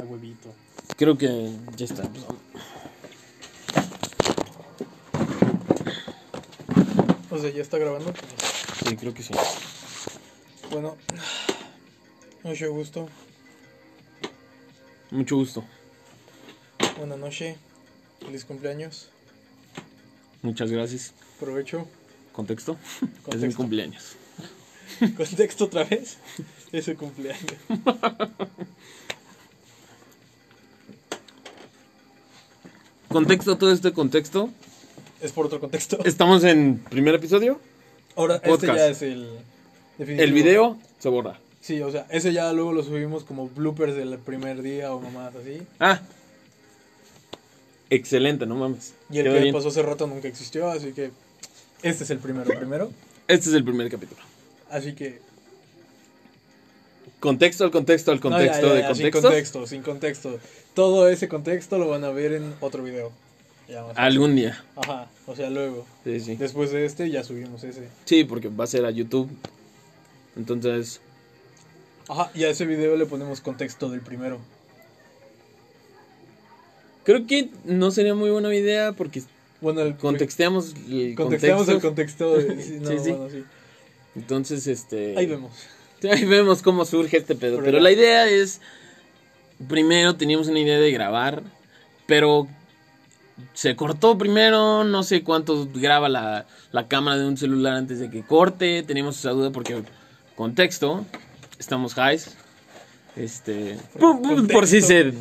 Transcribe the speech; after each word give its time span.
A 0.00 0.04
huevito. 0.04 0.54
Creo 0.96 1.16
que 1.18 1.50
ya 1.76 1.84
está. 1.84 2.08
O 7.30 7.38
sea, 7.38 7.50
ya 7.50 7.62
está 7.62 7.78
grabando. 7.78 8.12
Sí, 8.86 8.96
creo 8.96 9.14
que 9.14 9.22
sí. 9.22 9.32
Bueno, 10.70 10.96
mucho 12.42 12.72
gusto. 12.72 13.08
Mucho 15.10 15.36
gusto. 15.36 15.64
Buenas 16.98 17.18
noches. 17.18 17.56
Feliz 18.20 18.44
cumpleaños. 18.44 19.08
Muchas 20.42 20.70
gracias. 20.70 21.12
Provecho. 21.38 21.86
¿Contexto? 22.32 22.76
Es 22.82 23.02
mi 23.02 23.18
Contexto. 23.22 23.56
cumpleaños. 23.56 24.16
Contexto 25.16 25.64
otra 25.64 25.84
vez. 25.84 26.18
Es 26.72 26.84
su 26.84 26.96
cumpleaños. 26.96 27.54
Contexto, 33.10 33.58
todo 33.58 33.72
este 33.72 33.92
contexto. 33.92 34.50
Es 35.20 35.32
por 35.32 35.46
otro 35.46 35.58
contexto. 35.58 35.98
Estamos 36.04 36.44
en 36.44 36.78
primer 36.78 37.12
episodio. 37.16 37.58
Ahora, 38.14 38.40
este 38.44 38.68
ya 38.68 38.86
es 38.86 39.02
el. 39.02 39.28
definitivo. 39.98 40.24
El 40.24 40.32
video 40.32 40.78
se 41.00 41.08
borra. 41.08 41.40
Sí, 41.60 41.80
o 41.82 41.90
sea, 41.90 42.06
ese 42.08 42.32
ya 42.32 42.52
luego 42.52 42.72
lo 42.72 42.84
subimos 42.84 43.24
como 43.24 43.48
bloopers 43.48 43.96
del 43.96 44.16
primer 44.18 44.62
día 44.62 44.94
o 44.94 45.00
mamadas 45.00 45.34
así. 45.34 45.60
Ah. 45.80 46.00
Excelente, 47.90 48.46
no 48.46 48.54
mames. 48.54 48.94
Y 49.10 49.18
el 49.18 49.24
Quedó 49.24 49.34
que 49.34 49.40
bien. 49.40 49.54
pasó 49.54 49.68
hace 49.68 49.82
rato 49.82 50.06
nunca 50.06 50.28
existió, 50.28 50.70
así 50.70 50.92
que. 50.92 51.10
Este 51.82 52.04
es 52.04 52.10
el 52.10 52.18
primero, 52.18 52.56
primero. 52.56 52.92
Este 53.26 53.48
es 53.48 53.54
el 53.56 53.64
primer 53.64 53.90
capítulo. 53.90 54.20
Así 54.70 54.94
que. 54.94 55.20
Contexto 57.20 57.64
al 57.64 57.70
contexto 57.70 58.10
al 58.12 58.20
No, 58.20 58.30
ya, 58.30 58.30
contexto 58.30 58.66
ya, 58.68 58.74
de 58.74 58.82
contexto. 58.82 58.94
Sin 58.94 59.10
contexto, 59.22 59.66
sin 59.66 59.82
contexto. 59.82 60.38
Todo 60.74 61.08
ese 61.08 61.28
contexto 61.28 61.78
lo 61.78 61.88
van 61.88 62.04
a 62.04 62.10
ver 62.10 62.32
en 62.32 62.54
otro 62.60 62.82
video. 62.82 63.12
Algún 63.94 64.34
día. 64.34 64.64
Ajá, 64.74 65.08
o 65.26 65.36
sea, 65.36 65.48
luego. 65.50 65.86
Sí, 66.02 66.18
sí. 66.20 66.36
Después 66.36 66.72
de 66.72 66.84
este 66.86 67.08
ya 67.10 67.22
subimos 67.22 67.62
ese. 67.62 67.86
Sí, 68.04 68.24
porque 68.24 68.48
va 68.48 68.64
a 68.64 68.66
ser 68.66 68.84
a 68.84 68.90
YouTube. 68.90 69.30
Entonces, 70.36 71.00
Ajá, 72.08 72.30
y 72.34 72.44
a 72.44 72.50
ese 72.50 72.66
video 72.66 72.96
le 72.96 73.06
ponemos 73.06 73.40
contexto 73.40 73.88
del 73.90 74.00
primero. 74.00 74.38
creo 77.04 77.26
que 77.26 77.50
no 77.64 77.90
sería 77.90 78.14
muy 78.14 78.30
buena 78.30 78.52
idea 78.54 78.92
porque 78.92 79.22
Bueno, 79.60 79.82
el 79.82 79.96
contexteamos 79.96 80.74
el 80.88 81.14
contexteamos 81.14 81.68
el 81.68 81.80
contexto. 81.80 82.36
De, 82.36 82.62
sí, 82.62 82.78
no, 82.80 82.90
Sí, 82.90 82.98
sí. 82.98 83.10
bueno, 83.10 83.30
sí. 83.30 83.44
Entonces, 84.16 84.66
este... 84.66 85.16
Ahí 85.16 85.26
vemos. 85.26 85.52
Ahí 86.10 86.24
vemos 86.24 86.62
cómo 86.62 86.84
surge 86.84 87.16
este 87.18 87.34
pedo. 87.34 87.60
Pero 87.62 87.80
la 87.80 87.90
idea 87.90 88.26
es. 88.28 88.60
Primero 89.68 90.16
teníamos 90.16 90.48
una 90.48 90.60
idea 90.60 90.78
de 90.78 90.90
grabar. 90.90 91.42
Pero 92.06 92.46
se 93.54 93.76
cortó 93.76 94.16
primero. 94.18 94.84
No 94.84 95.02
sé 95.02 95.22
cuánto 95.22 95.68
graba 95.74 96.08
la, 96.08 96.46
la 96.72 96.88
cámara 96.88 97.18
de 97.18 97.26
un 97.26 97.36
celular 97.36 97.74
antes 97.74 97.98
de 97.98 98.10
que 98.10 98.22
corte. 98.22 98.82
Teníamos 98.82 99.18
esa 99.18 99.30
duda 99.30 99.50
porque. 99.50 99.82
Contexto. 100.36 101.04
Estamos 101.58 101.94
highs. 101.96 102.34
Este. 103.16 103.76
Por, 103.98 104.22
por- 104.22 104.48
por 104.48 104.66
si 104.66 104.80
se 104.80 105.12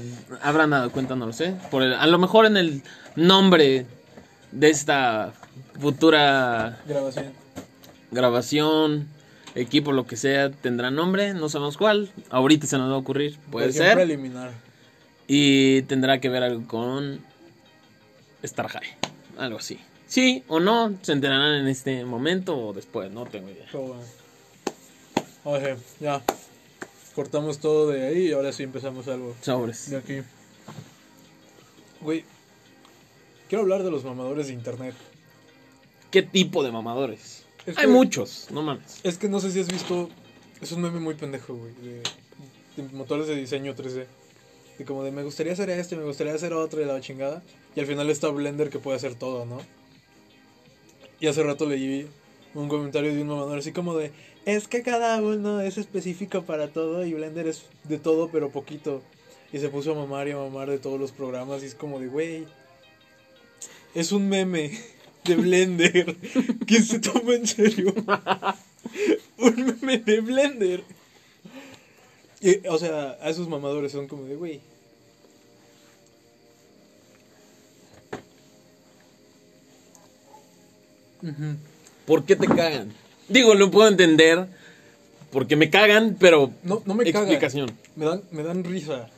habrán 0.42 0.70
dado 0.70 0.92
cuenta, 0.92 1.16
no 1.16 1.26
lo 1.26 1.34
sé. 1.34 1.56
Por 1.72 1.84
el- 1.84 1.94
a 1.94 2.08
lo 2.08 2.18
mejor 2.20 2.46
en 2.46 2.56
el 2.56 2.84
nombre 3.16 3.86
de 4.52 4.70
esta 4.70 5.34
futura 5.80 6.80
Grabación. 6.88 7.26
grabación, 8.12 9.08
equipo, 9.56 9.92
lo 9.92 10.06
que 10.06 10.18
sea, 10.18 10.52
tendrá 10.52 10.92
nombre, 10.92 11.34
no 11.34 11.50
sabemos 11.50 11.78
cuál. 11.78 12.12
Ahorita 12.30 12.68
se 12.68 12.78
nos 12.78 12.90
va 12.90 12.96
a 12.96 13.00
ocurrir, 13.00 13.38
puede 13.52 13.72
ser. 13.72 13.98
Y 15.28 15.84
tendrá 15.84 16.20
que 16.20 16.30
ver 16.30 16.44
algo 16.44 16.68
con 16.68 17.20
Star 18.44 18.68
High, 18.70 18.98
algo 19.38 19.60
así. 19.60 19.80
Sí 20.08 20.44
o 20.48 20.60
no, 20.60 20.96
se 21.04 21.12
enterarán 21.12 21.62
en 21.62 21.68
este 21.68 22.04
momento 22.04 22.58
o 22.58 22.74
después, 22.74 23.12
no 23.12 23.26
tengo 23.26 23.50
idea. 23.50 23.68
Bueno. 23.74 24.02
Oye, 25.44 25.76
ya. 26.00 26.22
Cortamos 27.16 27.60
todo 27.60 27.90
de 27.90 28.08
ahí 28.08 28.28
y 28.28 28.32
ahora 28.32 28.52
sí 28.52 28.64
empezamos 28.64 29.08
algo 29.08 29.36
Sobres. 29.42 29.90
de 29.90 29.98
aquí. 29.98 30.22
Güey, 32.02 32.24
quiero 33.50 33.64
hablar 33.64 33.84
de 33.84 33.92
los 33.92 34.04
mamadores 34.04 34.48
de 34.48 34.54
internet. 34.54 34.96
¿Qué 36.12 36.24
tipo 36.24 36.64
de 36.64 36.72
mamadores? 36.72 37.46
Es 37.66 37.78
Hay 37.78 37.86
que- 37.86 37.92
muchos, 37.92 38.48
no 38.52 38.62
mames. 38.62 39.00
Es 39.04 39.18
que 39.18 39.30
no 39.30 39.40
sé 39.40 39.52
si 39.52 39.60
has 39.60 39.68
visto. 39.68 40.10
Es 40.62 40.72
un 40.72 40.82
meme 40.82 41.00
muy 41.00 41.16
pendejo, 41.16 41.54
güey. 41.56 41.74
De, 41.76 42.02
de 42.82 42.94
motores 42.94 43.28
de 43.28 43.36
diseño 43.36 43.76
3D. 43.76 44.06
Y 44.80 44.84
como 44.86 45.04
de 45.04 45.12
me 45.12 45.24
gustaría 45.24 45.52
hacer 45.54 45.70
esto 45.70 45.98
me 45.98 46.04
gustaría 46.06 46.34
hacer 46.34 46.54
otro 46.54 46.82
y 46.82 46.86
la 46.86 47.00
chingada. 47.02 47.44
Y 47.76 47.80
al 47.82 47.86
final 47.86 48.10
está 48.10 48.30
Blender 48.30 48.70
que 48.70 48.80
puede 48.80 48.98
hacer 48.98 49.16
todo, 49.16 49.46
¿no? 49.46 49.62
Y 51.20 51.28
hace 51.28 51.44
rato 51.44 51.66
leí 51.66 52.08
un 52.56 52.70
comentario 52.70 53.14
de 53.14 53.22
un 53.22 53.28
mamador 53.28 53.60
así 53.60 53.72
como 53.74 53.96
de. 53.96 54.12
Es 54.46 54.68
que 54.70 54.82
cada 54.82 55.22
uno 55.22 55.60
es 55.62 55.78
específico 55.78 56.44
para 56.44 56.70
todo 56.70 57.06
y 57.06 57.14
Blender 57.14 57.46
es 57.48 57.64
de 57.84 58.00
todo 58.00 58.30
pero 58.32 58.50
poquito. 58.52 59.02
Y 59.52 59.60
se 59.60 59.68
puso 59.70 59.92
a 59.92 59.96
mamar 59.96 60.28
y 60.28 60.32
a 60.32 60.38
mamar 60.38 60.70
de 60.70 60.78
todos 60.80 61.00
los 61.00 61.12
programas 61.12 61.62
y 61.62 61.66
es 61.66 61.76
como 61.76 62.00
de, 62.00 62.08
güey. 62.08 62.46
Es 63.96 64.12
un 64.12 64.30
meme 64.30 64.80
de 65.26 65.36
Blender. 65.36 66.16
¿Quién 66.66 66.84
se 66.84 67.00
toma 67.00 67.36
en 67.36 67.48
serio? 67.48 67.94
un 69.38 69.66
meme 69.66 69.98
de 70.00 70.22
Blender. 70.22 70.84
Y, 72.42 72.68
o 72.68 72.78
sea, 72.78 73.18
a 73.22 73.30
esos 73.30 73.50
mamadores 73.50 73.92
son 73.92 74.08
como 74.08 74.24
de, 74.24 74.36
güey. 74.36 74.62
¿Por 82.06 82.24
qué 82.24 82.36
te 82.36 82.48
cagan? 82.48 82.94
Digo, 83.28 83.54
lo 83.56 83.70
puedo 83.70 83.90
entender. 83.90 84.48
Porque 85.32 85.56
me 85.56 85.70
cagan, 85.70 86.18
pero. 86.20 86.52
No, 86.64 86.82
no 86.86 86.96
me 86.96 87.04
cagan. 87.06 87.30
Explicación. 87.30 87.72
Me 87.96 88.06
dan, 88.06 88.24
me 88.32 88.44
dan 88.44 88.64
risa. 88.64 89.10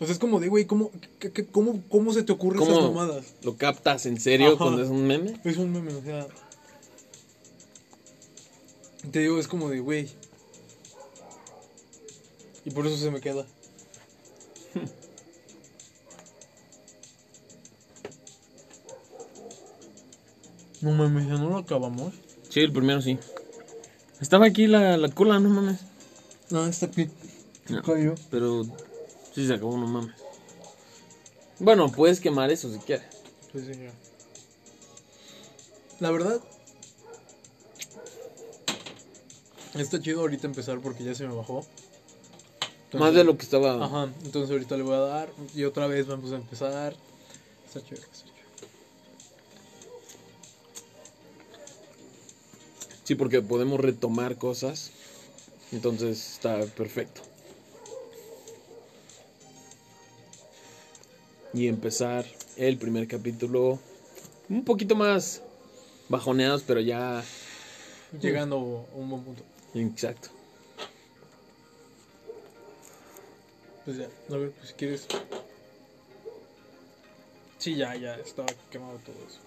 O 0.00 0.04
sea, 0.04 0.12
es 0.12 0.18
como 0.18 0.40
de, 0.40 0.48
güey, 0.48 0.64
¿cómo, 0.66 0.90
qué- 1.20 1.30
qué- 1.30 1.46
cómo, 1.46 1.80
¿cómo 1.88 2.12
se 2.12 2.22
te 2.24 2.32
ocurren 2.32 2.62
esas 2.62 2.74
¿Cómo 2.74 2.92
mamadas? 2.92 3.34
lo 3.42 3.56
captas 3.56 4.06
en 4.06 4.20
serio 4.20 4.48
Ajá. 4.48 4.56
cuando 4.58 4.82
es 4.82 4.88
un 4.88 5.06
meme? 5.06 5.40
Es 5.44 5.56
un 5.56 5.72
meme, 5.72 5.94
o 5.94 6.02
sea. 6.02 6.26
Te 9.10 9.20
digo, 9.20 9.38
es 9.38 9.46
como 9.48 9.68
de, 9.70 9.80
güey. 9.80 10.08
Y 12.64 12.70
por 12.70 12.86
eso 12.86 12.96
se 12.96 13.10
me 13.10 13.20
queda. 13.20 13.46
No 20.80 20.92
mames, 20.92 21.26
ya 21.26 21.34
no 21.34 21.48
lo 21.50 21.58
acabamos. 21.58 22.12
Sí, 22.48 22.60
el 22.60 22.72
primero 22.72 23.00
sí. 23.00 23.18
Estaba 24.20 24.46
aquí 24.46 24.66
la, 24.66 24.96
la 24.96 25.08
cola, 25.08 25.40
no 25.40 25.48
mames. 25.48 25.80
No, 26.50 26.66
está 26.66 26.86
aquí. 26.86 27.08
No, 27.68 27.82
Cayó. 27.82 28.14
pero 28.30 28.66
sí 29.34 29.46
se 29.46 29.54
acabó, 29.54 29.76
no 29.76 29.86
mames. 29.86 30.14
Bueno, 31.58 31.90
puedes 31.90 32.20
quemar 32.20 32.50
eso 32.50 32.72
si 32.72 32.78
quieres. 32.78 33.06
Sí, 33.52 33.64
señor. 33.64 33.92
La 36.00 36.10
verdad. 36.10 36.40
Está 39.74 40.00
chido 40.00 40.20
ahorita 40.20 40.46
empezar 40.46 40.80
porque 40.80 41.04
ya 41.04 41.14
se 41.14 41.26
me 41.26 41.34
bajó. 41.34 41.64
Entonces- 42.84 43.00
Más 43.00 43.14
de 43.14 43.24
lo 43.24 43.36
que 43.36 43.42
estaba. 43.44 43.84
Ajá, 43.84 44.12
entonces 44.24 44.50
ahorita 44.50 44.76
le 44.76 44.82
voy 44.84 44.94
a 44.94 44.98
dar 45.00 45.28
y 45.54 45.64
otra 45.64 45.86
vez 45.86 46.06
vamos 46.06 46.32
a 46.32 46.36
empezar. 46.36 46.94
Está 47.66 47.80
chido, 47.82 48.00
está 48.00 48.12
chido. 48.24 48.34
Sí, 53.04 53.14
porque 53.16 53.42
podemos 53.42 53.80
retomar 53.80 54.36
cosas. 54.38 54.90
Entonces 55.72 56.34
está 56.34 56.60
perfecto. 56.66 57.22
Y 61.54 61.68
empezar 61.68 62.26
el 62.56 62.76
primer 62.78 63.06
capítulo 63.06 63.78
un 64.48 64.64
poquito 64.64 64.96
más 64.96 65.40
bajoneados, 66.08 66.64
pero 66.66 66.80
ya. 66.80 67.22
Llegando 68.20 68.86
a 68.92 68.96
un 68.96 69.10
buen 69.10 69.22
punto. 69.22 69.42
Exacto. 69.74 70.30
Pues 73.84 73.98
ya, 73.98 74.08
a 74.30 74.36
ver, 74.36 74.50
pues 74.50 74.68
si 74.68 74.74
quieres. 74.74 75.06
Sí, 77.58 77.76
ya, 77.76 77.94
ya, 77.94 78.16
estaba 78.16 78.48
quemado 78.70 78.98
todo 78.98 79.16
eso. 79.28 79.40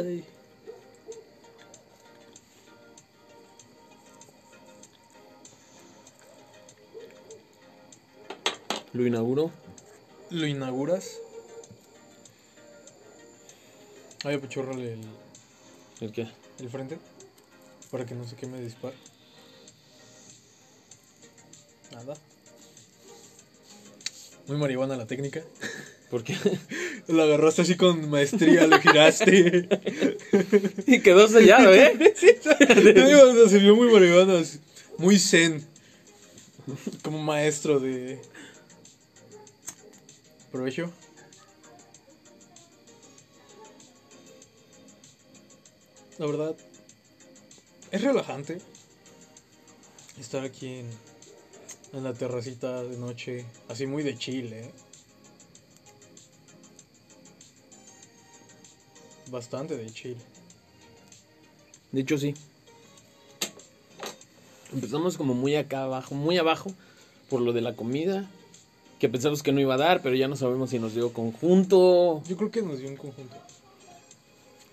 Ay. 0.00 0.24
Lo 8.92 9.06
inauguro. 9.06 9.50
Lo 10.30 10.46
inauguras. 10.46 11.20
Ay, 14.24 14.34
apachórrale 14.34 14.94
el, 14.94 15.00
¿El 16.00 16.12
qué? 16.12 16.28
el 16.58 16.68
frente. 16.68 16.98
Para 17.90 18.04
que 18.04 18.14
no 18.14 18.26
se 18.26 18.36
queme 18.36 18.60
dispar. 18.60 18.92
Nada. 21.92 22.14
Muy 24.46 24.56
marihuana 24.56 24.96
la 24.96 25.06
técnica. 25.06 25.42
¿Por 26.10 26.24
qué? 26.24 26.36
Lo 27.08 27.22
agarraste 27.22 27.62
así 27.62 27.76
con 27.76 28.10
maestría, 28.10 28.66
lo 28.66 28.80
giraste. 28.80 29.66
y 30.86 31.00
quedó 31.00 31.26
sellado, 31.26 31.74
¿eh? 31.74 32.14
Sea, 32.42 33.48
se 33.48 33.58
vio 33.58 33.76
muy 33.76 33.90
marihuana, 33.90 34.42
muy 34.98 35.18
zen. 35.18 35.66
Como 37.02 37.22
maestro 37.22 37.80
de. 37.80 38.20
Provecho. 40.50 40.90
La 46.18 46.26
verdad, 46.26 46.56
es 47.92 48.02
relajante 48.02 48.58
estar 50.18 50.44
aquí 50.44 50.82
en, 51.92 52.02
la 52.02 52.12
terracita 52.12 52.82
de 52.82 52.96
noche, 52.96 53.46
así 53.68 53.86
muy 53.86 54.02
de 54.02 54.18
Chile. 54.18 54.60
¿eh? 54.60 54.72
Bastante 59.30 59.76
de 59.76 59.90
Chile. 59.90 60.20
De 61.92 62.00
hecho, 62.00 62.18
sí. 62.18 62.34
Empezamos 64.72 65.16
como 65.16 65.34
muy 65.34 65.56
acá 65.56 65.84
abajo, 65.84 66.14
muy 66.14 66.36
abajo, 66.36 66.72
por 67.30 67.40
lo 67.40 67.52
de 67.52 67.60
la 67.60 67.76
comida, 67.76 68.28
que 68.98 69.08
pensamos 69.08 69.42
que 69.42 69.52
no 69.52 69.60
iba 69.60 69.74
a 69.74 69.78
dar, 69.78 70.02
pero 70.02 70.16
ya 70.16 70.28
no 70.28 70.36
sabemos 70.36 70.70
si 70.70 70.78
nos 70.78 70.94
dio 70.94 71.12
conjunto, 71.12 72.22
Yo 72.28 72.36
creo 72.36 72.50
que 72.50 72.62
nos 72.62 72.78
dio 72.78 72.88
un 72.88 72.96
conjunto. 72.96 73.36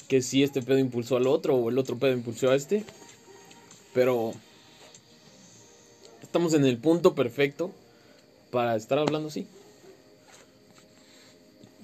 que 0.07 0.21
si 0.21 0.43
este 0.43 0.61
pedo 0.61 0.77
impulsó 0.79 1.17
al 1.17 1.27
otro 1.27 1.55
o 1.55 1.69
el 1.69 1.77
otro 1.77 1.97
pedo 1.97 2.13
impulsó 2.13 2.51
a 2.51 2.55
este. 2.55 2.83
Pero 3.93 4.33
estamos 6.21 6.53
en 6.53 6.65
el 6.65 6.77
punto 6.77 7.15
perfecto 7.15 7.71
para 8.51 8.75
estar 8.75 8.99
hablando 8.99 9.29
así. 9.29 9.47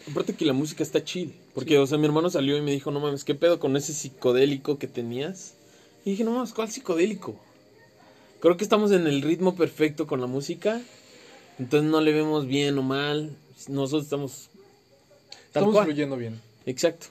Aparte 0.09 0.33
que 0.33 0.45
la 0.45 0.53
música 0.53 0.83
está 0.83 1.03
chill. 1.03 1.33
Porque, 1.53 1.77
o 1.77 1.87
sea, 1.87 1.97
mi 1.97 2.05
hermano 2.05 2.29
salió 2.29 2.57
y 2.57 2.61
me 2.61 2.71
dijo, 2.71 2.91
no 2.91 2.99
mames, 2.99 3.23
¿qué 3.23 3.35
pedo 3.35 3.59
con 3.59 3.77
ese 3.77 3.93
psicodélico 3.93 4.77
que 4.77 4.87
tenías? 4.87 5.53
Y 6.05 6.11
dije, 6.11 6.23
no 6.23 6.31
mames, 6.31 6.53
¿cuál 6.53 6.71
psicodélico? 6.71 7.35
Creo 8.39 8.57
que 8.57 8.63
estamos 8.63 8.91
en 8.91 9.05
el 9.05 9.21
ritmo 9.21 9.55
perfecto 9.55 10.07
con 10.07 10.19
la 10.19 10.27
música. 10.27 10.81
Entonces 11.61 11.89
no 11.91 12.01
le 12.01 12.11
vemos 12.11 12.47
bien 12.47 12.75
o 12.79 12.81
mal. 12.81 13.37
Nosotros 13.67 14.05
estamos... 14.05 14.49
Estamos 15.45 15.73
cual. 15.75 15.85
fluyendo 15.85 16.17
bien. 16.17 16.41
Exacto. 16.65 17.05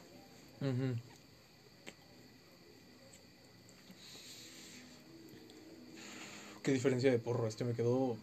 Qué 6.65 6.73
diferencia 6.73 7.13
de 7.13 7.21
porro, 7.21 7.47
este 7.47 7.65
me 7.65 7.75
quedó. 7.75 8.17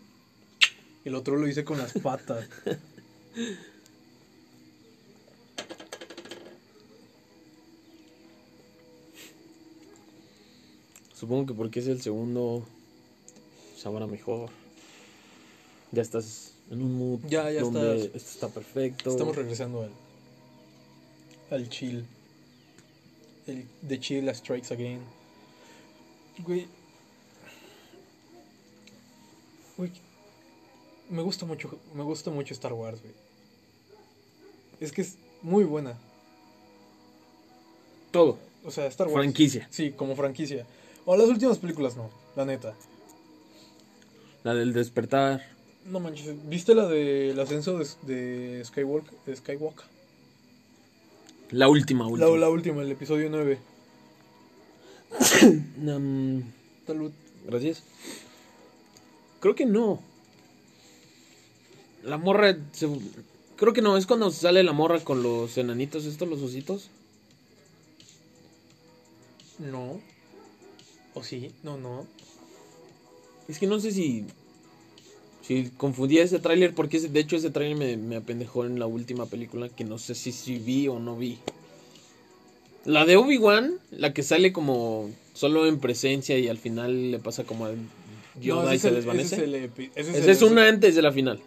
El 1.06 1.16
otro 1.16 1.38
lo 1.38 1.48
hice 1.48 1.64
con 1.64 1.78
las 1.78 1.94
patas. 1.94 2.50
Supongo 11.14 11.46
que 11.46 11.54
porque 11.54 11.80
es 11.80 11.88
el 11.88 12.02
segundo, 12.02 12.68
sabrá 13.78 14.08
mejor. 14.08 14.50
Ya 15.98 16.04
estás 16.04 16.52
en 16.70 16.84
un 16.84 16.94
mood 16.96 17.22
Ya, 17.28 17.50
ya 17.50 17.62
donde 17.62 17.96
estás. 17.96 18.16
esto 18.18 18.30
está 18.30 18.48
perfecto. 18.50 19.10
Estamos 19.10 19.36
regresando 19.36 19.82
al. 19.82 19.90
al 21.50 21.68
chill. 21.70 22.06
El 23.48 23.66
de 23.82 24.00
chill 24.00 24.36
strikes 24.36 24.72
again. 24.72 25.00
Güey. 26.46 26.68
Güey. 29.76 29.92
Me 31.10 31.24
gusta 31.24 31.48
mucho. 31.48 31.80
Me 31.96 32.04
gusta 32.04 32.30
mucho 32.30 32.54
Star 32.54 32.74
Wars, 32.74 33.02
güey. 33.02 33.16
Es 34.80 34.92
que 34.92 35.02
es 35.02 35.16
muy 35.42 35.64
buena. 35.64 35.98
Todo. 38.12 38.38
O 38.64 38.70
sea, 38.70 38.86
Star 38.86 39.08
Wars. 39.08 39.24
Franquicia. 39.24 39.68
Sí, 39.72 39.94
como 39.94 40.16
franquicia. 40.16 40.64
O 41.06 41.18
las 41.18 41.28
últimas 41.28 41.58
películas 41.58 41.98
no, 41.98 42.12
la 42.36 42.46
neta. 42.46 42.76
La 44.44 44.54
del 44.54 44.74
despertar. 44.74 45.57
No 45.88 46.00
manches, 46.00 46.36
¿viste 46.50 46.76
la 46.76 46.88
del 46.88 47.40
ascenso 47.40 47.78
de, 47.78 47.88
de 48.04 48.66
Skywalker? 48.66 49.14
De 49.26 49.36
Skywalker? 49.36 49.86
La 51.52 51.70
última, 51.70 52.08
última. 52.08 52.30
La, 52.30 52.38
la 52.38 52.50
última, 52.50 52.82
el 52.82 52.92
episodio 52.92 53.30
9. 53.30 53.58
Mm, 55.80 56.42
Salud. 56.88 57.12
gracias. 57.46 57.84
Creo 59.40 59.56
que 59.56 59.66
no. 59.66 60.02
La 62.04 62.18
morra. 62.18 62.58
se- 62.74 62.90
Creo 63.56 63.74
que 63.74 63.82
no, 63.82 63.98
es 63.98 64.06
cuando 64.06 64.30
sale 64.30 64.62
la 64.64 64.74
morra 64.74 65.00
con 65.04 65.24
los 65.24 65.58
enanitos, 65.58 66.06
estos, 66.06 66.28
los 66.28 66.42
ositos. 66.42 66.90
No. 69.60 70.00
¿O 71.16 71.24
sí? 71.24 71.52
No, 71.64 71.78
no. 71.78 72.06
Es 73.48 73.58
que 73.58 73.68
no 73.68 73.80
sé 73.80 73.92
si. 73.92 74.26
Si 75.48 75.70
confundía 75.78 76.24
ese 76.24 76.40
tráiler, 76.40 76.74
porque 76.76 76.98
ese- 76.98 77.08
de 77.10 77.20
hecho 77.22 77.38
ese 77.38 77.50
tráiler 77.52 77.78
me, 77.78 77.96
me 77.98 78.18
apendejó 78.18 78.66
en 78.66 78.80
la 78.80 78.86
última 78.86 79.28
película, 79.28 79.70
que 79.70 79.86
no 79.86 79.98
sé 79.98 80.14
si, 80.14 80.32
si 80.34 80.58
vi 80.60 80.88
o 80.90 81.00
no 81.00 81.16
vi. 81.16 81.38
La 82.84 83.06
de 83.06 83.16
Obi-Wan, 83.18 83.80
la 83.92 84.14
que 84.14 84.24
sale 84.24 84.52
como 84.52 85.10
solo 85.34 85.66
en 85.68 85.80
presencia 85.80 86.38
y 86.38 86.48
al 86.50 86.58
final 86.58 87.12
le 87.12 87.20
pasa 87.20 87.44
como 87.46 87.66
a 87.66 87.72
Yoda 88.42 88.66
No, 88.66 88.74
y 88.74 88.80
se 88.80 88.90
el- 88.90 88.96
desvanece. 88.96 89.36
Ese 89.36 89.44
es, 89.46 89.48
el 89.48 89.56
ese 89.56 89.90
es 89.96 90.08
Esa 90.10 90.18
el- 90.26 90.30
es 90.30 90.42
una 90.42 90.68
antes 90.68 90.96
de 90.96 91.02
la 91.02 91.12
final. 91.12 91.40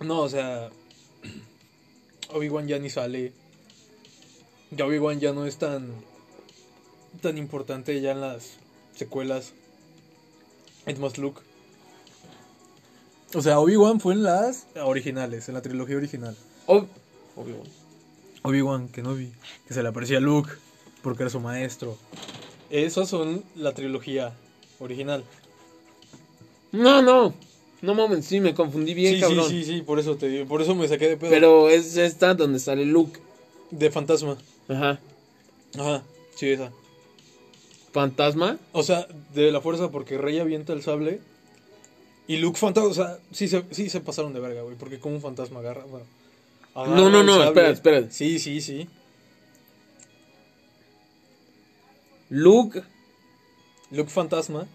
No, 0.00 0.20
o 0.20 0.28
sea. 0.28 0.70
Obi-Wan 2.32 2.66
ya 2.68 2.78
ni 2.78 2.90
sale. 2.90 3.32
Ya 4.70 4.86
Obi-Wan 4.86 5.20
ya 5.20 5.32
no 5.32 5.46
es 5.46 5.56
tan. 5.58 5.90
tan 7.22 7.38
importante 7.38 8.00
ya 8.00 8.12
en 8.12 8.20
las 8.20 8.52
secuelas. 8.94 9.52
Es 10.86 10.98
más 10.98 11.16
Luke. 11.18 11.40
O 13.36 13.42
sea, 13.42 13.58
Obi-Wan 13.60 14.00
fue 14.00 14.14
en 14.14 14.22
las 14.22 14.66
originales, 14.82 15.48
en 15.48 15.54
la 15.54 15.62
trilogía 15.62 15.96
original. 15.96 16.34
Ob- 16.66 16.86
Obi-Wan. 17.36 17.68
Obi-Wan 18.42 18.88
Kenobi, 18.88 19.30
que 19.68 19.74
se 19.74 19.82
le 19.82 19.88
aparecía 19.90 20.18
a 20.18 20.20
Luke 20.20 20.50
porque 21.02 21.22
era 21.24 21.30
su 21.30 21.40
maestro. 21.40 21.96
Esas 22.70 23.08
son 23.08 23.44
la 23.54 23.72
trilogía 23.72 24.32
original. 24.80 25.22
No, 26.72 27.02
no. 27.02 27.34
No 27.82 27.94
mames, 27.94 28.24
sí, 28.24 28.40
me 28.40 28.54
confundí 28.54 28.94
bien, 28.94 29.14
sí, 29.16 29.20
cabrón. 29.20 29.48
sí, 29.50 29.64
sí, 29.64 29.72
sí, 29.76 29.82
por 29.82 29.98
eso 29.98 30.16
te 30.16 30.28
digo, 30.28 30.46
por 30.46 30.62
eso 30.62 30.74
me 30.74 30.88
saqué 30.88 31.08
de 31.08 31.16
pedo. 31.18 31.30
Pero 31.30 31.68
es 31.68 31.96
esta 31.98 32.34
donde 32.34 32.58
sale 32.58 32.84
Luke. 32.86 33.20
De 33.70 33.90
fantasma. 33.90 34.38
Ajá. 34.68 34.98
Ajá, 35.78 36.02
sí, 36.36 36.48
esa. 36.50 36.70
Fantasma. 37.92 38.58
O 38.72 38.82
sea, 38.82 39.06
de 39.34 39.50
la 39.52 39.60
fuerza 39.60 39.90
porque 39.90 40.16
Rey 40.18 40.38
avienta 40.38 40.72
el 40.72 40.82
sable. 40.82 41.20
Y 42.28 42.38
Luke 42.38 42.58
fantasma, 42.58 42.90
o 42.90 42.94
sea, 42.94 43.18
sí 43.32 43.46
se, 43.48 43.64
sí 43.70 43.88
se 43.88 44.00
pasaron 44.00 44.32
de 44.32 44.40
verga, 44.40 44.62
güey. 44.62 44.76
Porque 44.76 44.98
como 44.98 45.14
un 45.16 45.20
fantasma 45.20 45.60
agarra. 45.60 45.84
bueno, 45.84 46.06
agarra 46.74 46.96
No, 46.96 47.08
no, 47.10 47.22
no, 47.22 47.42
espera, 47.44 47.70
espera. 47.70 48.06
Sí, 48.10 48.38
sí, 48.38 48.60
sí. 48.60 48.88
Luke. 52.30 52.82
Luke 53.90 54.10
fantasma. 54.10 54.66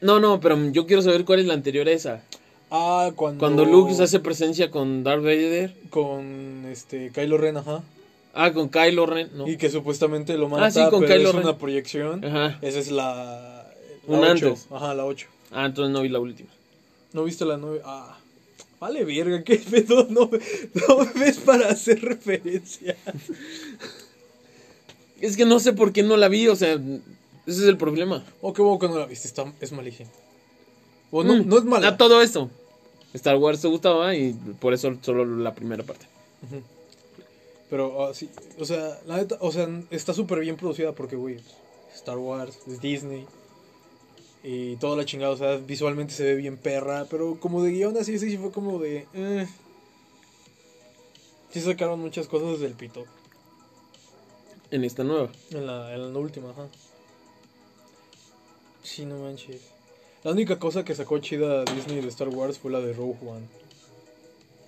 No, 0.00 0.20
no, 0.20 0.40
pero 0.40 0.70
yo 0.70 0.86
quiero 0.86 1.02
saber 1.02 1.24
cuál 1.24 1.40
es 1.40 1.46
la 1.46 1.54
anterior 1.54 1.88
a 1.88 1.92
esa. 1.92 2.22
Ah, 2.70 3.10
cuando. 3.16 3.38
Cuando 3.40 3.64
Luke 3.64 3.94
se 3.94 4.02
hace 4.04 4.20
presencia 4.20 4.70
con 4.70 5.02
Darth 5.02 5.22
Vader. 5.22 5.74
Con 5.90 6.66
este 6.70 7.10
Kylo 7.12 7.38
Ren, 7.38 7.56
ajá. 7.56 7.82
Ah, 8.34 8.52
con 8.52 8.68
Kylo 8.68 9.06
Ren, 9.06 9.30
¿no? 9.34 9.48
Y 9.48 9.56
que 9.56 9.70
supuestamente 9.70 10.36
lo 10.36 10.48
mata, 10.48 10.66
Ah, 10.66 10.70
sí, 10.70 10.80
con 10.90 11.00
pero 11.00 11.14
Kylo 11.14 11.28
es 11.30 11.34
Ren. 11.34 11.44
una 11.44 11.58
proyección. 11.58 12.24
Ajá. 12.24 12.58
Esa 12.62 12.78
es 12.78 12.90
la. 12.90 13.66
la 14.06 14.16
Un 14.18 14.24
8. 14.24 14.30
antes. 14.30 14.66
Ajá, 14.70 14.94
la 14.94 15.04
8. 15.06 15.26
Ah, 15.50 15.66
entonces 15.66 15.92
no 15.92 16.02
vi 16.02 16.08
la 16.08 16.18
última. 16.20 16.48
¿No 17.12 17.24
viste 17.24 17.44
la 17.44 17.56
9? 17.56 17.82
Ah. 17.84 18.18
Vale, 18.78 19.04
verga, 19.04 19.42
qué 19.42 19.56
pedo. 19.56 20.06
No, 20.10 20.28
no 20.88 20.98
me 20.98 21.20
ves 21.20 21.38
para 21.38 21.68
hacer 21.68 22.00
referencia. 22.02 22.96
Es 25.20 25.36
que 25.36 25.46
no 25.46 25.58
sé 25.60 25.72
por 25.72 25.92
qué 25.92 26.02
no 26.02 26.16
la 26.16 26.28
vi, 26.28 26.46
o 26.48 26.56
sea, 26.56 26.74
ese 26.74 26.80
es 27.46 27.62
el 27.62 27.78
problema. 27.78 28.22
Oh, 28.42 28.52
qué 28.52 28.60
bueno 28.62 28.78
que 28.78 28.88
no 28.88 28.98
la 28.98 29.06
viste. 29.06 29.28
Está, 29.28 29.50
es 29.60 29.72
malísima. 29.72 30.10
O 31.10 31.24
no, 31.24 31.36
Mm, 31.36 31.48
no 31.48 31.58
es 31.58 31.64
mala. 31.64 31.88
A 31.88 31.96
todo 31.96 32.20
esto. 32.20 32.50
Star 33.14 33.36
Wars 33.36 33.62
te 33.62 33.68
gustaba 33.68 34.14
y 34.14 34.34
por 34.60 34.74
eso 34.74 34.94
solo 35.00 35.24
la 35.24 35.54
primera 35.54 35.82
parte. 35.84 36.06
Pero, 37.70 38.04
ah, 38.04 38.14
sí. 38.14 38.28
O 38.58 38.64
sea, 38.66 38.98
la 39.06 39.16
neta, 39.16 39.38
o 39.40 39.50
sea, 39.50 39.68
está 39.90 40.12
súper 40.12 40.40
bien 40.40 40.56
producida 40.56 40.92
porque, 40.92 41.16
güey, 41.16 41.38
Star 41.94 42.18
Wars, 42.18 42.58
es 42.68 42.80
Disney. 42.80 43.24
Y 44.48 44.76
toda 44.76 44.96
la 44.96 45.04
chingada, 45.04 45.32
o 45.32 45.36
sea, 45.36 45.56
visualmente 45.56 46.14
se 46.14 46.22
ve 46.22 46.36
bien 46.36 46.56
perra. 46.56 47.04
Pero 47.10 47.40
como 47.40 47.64
de 47.64 47.72
guion 47.72 47.96
así, 47.96 48.16
sí 48.16 48.38
fue 48.38 48.52
como 48.52 48.78
de. 48.78 49.08
Eh. 49.12 49.48
Sí 51.50 51.60
sacaron 51.60 51.98
muchas 51.98 52.28
cosas 52.28 52.60
del 52.60 52.74
pito. 52.74 53.06
En 54.70 54.84
esta 54.84 55.02
nueva. 55.02 55.30
En 55.50 55.66
la, 55.66 55.92
en 55.92 56.12
la 56.12 56.18
última, 56.20 56.50
ajá. 56.50 56.68
Sí, 58.84 59.04
no 59.04 59.18
manches. 59.18 59.62
La 60.22 60.30
única 60.30 60.60
cosa 60.60 60.84
que 60.84 60.94
sacó 60.94 61.18
chida 61.18 61.64
Disney 61.64 62.00
de 62.00 62.08
Star 62.08 62.28
Wars 62.28 62.60
fue 62.60 62.70
la 62.70 62.78
de 62.78 62.92
Rogue 62.92 63.18
One. 63.28 63.48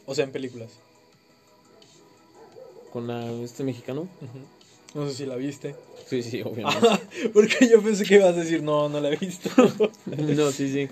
O 0.06 0.14
sea, 0.16 0.24
en 0.24 0.32
películas. 0.32 0.72
Con 2.92 3.06
la, 3.06 3.30
este 3.30 3.62
mexicano. 3.62 4.08
No 4.92 5.06
sé 5.06 5.14
si 5.14 5.24
la 5.24 5.36
viste. 5.36 5.76
Sí, 6.08 6.22
sí, 6.22 6.40
obviamente. 6.42 6.86
Ah, 6.90 7.00
porque 7.34 7.68
yo 7.68 7.82
pensé 7.82 8.04
que 8.04 8.14
ibas 8.16 8.28
a 8.30 8.32
decir, 8.40 8.62
no, 8.62 8.88
no 8.88 9.00
la 9.00 9.10
he 9.10 9.16
visto. 9.16 9.50
no, 10.06 10.50
sí, 10.52 10.72
sí. 10.72 10.88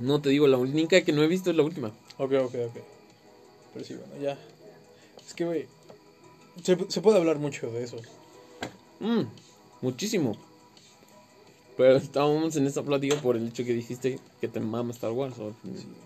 No, 0.00 0.20
te 0.20 0.30
digo, 0.30 0.46
la 0.48 0.56
única 0.56 1.02
que 1.02 1.12
no 1.12 1.22
he 1.22 1.28
visto 1.28 1.50
es 1.50 1.56
la 1.56 1.62
última. 1.62 1.88
ok, 2.18 2.32
ok, 2.32 2.54
ok. 2.68 2.76
Pero 3.74 3.84
sí, 3.84 3.94
bueno, 3.94 4.20
ya. 4.22 4.36
Es 5.26 5.34
que, 5.34 5.44
güey, 5.44 5.66
se, 6.64 6.76
se 6.88 7.00
puede 7.00 7.18
hablar 7.18 7.38
mucho 7.38 7.70
de 7.70 7.84
eso. 7.84 7.98
Mm, 8.98 9.22
muchísimo. 9.82 10.36
Pero 11.76 11.96
estábamos 11.96 12.56
en 12.56 12.66
esta 12.66 12.82
plática 12.82 13.14
por 13.16 13.36
el 13.36 13.48
hecho 13.48 13.64
que 13.64 13.72
dijiste 13.72 14.18
que 14.40 14.48
te 14.48 14.58
mama 14.60 14.90
Star 14.92 15.12
Wars. 15.12 15.38
o- 15.38 15.54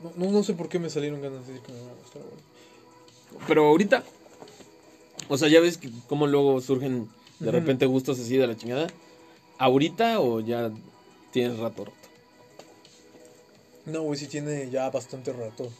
No, 0.03 0.13
no, 0.27 0.31
no 0.33 0.43
sé 0.45 0.55
por 0.55 0.69
qué 0.69 0.79
me 0.79 0.91
salieron 0.91 1.21
ganas 1.23 1.47
de 1.47 1.55
decir 1.55 1.67
que 1.67 1.73
me 1.73 1.81
va 1.81 1.91
a 1.93 1.95
gustar, 1.95 2.23
güey. 2.23 3.45
Pero 3.49 3.65
ahorita, 3.67 4.05
o 5.29 5.37
sea, 5.39 5.49
ya 5.49 5.61
ves 5.61 5.79
que 5.79 5.91
cómo 6.07 6.27
luego 6.27 6.61
surgen 6.61 7.09
de 7.41 7.51
repente 7.51 7.87
gustos 7.87 8.19
así 8.21 8.37
de 8.37 8.47
la 8.47 8.57
chingada. 8.57 8.87
¿Ahorita 9.59 10.21
o 10.21 10.41
ya 10.41 10.71
tienes 11.33 11.59
rato 11.59 11.85
rato? 11.87 11.97
No, 13.87 14.03
güey, 14.03 14.19
sí 14.19 14.27
tiene 14.27 14.71
ya 14.71 14.89
bastante 14.91 15.33
rato. 15.33 15.71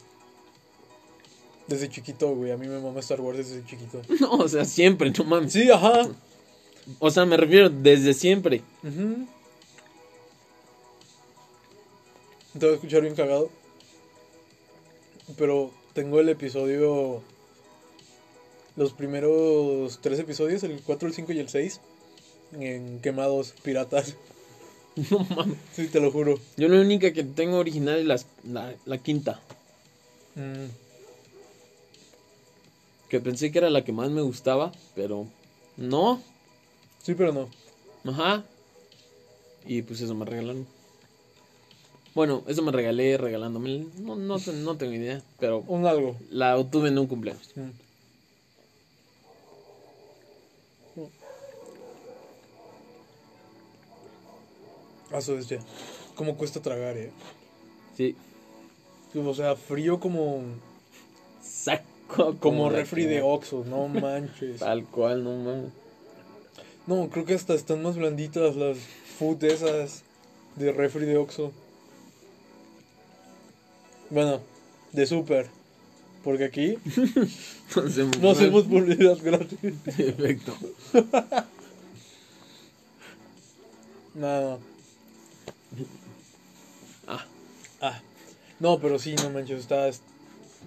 Desde 1.67 1.89
chiquito, 1.89 2.35
güey. 2.35 2.51
A 2.51 2.57
mí 2.57 2.67
me 2.67 2.79
mama 2.79 2.99
Star 2.99 3.19
Wars 3.21 3.37
desde 3.37 3.65
chiquito. 3.65 4.01
No, 4.19 4.31
o 4.33 4.47
sea, 4.47 4.65
siempre, 4.65 5.11
no 5.17 5.23
mames. 5.23 5.53
Sí, 5.53 5.69
ajá. 5.71 6.07
O 6.99 7.09
sea, 7.09 7.25
me 7.25 7.37
refiero 7.37 7.69
desde 7.69 8.13
siempre. 8.13 8.61
Ujú. 8.83 9.27
Te 12.53 12.59
voy 12.59 12.69
a 12.69 12.73
escuchar 12.75 13.01
bien 13.01 13.15
cagado. 13.15 13.49
Pero 15.37 15.71
tengo 15.93 16.19
el 16.19 16.29
episodio. 16.29 17.23
Los 18.75 18.93
primeros 18.93 19.99
tres 20.01 20.19
episodios, 20.19 20.63
el 20.63 20.81
4, 20.81 21.07
el 21.07 21.13
5 21.13 21.31
y 21.33 21.39
el 21.39 21.49
6. 21.49 21.79
En 22.53 22.99
quemados 23.01 23.53
piratas. 23.63 24.15
No 25.11 25.19
mames. 25.35 25.57
Sí, 25.73 25.87
te 25.89 25.99
lo 25.99 26.09
juro. 26.09 26.39
Yo 26.55 26.69
la 26.69 26.79
única 26.79 27.11
que 27.11 27.25
tengo 27.25 27.57
original 27.57 27.99
es 27.99 28.05
las- 28.05 28.27
la, 28.45 28.73
la 28.85 28.97
quinta. 28.97 29.41
Mm, 30.35 30.67
Que 33.09 33.19
pensé 33.19 33.51
que 33.51 33.57
era 33.59 33.69
la 33.69 33.83
que 33.83 33.91
más 33.91 34.09
me 34.09 34.21
gustaba, 34.21 34.71
pero 34.95 35.27
no. 35.75 36.21
Sí, 37.03 37.13
pero 37.13 37.33
no. 37.33 37.49
Ajá. 38.09 38.45
Y 39.65 39.81
pues 39.81 39.99
eso 39.99 40.15
me 40.15 40.23
regalaron. 40.25 40.65
Bueno, 42.13 42.43
eso 42.47 42.61
me 42.61 42.71
regalé 42.71 43.17
regalándome. 43.17 43.87
No, 43.99 44.15
no, 44.15 44.37
no 44.37 44.77
tengo 44.77 44.93
idea, 44.93 45.21
pero 45.39 45.59
Un 45.67 45.85
algo. 45.87 46.15
la 46.29 46.57
obtuve 46.57 46.87
en 46.87 46.97
un 46.99 47.07
cumpleaños. 47.07 47.51
Mm. 47.55 47.69
Ah, 55.11 55.17
Eso 55.19 55.37
es 55.37 55.47
ya. 55.47 55.59
Cómo 56.15 56.37
cuesta 56.37 56.61
tragar, 56.61 56.97
eh. 56.97 57.11
Sí. 57.95 58.15
O 59.15 59.33
sea, 59.33 59.55
frío 59.55 59.99
como. 59.99 60.41
Saco. 61.41 62.35
Como 62.39 62.69
refri 62.69 63.05
de. 63.05 63.21
Oxxo, 63.21 63.63
no 63.65 63.87
manches. 64.01 64.59
Tal 64.59 64.85
cual, 64.85 65.23
no 65.23 65.37
mames. 65.37 65.71
No, 66.87 67.09
creo 67.09 67.25
que 67.25 67.33
hasta 67.33 67.53
están 67.55 67.81
más 67.81 67.95
blanditas 67.97 68.55
las 68.55 68.77
food 69.17 69.43
esas 69.43 70.03
de 70.55 70.71
refri 70.71 71.05
de 71.05 71.17
Oxxo. 71.17 71.51
Bueno, 74.09 74.39
de 74.91 75.05
super. 75.05 75.47
Porque 76.23 76.45
aquí 76.45 76.77
No 77.75 77.83
hacemos, 77.83 78.19
no 78.19 78.29
hacemos 78.31 78.63
publicidad 78.65 79.17
gratis. 79.23 79.59
Perfecto. 79.83 80.55
Nada. 84.13 84.59
Ah, 87.07 87.25
Ah. 87.81 88.01
No, 88.59 88.79
pero 88.79 88.97
sí, 88.99 89.15
no 89.15 89.29
manches, 89.29 89.59
está 89.59 89.87
es 89.87 90.01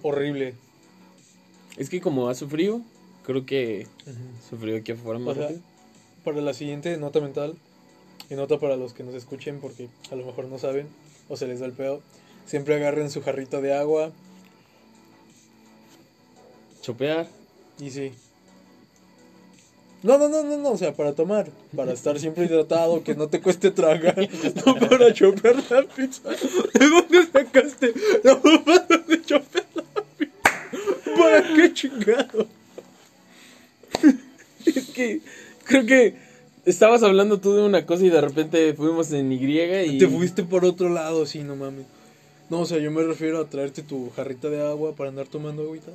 horrible. 0.03 0.53
es 1.77 1.89
que 1.89 1.99
como 2.01 2.29
hace 2.29 2.45
frío, 2.47 2.81
creo 3.25 3.45
que 3.45 3.87
más 5.19 5.31
O 5.31 5.33
sea, 5.35 5.43
rápido. 5.43 5.61
para 6.23 6.41
la 6.41 6.53
siguiente 6.53 6.95
nota 6.97 7.19
mental, 7.19 7.57
y 8.29 8.35
nota 8.35 8.59
para 8.59 8.75
los 8.77 8.93
que 8.93 9.03
nos 9.03 9.15
escuchen 9.15 9.59
porque 9.59 9.89
a 10.11 10.15
lo 10.15 10.25
mejor 10.25 10.45
no 10.45 10.59
saben 10.59 10.87
o 11.29 11.35
se 11.37 11.47
les 11.47 11.59
da 11.59 11.65
el 11.65 11.71
pedo, 11.73 12.01
siempre 12.45 12.75
agarren 12.75 13.09
su 13.09 13.21
jarrito 13.21 13.59
de 13.61 13.73
agua 13.73 14.11
Chopear. 16.81 17.27
y 17.79 17.89
sí. 17.91 18.11
No, 20.01 20.17
no, 20.17 20.29
no, 20.29 20.43
no, 20.43 20.57
no, 20.57 20.71
o 20.71 20.77
sea, 20.77 20.93
para 20.93 21.13
tomar, 21.13 21.49
para 21.75 21.91
estar 21.91 22.17
siempre 22.19 22.45
hidratado, 22.45 23.03
que 23.03 23.15
no 23.15 23.27
te 23.27 23.41
cueste 23.41 23.69
tragar, 23.71 24.15
no 24.65 24.75
para 24.75 25.13
chopear 25.13 25.55
la 25.69 25.83
pizza. 25.83 26.29
¿De 26.29 26.89
dónde 26.89 27.25
sacaste 27.31 27.93
la 28.23 28.39
mamada 28.41 28.97
de 29.07 29.21
chopear 29.21 29.65
la 29.75 30.03
pizza? 30.17 31.11
¿Para 31.17 31.53
qué 31.53 31.73
chingado? 31.73 32.47
Es 34.65 34.89
que 34.91 35.21
creo 35.65 35.85
que 35.85 36.15
estabas 36.65 37.03
hablando 37.03 37.39
tú 37.39 37.53
de 37.53 37.63
una 37.63 37.85
cosa 37.85 38.05
y 38.05 38.09
de 38.09 38.21
repente 38.21 38.73
fuimos 38.75 39.11
en 39.11 39.31
Y 39.31 39.59
y... 39.59 39.97
Te 39.97 40.07
fuiste 40.07 40.43
por 40.43 40.63
otro 40.63 40.89
lado, 40.89 41.25
sí, 41.25 41.39
no 41.39 41.57
mames. 41.57 41.85
No, 42.49 42.61
o 42.61 42.65
sea, 42.65 42.79
yo 42.79 42.89
me 42.89 43.03
refiero 43.03 43.39
a 43.39 43.49
traerte 43.49 43.83
tu 43.83 44.09
jarrita 44.11 44.49
de 44.49 44.61
agua 44.61 44.95
para 44.95 45.09
andar 45.09 45.27
tomando 45.27 45.63
agüita. 45.63 45.91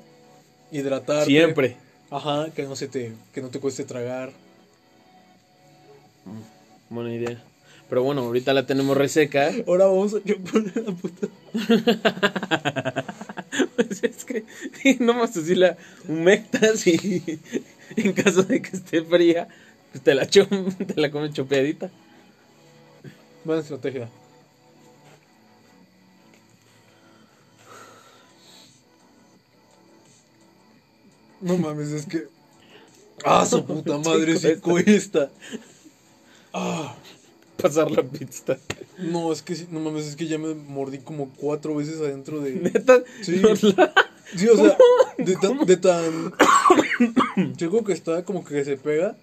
Hidratarte. 0.71 1.27
Siempre. 1.27 1.77
Ajá, 2.15 2.49
que 2.55 2.63
no 2.63 2.77
se 2.77 2.87
te, 2.87 3.13
que 3.33 3.43
no 3.43 3.49
te 3.49 3.59
cueste 3.59 3.83
tragar. 3.83 4.31
Buena 6.89 7.13
idea. 7.13 7.43
Pero 7.89 8.05
bueno, 8.05 8.21
ahorita 8.21 8.55
la 8.55 8.67
tenemos 8.67 8.97
reseca. 8.97 9.51
Ahora 9.67 9.87
vamos 9.87 10.15
a 10.15 10.23
chupar 10.23 10.63
la 10.77 10.93
puta. 10.93 11.29
Pues 13.77 14.03
es 14.03 14.25
que 14.25 14.45
nomás 15.01 15.37
así 15.37 15.55
la 15.55 15.77
humectas 16.09 16.87
y 16.87 17.41
en 17.97 18.13
caso 18.13 18.43
de 18.45 18.63
que 18.63 18.77
esté 18.77 19.03
fría, 19.03 19.49
pues 19.91 20.03
te 20.03 20.15
la, 20.15 20.27
cho 20.27 20.47
te 20.47 21.01
la 21.01 21.11
comes 21.11 21.33
chopeadita. 21.33 21.91
Buena 23.45 23.63
estrategia. 23.63 24.09
No 31.45 31.59
mames, 31.59 31.91
es 31.91 32.07
que. 32.07 32.27
¡Ah, 33.25 33.45
su 33.45 33.65
puta 33.65 33.99
madre! 33.99 34.37
Sí 34.39 34.57
cuesta. 34.57 35.31
Ah. 36.53 36.97
Pasar 37.61 37.91
la 37.91 38.03
pista. 38.03 38.59
No, 38.99 39.31
es 39.31 39.43
que 39.43 39.55
sí, 39.55 39.69
no 39.71 39.79
mames, 39.81 40.07
es 40.07 40.17
que 40.17 40.27
ya 40.27 40.39
me 40.39 40.55
mordí 40.55 40.99
como 40.99 41.29
cuatro 41.37 41.77
veces 41.77 42.01
adentro 42.01 42.41
de. 42.41 42.53
Neta. 42.53 43.03
Sí. 43.23 43.41
no 43.43 43.51
la- 43.77 43.93
Sí, 44.35 44.49
o 44.49 44.57
sea, 44.57 44.77
de 45.19 45.37
tan, 45.37 45.67
de 45.67 45.77
tan. 45.77 46.33
Chico 47.57 47.85
que 47.85 47.93
está 47.93 48.25
como 48.25 48.43
que 48.43 48.65
se 48.65 48.79
pega. 48.79 49.17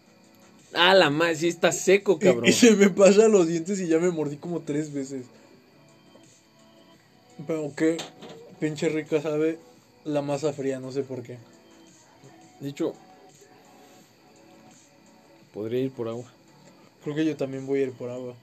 Ah, 0.74 0.94
la 0.94 1.10
madre, 1.10 1.36
sí 1.36 1.48
está 1.48 1.72
seco, 1.72 2.20
cabrón. 2.20 2.46
Y, 2.46 2.54
se 2.54 2.76
me 2.76 2.90
pasan 2.92 3.32
los 3.32 3.48
dientes 3.48 3.82
y 3.82 3.88
ya 3.88 3.98
me 3.98 4.12
mordí 4.12 4.38
como 4.38 4.62
tres 4.62 4.94
veces. 4.94 5.26
Pero 7.48 7.74
qué 7.76 7.98
pinche 8.60 8.90
rica 8.90 9.22
sabe 9.22 9.58
la 10.06 10.22
masa 10.22 10.54
fría, 10.54 10.80
no 10.80 10.92
sé 10.92 11.02
por 11.02 11.24
qué. 11.24 11.40
De 12.62 12.70
hecho, 12.70 12.94
podría 15.54 15.82
ir 15.82 15.92
por 15.92 16.08
agua. 16.08 16.26
Creo 17.04 17.16
que 17.16 17.26
yo 17.26 17.36
también 17.36 17.66
voy 17.66 17.80
a 17.80 17.84
ir 17.84 17.92
por 17.92 18.10
agua. 18.10 18.36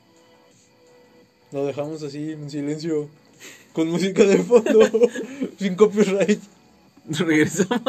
Lo 1.53 1.65
dejamos 1.65 2.03
así 2.03 2.33
en 2.33 2.51
silencio. 2.51 3.09
Con 3.73 3.89
música 3.91 4.25
de 4.25 4.39
fondo. 4.39 4.81
sin 5.59 5.77
copyright. 5.77 6.41
Regresamos 7.09 7.81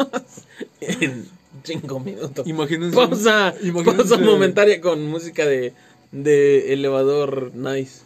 en 0.80 1.28
cinco 1.64 2.00
minutos. 2.00 2.46
Imagínense. 2.46 2.94
Pausa, 2.96 3.54
imagínense- 3.62 3.96
pausa 3.96 4.18
momentaria 4.18 4.80
con 4.80 5.04
música 5.08 5.44
de, 5.44 5.74
de 6.12 6.72
elevador 6.72 7.52
nice. 7.54 8.02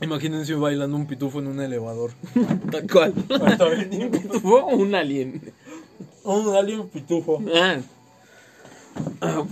Imagínense 0.00 0.54
bailando 0.54 0.96
un 0.96 1.06
pitufo 1.06 1.40
en 1.40 1.48
un 1.48 1.60
elevador. 1.60 2.12
Tal 2.72 2.90
cual. 2.90 3.12
Ahorita 3.28 3.64
venimos. 3.68 4.40
Fue 4.40 4.62
un 4.64 4.94
alien. 4.94 5.52
Un 6.24 6.54
alien 6.54 6.86
pitufo. 6.88 7.42
Ah. 7.54 7.78
Ah, 9.20 9.44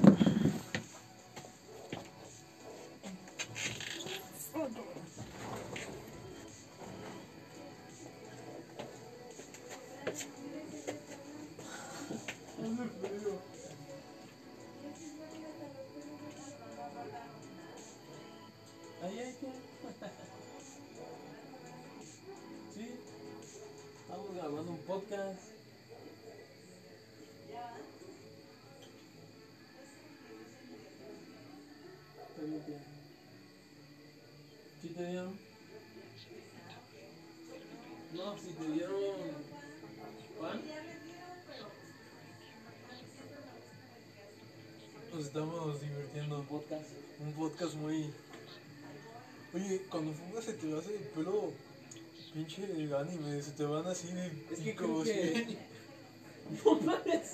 Un 47.20 47.32
podcast 47.32 47.74
muy. 47.74 48.10
Oye, 49.54 49.82
cuando 49.90 50.12
fumas 50.12 50.44
se 50.44 50.52
te 50.54 50.76
hace 50.76 50.94
el 50.96 51.02
pelo 51.14 51.52
pinche 52.32 52.62
anime, 52.94 53.42
se 53.42 53.50
te 53.52 53.64
van 53.64 53.86
así 53.86 54.08
de. 54.12 54.26
Es 54.52 54.60
que 54.60 54.74
como 54.76 55.02
que- 55.02 55.46
si- 55.48 55.58
No 56.64 56.74
mames. 56.80 57.32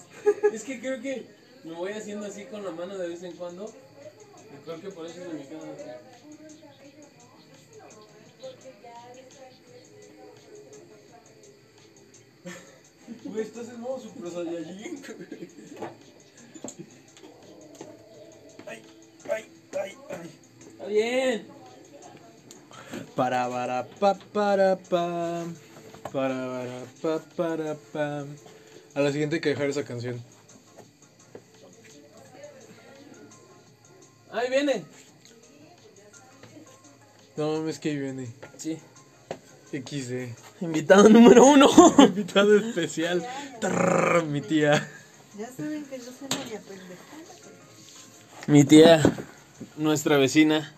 Es 0.53 0.65
que 0.65 0.81
creo 0.81 1.01
que 1.01 1.27
me 1.65 1.73
voy 1.75 1.93
haciendo 1.93 2.27
así 2.27 2.45
con 2.47 2.65
la 2.65 2.71
mano 2.73 2.97
de 2.99 3.09
vez 3.09 3.23
en 3.23 3.33
cuando. 3.37 3.65
Y 3.67 4.65
creo 4.65 4.81
que 4.81 4.91
por 4.91 5.07
eso 5.07 5.23
se 5.23 5.29
me 5.35 5.47
quedan 5.47 5.71
así. 5.71 5.85
Güey, 13.25 13.43
estás 13.43 13.69
en 13.69 13.81
modo 13.81 14.01
Super 14.01 14.31
Saiyajin, 14.31 15.03
Ay, 19.31 19.51
ay, 19.81 19.97
ay. 20.11 20.31
Está 20.71 20.87
bien. 20.87 21.47
Para, 23.17 23.49
para, 23.49 23.87
pa, 23.87 24.15
para, 24.33 24.77
pa. 24.77 25.45
Para, 26.13 26.13
para, 26.13 26.85
pa, 27.01 27.19
para, 27.37 27.75
pa. 27.75 28.25
A 28.95 29.01
la 29.01 29.11
siguiente 29.11 29.37
hay 29.37 29.41
que 29.41 29.49
dejar 29.51 29.71
esa 29.71 29.85
canción. 29.85 30.23
Ahí 34.31 34.51
viene. 34.51 34.85
No 37.37 37.53
mames, 37.53 37.79
que 37.79 37.91
ahí 37.91 37.99
viene. 37.99 38.33
Sí. 38.57 38.79
XD. 39.73 40.63
Invitado 40.63 41.09
número 41.09 41.45
uno. 41.45 41.69
Invitado 41.99 42.57
especial. 42.57 43.27
Trrr, 43.61 44.25
mi 44.25 44.41
tía. 44.41 44.89
Ya 45.37 45.51
saben 45.51 45.85
que 45.85 45.99
yo 45.99 46.05
soy 46.05 46.29
media 46.39 46.61
pendejada. 46.61 47.44
Mi 48.47 48.65
tía, 48.65 49.01
nuestra 49.77 50.17
vecina. 50.19 50.73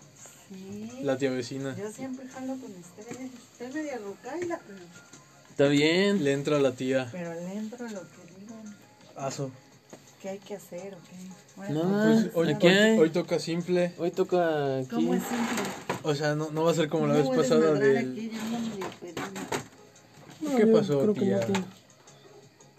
Sí. 0.49 1.01
La 1.03 1.17
tía 1.17 1.29
vecina. 1.31 1.75
Yo 1.77 1.91
siempre 1.91 2.27
jalo 2.27 2.55
con 2.55 2.71
ustedes. 2.71 3.31
Estoy 3.51 3.73
media 3.73 3.97
rocaila, 3.97 4.59
pero, 4.65 4.79
Está 5.49 5.67
bien. 5.67 6.23
Le 6.23 6.33
entra 6.33 6.57
a 6.57 6.59
la 6.59 6.71
tía. 6.73 7.09
pero 7.11 7.33
le 7.33 7.53
entro 7.53 7.85
a 7.85 7.89
lo 7.91 8.01
que 8.01 8.39
digan. 8.39 8.75
Aso. 9.17 9.51
¿Qué 10.21 10.29
hay 10.29 10.39
que 10.39 10.55
hacer 10.55 10.93
o 10.93 10.97
qué? 10.97 11.15
Bueno, 11.57 11.83
Nada. 11.83 12.13
Pues 12.21 12.35
hoy, 12.35 12.53
aquí 12.53 12.67
hoy- 12.67 12.73
hay. 12.73 12.97
hoy 12.99 13.09
toca 13.09 13.39
simple. 13.39 13.93
Hoy 13.97 14.11
toca 14.11 14.77
aquí. 14.79 14.87
¿Cómo 14.89 15.13
es 15.13 15.23
simple? 15.23 15.63
O 16.03 16.15
sea, 16.15 16.35
no, 16.35 16.49
no 16.51 16.63
va 16.63 16.71
a 16.71 16.75
ser 16.75 16.87
como 16.89 17.07
la 17.07 17.15
No 17.15 17.29
vez 17.29 17.37
pasada 17.37 17.73
del. 17.73 17.97
aquí, 17.97 18.31
yo 18.79 18.89
pedina. 19.01 20.57
¿Qué 20.57 20.67
pasó, 20.67 21.13
que 21.13 21.19
tía? 21.19 21.37
no 21.39 21.45
tiene. 21.45 21.65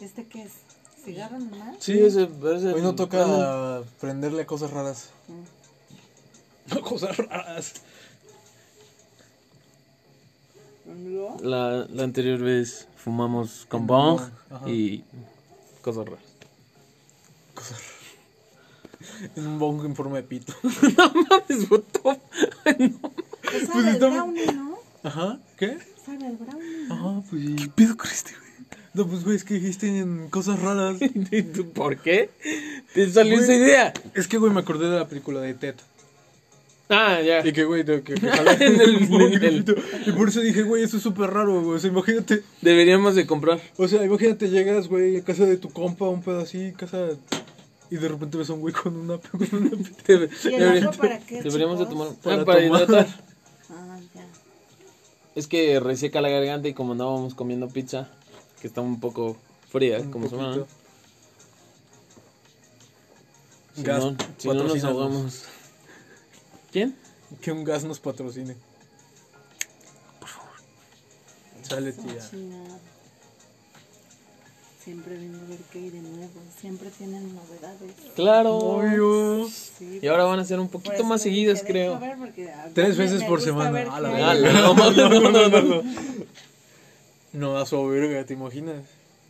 ¿Este 0.01 0.25
qué 0.27 0.43
es? 0.45 0.53
¿Cigarro 1.09 1.39
nomás? 1.39 1.77
Sí, 1.81 1.93
ese, 1.99 2.23
ese 2.25 2.29
Hoy 2.43 2.63
no 2.63 2.71
bueno, 2.73 2.95
toca 2.95 3.83
prenderle 4.01 4.47
cosas 4.47 4.71
raras. 4.71 5.11
No, 6.75 6.83
cosas 6.83 7.17
raras. 7.17 7.73
La, 11.43 11.87
la 11.91 12.03
anterior 12.05 12.39
vez 12.41 12.89
fumamos 12.97 13.67
con 13.69 13.87
bong 13.87 14.19
bong, 14.21 14.31
ajá. 14.51 14.71
y 14.71 15.05
cosas 15.83 16.07
raras. 16.07 16.25
En 19.37 19.47
un 19.47 19.59
bongo 19.59 19.85
en 19.85 19.97
forma 19.97 20.17
de 20.17 20.23
pito. 20.23 20.53
no 20.63 21.13
mames, 21.29 21.71
what 21.71 21.81
the- 21.93 22.89
no. 22.89 22.99
Pues 23.01 23.67
sabe 23.67 23.73
Pues 23.73 23.87
el 23.87 23.95
está- 23.95 24.09
brownie, 24.11 24.47
¿no? 24.53 24.79
Ajá. 25.03 25.39
¿Qué? 25.57 25.79
Sabe 26.05 26.27
el 26.27 26.37
brownie. 26.37 26.87
Ajá, 26.91 27.23
pues 27.29 27.43
sí. 27.43 27.57
¿Qué 27.57 27.69
pedo 27.69 27.97
con 27.97 28.11
este, 28.11 28.33
güey? 28.37 28.48
No, 28.99 29.07
pues 29.07 29.23
güey, 29.25 29.37
es 29.37 29.45
que 29.45 29.55
dijiste 29.55 29.87
en 29.87 30.29
cosas 30.29 30.61
raras. 30.61 30.97
¿Y 31.31 31.43
tú 31.43 31.71
¿Por 31.71 31.99
qué? 31.99 32.31
¿Te 32.95 33.09
salió 33.11 33.35
Güey. 33.35 33.45
esa 33.45 33.55
idea? 33.55 33.93
Es 34.15 34.27
que, 34.27 34.39
güey, 34.39 34.53
me 34.53 34.61
acordé 34.61 34.91
de 34.91 34.97
la 34.99 35.07
película 35.09 35.41
de 35.41 35.55
Ted. 35.55 35.77
Ah, 36.91 37.21
ya. 37.21 37.47
Y 37.47 37.53
que, 37.53 37.65
güey, 37.65 37.83
de 37.85 38.03
que, 38.03 38.15
que 38.15 38.27
jala 38.31 38.55
En 38.55 38.81
el- 38.81 39.13
el. 39.45 39.65
Y 40.07 40.13
por 40.13 40.29
eso 40.31 40.41
dije, 40.41 40.63
güey, 40.63 40.83
eso 40.83 40.97
es 40.97 41.03
súper 41.03 41.31
raro, 41.31 41.63
güey. 41.63 41.77
O 41.77 41.79
sea, 41.79 41.91
imagínate. 41.91 42.43
Deberíamos 42.61 43.15
de 43.15 43.27
comprar. 43.27 43.61
O 43.77 43.87
sea, 43.87 44.03
imagínate, 44.05 44.49
llegas, 44.51 44.89
güey, 44.89 45.19
a 45.19 45.23
casa 45.25 45.45
de 45.45 45.59
tu 45.59 45.69
compa, 45.71 46.09
un 46.09 46.23
pedo 46.23 46.41
así, 46.41 46.73
casa. 46.77 47.11
Y 47.91 47.97
de 47.97 48.09
repente 48.09 48.37
ves 48.37 48.51
a 48.51 48.55
un 48.55 48.61
güey 48.61 48.75
con 48.75 48.97
una, 48.97 49.19
con 49.19 49.41
una 49.53 49.71
¿Y 50.45 50.55
el 50.55 50.87
otro 50.87 51.01
para 51.01 51.19
qué, 51.21 51.41
deberíamos 51.43 51.79
de 51.79 51.87
chicos? 51.87 52.19
tomar 52.21 52.21
Para 52.23 52.43
Ah, 52.43 52.45
para 52.45 52.63
tomar. 52.67 52.83
hidratar. 52.83 53.07
Ah, 53.71 53.99
ya. 54.15 54.27
Es 55.37 55.47
que 55.47 55.79
reseca 55.81 56.21
la 56.21 56.29
garganta 56.31 56.69
y 56.69 56.75
como 56.75 56.93
andábamos 56.93 57.35
comiendo 57.35 57.69
pizza, 57.69 58.11
que 58.61 58.67
está 58.67 58.81
un 58.81 59.01
poco 59.01 59.37
fría, 59.71 59.99
Un 60.01 60.11
como 60.11 60.29
se 60.29 60.37
llama. 60.37 60.65
Si 63.75 63.83
Gas, 63.83 64.05
no, 64.05 64.17
si 64.39 64.49
no 64.49 64.55
nos 64.55 64.85
ahogamos. 64.85 65.45
¿Quién? 66.73 66.97
Que 67.41 67.53
un 67.53 67.63
gas 67.65 67.85
nos 67.85 68.01
patrocine. 68.01 68.57
Por 70.19 70.29
favor. 70.29 70.51
Sale, 71.63 71.93
tía. 71.93 72.21
Siempre 74.83 75.17
viendo 75.17 75.39
a 75.45 75.49
ver 75.49 75.59
qué 75.71 75.79
hay 75.81 75.91
de 75.91 76.01
nuevo. 76.01 76.33
Siempre 76.61 76.91
tienen 76.91 77.35
novedades. 77.35 77.93
Claro. 78.17 79.47
Sí, 79.79 80.01
Y 80.03 80.07
ahora 80.09 80.25
van 80.25 80.41
a 80.41 80.45
ser 80.45 80.59
un 80.59 80.69
por 80.69 80.81
poquito 80.83 80.95
eso 81.03 81.05
más 81.05 81.23
seguidas, 81.23 81.63
creo. 81.65 82.01
ver, 82.01 82.17
Tres 82.75 82.97
veces 82.97 83.21
me 83.21 83.29
por 83.29 83.41
semana. 83.43 84.01
la 84.01 84.31
hay. 84.31 84.43
verga. 84.43 84.73
verga. 84.73 84.91
no, 84.91 85.21
no, 85.21 85.31
no, 85.31 85.49
no, 85.49 85.61
no. 85.61 85.83
No, 87.39 87.57
a 87.59 87.67
su 87.67 87.87
verga, 87.87 88.25
¿te 88.25 88.35
imaginas? 88.35 88.83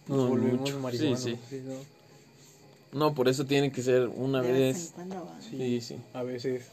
Nos 0.07 0.19
No, 0.19 0.29
volvemos 0.29 0.61
mucho. 0.61 0.79
marihuanos. 0.81 1.21
Sí, 1.21 1.37
sí. 1.51 1.63
¿no? 1.65 2.99
No, 2.99 3.15
por 3.15 3.29
eso 3.29 3.45
tiene 3.45 3.71
que 3.71 3.83
ser 3.83 4.09
una 4.09 4.41
De 4.41 4.51
vez 4.53 4.93
cuando. 4.95 5.31
Sí, 5.41 5.81
sí. 5.83 5.97
A 6.15 6.23
veces. 6.23 6.65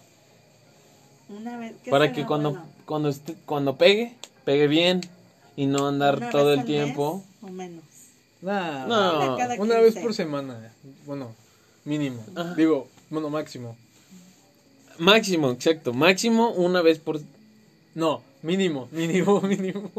Una 1.27 1.57
vez. 1.57 1.73
¿qué 1.83 1.91
Para 1.91 2.13
que 2.13 2.25
cuando, 2.25 2.51
bueno? 2.51 2.65
cuando, 2.85 3.09
esté- 3.09 3.35
cuando 3.45 3.75
pegue, 3.75 4.15
pegue 4.45 4.67
bien 4.67 5.01
y 5.57 5.65
no 5.65 5.87
andar 5.87 6.17
¿Una 6.17 6.29
todo 6.29 6.45
vez 6.45 6.53
el 6.53 6.59
al 6.61 6.65
tiempo. 6.65 7.23
mes 7.41 7.51
o 7.51 7.53
menos. 7.53 7.83
Nah, 8.41 8.85
No. 8.85 9.35
Una 9.59 9.75
vez 9.79 9.93
15. 9.95 10.01
por 10.01 10.13
semana. 10.13 10.71
Bueno, 11.05 11.33
mínimo. 11.83 12.23
Ajá. 12.35 12.53
Digo, 12.55 12.87
bueno, 13.09 13.29
máximo. 13.29 13.75
Máximo, 14.99 15.51
exacto. 15.51 15.93
Máximo 15.93 16.51
una 16.51 16.81
vez 16.81 16.99
por. 16.99 17.19
No, 17.93 18.21
mínimo, 18.41 18.87
mínimo, 18.91 19.41
mínimo. 19.41 19.91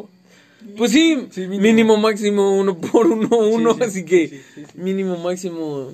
Pues 0.77 0.91
sí, 0.93 1.29
Sí, 1.31 1.41
mínimo. 1.43 1.63
mínimo. 1.63 1.97
máximo 1.97 2.59
uno 2.59 2.79
por 2.79 3.07
uno, 3.07 3.29
uno. 3.39 3.75
sí, 3.75 3.83
así 3.83 4.05
que 4.05 4.29
sí, 4.29 4.41
sí, 4.55 4.65
sí. 4.73 4.79
mínimo, 4.79 5.17
máximo 5.19 5.91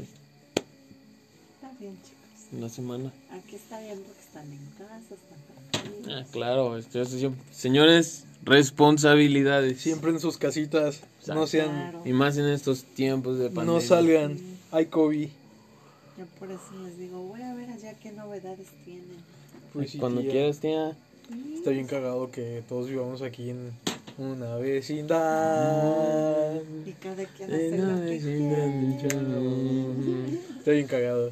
Está 1.55 1.71
bien, 1.79 1.97
chicos. 2.03 2.53
una 2.59 2.69
semana. 2.69 3.13
Aquí 3.31 3.57
está 3.57 3.81
bien 3.81 3.99
porque 4.01 4.21
están 4.21 4.51
en 4.53 4.59
casa, 4.79 5.15
están 5.15 5.83
tranquilos. 5.83 6.25
Ah, 6.27 6.27
claro. 6.33 6.77
esto 6.79 7.01
es- 7.03 7.27
Señores, 7.53 8.25
responsabilidades. 8.45 9.81
Siempre 9.81 10.11
en 10.11 10.21
sus 10.21 10.37
casitas. 10.39 11.01
No 11.27 11.47
sean. 11.47 11.69
Claro. 11.71 12.03
Y 12.05 12.13
más 12.13 12.37
en 12.39 12.47
estos 12.49 12.83
tiempos 12.85 13.39
de 13.39 13.47
pandemia. 13.51 13.73
No 13.75 13.81
salgan. 13.81 14.39
Hay 14.73 14.87
COVID. 14.87 15.29
Yo 16.19 16.25
por 16.39 16.51
eso 16.51 16.61
les 16.85 16.99
digo, 16.99 17.21
voy 17.23 17.43
a 17.43 17.55
ver 17.55 17.71
allá 17.71 17.95
qué 18.03 18.11
novedades 18.13 18.67
tienen. 18.85 19.05
Pues 19.73 19.91
sí, 19.93 19.99
Cuando 19.99 20.21
tía. 20.23 20.31
quieras, 20.31 20.59
tía. 20.61 20.97
Está 21.55 21.71
bien 21.71 21.87
cagado 21.87 22.31
que 22.31 22.63
todos 22.69 22.89
vivamos 22.89 23.23
aquí 23.23 23.49
en 23.51 23.71
una 24.19 24.57
vecindad. 24.57 26.55
Y 26.87 26.93
cada 26.93 27.25
quien 27.25 27.53
En 27.53 27.75
hace 27.75 27.79
lo 27.79 27.95
que 28.01 28.11
vecindad 28.11 28.57
del 28.59 28.97
quiere. 28.99 29.09
chavo. 29.09 30.59
Está 30.59 30.71
bien 30.71 30.87
cagado. 30.87 31.31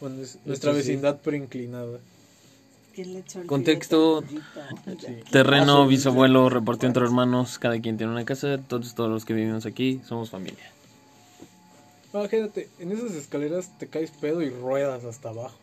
Bueno, 0.00 0.22
es 0.22 0.38
nuestra 0.44 0.72
sí. 0.72 0.78
vecindad 0.78 1.18
pero 1.22 1.36
inclinada. 1.36 1.98
¿Quién 2.94 3.12
le 3.12 3.18
echó 3.20 3.40
el 3.40 3.46
Contexto. 3.46 4.22
Sí. 4.28 4.38
Terreno, 5.30 5.86
bisabuelo, 5.86 6.48
repartió 6.48 6.86
entre 6.86 7.04
hermanos. 7.04 7.58
Cada 7.58 7.80
quien 7.80 7.96
tiene 7.96 8.12
una 8.12 8.24
casa. 8.24 8.58
Todos, 8.68 8.94
todos 8.94 9.10
los 9.10 9.24
que 9.24 9.34
vivimos 9.34 9.66
aquí 9.66 10.00
somos 10.06 10.30
familia. 10.30 10.70
Imagínate, 12.12 12.68
en 12.78 12.92
esas 12.92 13.12
escaleras 13.12 13.70
te 13.78 13.88
caes 13.88 14.10
pedo 14.12 14.40
y 14.42 14.50
ruedas 14.50 15.04
hasta 15.04 15.30
abajo. 15.30 15.56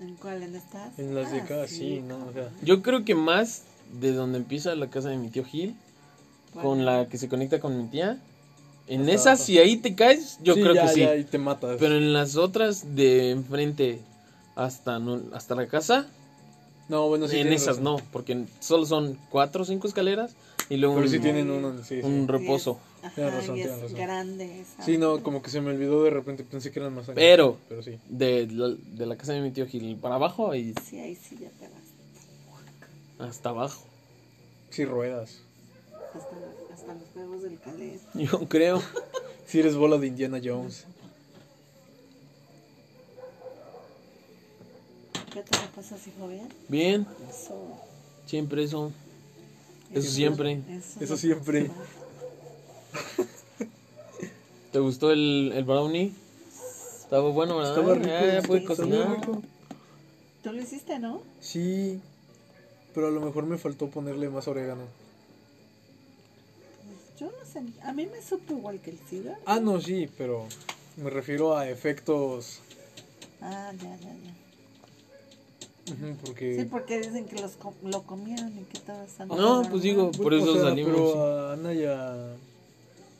¿En 0.00 0.14
cuál? 0.16 0.42
¿En 0.42 0.56
estas? 0.56 0.98
En 0.98 1.14
las 1.14 1.30
de 1.30 1.40
Ah, 1.40 1.44
acá, 1.44 1.68
sí, 1.68 2.00
¿no? 2.06 2.16
O 2.26 2.32
sea, 2.32 2.50
Yo 2.62 2.82
creo 2.82 3.04
que 3.04 3.14
más 3.14 3.62
de 3.92 4.12
donde 4.12 4.38
empieza 4.38 4.74
la 4.74 4.88
casa 4.88 5.08
de 5.08 5.16
mi 5.18 5.28
tío 5.30 5.44
Gil, 5.44 5.74
con 6.62 6.84
la 6.84 7.08
que 7.08 7.18
se 7.18 7.28
conecta 7.28 7.60
con 7.60 7.76
mi 7.76 7.88
tía. 7.88 8.18
En 8.86 9.02
Hasta 9.02 9.12
esas, 9.12 9.26
abajo. 9.26 9.44
si 9.44 9.58
ahí 9.58 9.76
te 9.76 9.94
caes, 9.94 10.38
yo 10.42 10.54
sí, 10.54 10.62
creo 10.62 10.74
ya, 10.74 10.86
que 10.86 10.94
sí. 10.94 11.00
ya, 11.00 11.14
y 11.16 11.24
te 11.24 11.38
matas. 11.38 11.76
Pero 11.78 11.96
en 11.96 12.12
las 12.12 12.36
otras 12.36 12.94
de 12.96 13.30
enfrente 13.30 14.00
hasta, 14.56 14.98
no, 14.98 15.20
hasta 15.34 15.54
la 15.54 15.66
casa, 15.66 16.06
No, 16.88 17.06
bueno, 17.08 17.28
sí. 17.28 17.38
en 17.38 17.52
esas 17.52 17.76
razón. 17.78 17.84
no, 17.84 17.96
porque 18.12 18.46
solo 18.60 18.86
son 18.86 19.18
cuatro 19.30 19.62
o 19.62 19.64
cinco 19.66 19.86
escaleras 19.86 20.34
y 20.70 20.78
luego 20.78 20.94
Pero 20.96 21.06
un, 21.06 21.12
sí 21.12 21.18
tienen 21.20 21.50
uno, 21.50 21.76
sí, 21.84 22.00
sí. 22.00 22.00
un 22.02 22.26
reposo. 22.28 22.78
Ajá, 23.02 23.14
Tienes 23.14 23.34
razón, 23.34 23.56
y 23.56 23.60
es 23.60 23.66
tienes 23.66 23.82
razón. 23.82 23.98
grande. 23.98 24.60
esa. 24.60 24.82
Sí, 24.84 24.96
no, 24.98 25.22
como 25.22 25.42
que 25.42 25.50
se 25.50 25.60
me 25.60 25.70
olvidó 25.70 26.02
de 26.04 26.10
repente, 26.10 26.42
pensé 26.44 26.72
que 26.72 26.80
eran 26.80 26.94
más 26.94 27.04
años. 27.04 27.14
Pero 27.16 27.58
Pero 27.68 27.82
sí. 27.82 27.98
de, 28.08 28.46
la- 28.50 28.74
de 28.74 29.06
la 29.06 29.16
casa 29.16 29.34
de 29.34 29.42
mi 29.42 29.50
tío 29.50 29.66
Gil 29.66 29.96
para 29.96 30.14
abajo 30.16 30.54
y 30.54 30.74
Sí, 30.82 30.98
ahí 30.98 31.14
sí 31.14 31.36
ya 31.38 31.50
te 31.50 31.68
vas. 31.68 31.77
Hasta 33.18 33.50
abajo. 33.50 33.82
Sí, 34.70 34.84
ruedas. 34.84 35.38
Hasta, 36.14 36.36
hasta 36.74 36.94
los 36.94 37.08
juegos 37.12 37.42
del 37.42 37.58
calés. 37.60 38.00
Yo 38.14 38.48
creo. 38.48 38.82
Sí, 39.46 39.60
eres 39.60 39.76
bola 39.76 39.98
de 39.98 40.06
Indiana 40.08 40.40
Jones. 40.42 40.84
¿Qué 45.32 45.42
te 45.42 45.56
la 45.58 45.66
pasas, 45.74 46.06
hijo? 46.06 46.28
¿Bien? 46.28 46.48
Bien, 46.68 47.06
Eso. 47.30 47.54
siempre 48.26 48.64
eso. 48.64 48.92
Eso 49.90 50.00
Eso- 50.00 50.10
siempre. 50.10 50.62
Eso, 50.68 51.00
Eso 51.00 51.16
siempre. 51.16 51.70
¿Te 54.72 54.78
gustó 54.80 55.10
el, 55.10 55.52
el 55.54 55.64
brownie? 55.64 56.12
Estaba 57.00 57.30
bueno, 57.30 57.56
¿verdad? 57.56 57.78
Estaba 57.78 57.94
rico. 57.94 58.06
Ya, 58.08 58.40
ya 58.40 58.46
puede 58.46 58.60
sí, 58.60 58.66
estaba 58.72 58.88
cocinar. 58.88 59.20
rico. 59.20 59.42
Tú 60.42 60.52
lo 60.52 60.60
hiciste, 60.62 60.98
¿no? 60.98 61.22
Sí, 61.40 62.00
pero 62.94 63.08
a 63.08 63.10
lo 63.10 63.20
mejor 63.20 63.44
me 63.46 63.58
faltó 63.58 63.88
ponerle 63.88 64.28
más 64.28 64.48
orégano. 64.48 64.82
Yo 67.18 67.26
no 67.26 67.44
sé. 67.52 67.62
A 67.82 67.92
mí 67.92 68.06
me 68.06 68.22
supo 68.22 68.54
igual 68.54 68.80
que 68.80 68.90
el 68.90 68.98
cigar. 68.98 69.38
Ah, 69.44 69.58
no, 69.60 69.80
sí, 69.80 70.08
pero 70.16 70.46
me 70.96 71.10
refiero 71.10 71.56
a 71.56 71.68
efectos. 71.68 72.60
Ah, 73.40 73.72
ya, 73.76 73.96
ya, 73.96 74.14
ya. 74.14 74.34
ujú, 75.94 76.06
Sí, 76.06 76.16
porque. 76.24 76.66
porque 76.70 76.98
dicen 77.00 77.24
que 77.26 77.40
los 77.40 77.52
com- 77.52 77.74
lo 77.82 78.02
comieron 78.02 78.52
y 78.58 78.62
que 78.64 78.78
todo 78.80 79.02
está 79.02 79.26
No, 79.26 79.62
pues 79.70 79.82
digo, 79.82 80.10
por 80.12 80.32
eso 80.34 80.60
salimos. 80.60 80.92
Pero 81.12 81.24
a 81.24 81.52
Ana 81.54 81.72
ya. 81.72 82.36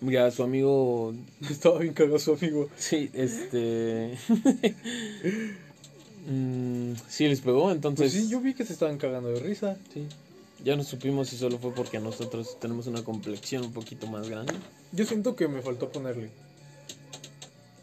Mira, 0.01 0.31
su 0.31 0.45
amigo. 0.45 1.13
Estaba 1.51 1.79
bien 1.81 1.93
cagado 1.95 2.19
su 2.21 2.35
amigo. 2.35 2.69
Sí, 2.77 3.11
este. 3.15 4.17
Mm, 6.29 6.93
sí, 7.09 7.27
les 7.27 7.41
pegó, 7.41 7.71
entonces. 7.73 8.13
Pues 8.13 8.25
sí, 8.25 8.29
yo 8.31 8.41
vi 8.41 8.55
que 8.55 8.65
se 8.65 8.73
estaban 8.75 8.99
cagando 8.99 9.31
de 9.31 9.41
risa. 9.41 9.77
sí. 9.93 10.07
Ya 10.65 10.75
no 10.75 10.83
supimos 10.83 11.29
si 11.29 11.37
solo 11.37 11.57
fue 11.59 11.73
porque 11.73 12.01
nosotros 12.01 12.59
tenemos 12.61 12.89
una 12.89 13.05
complexión 13.05 13.65
un 13.65 13.73
poquito 13.73 14.09
más 14.09 14.29
grande. 14.29 14.55
Yo 14.91 15.05
siento 15.07 15.37
que 15.37 15.47
me 15.47 15.63
faltó 15.63 15.89
ponerle. 15.91 16.31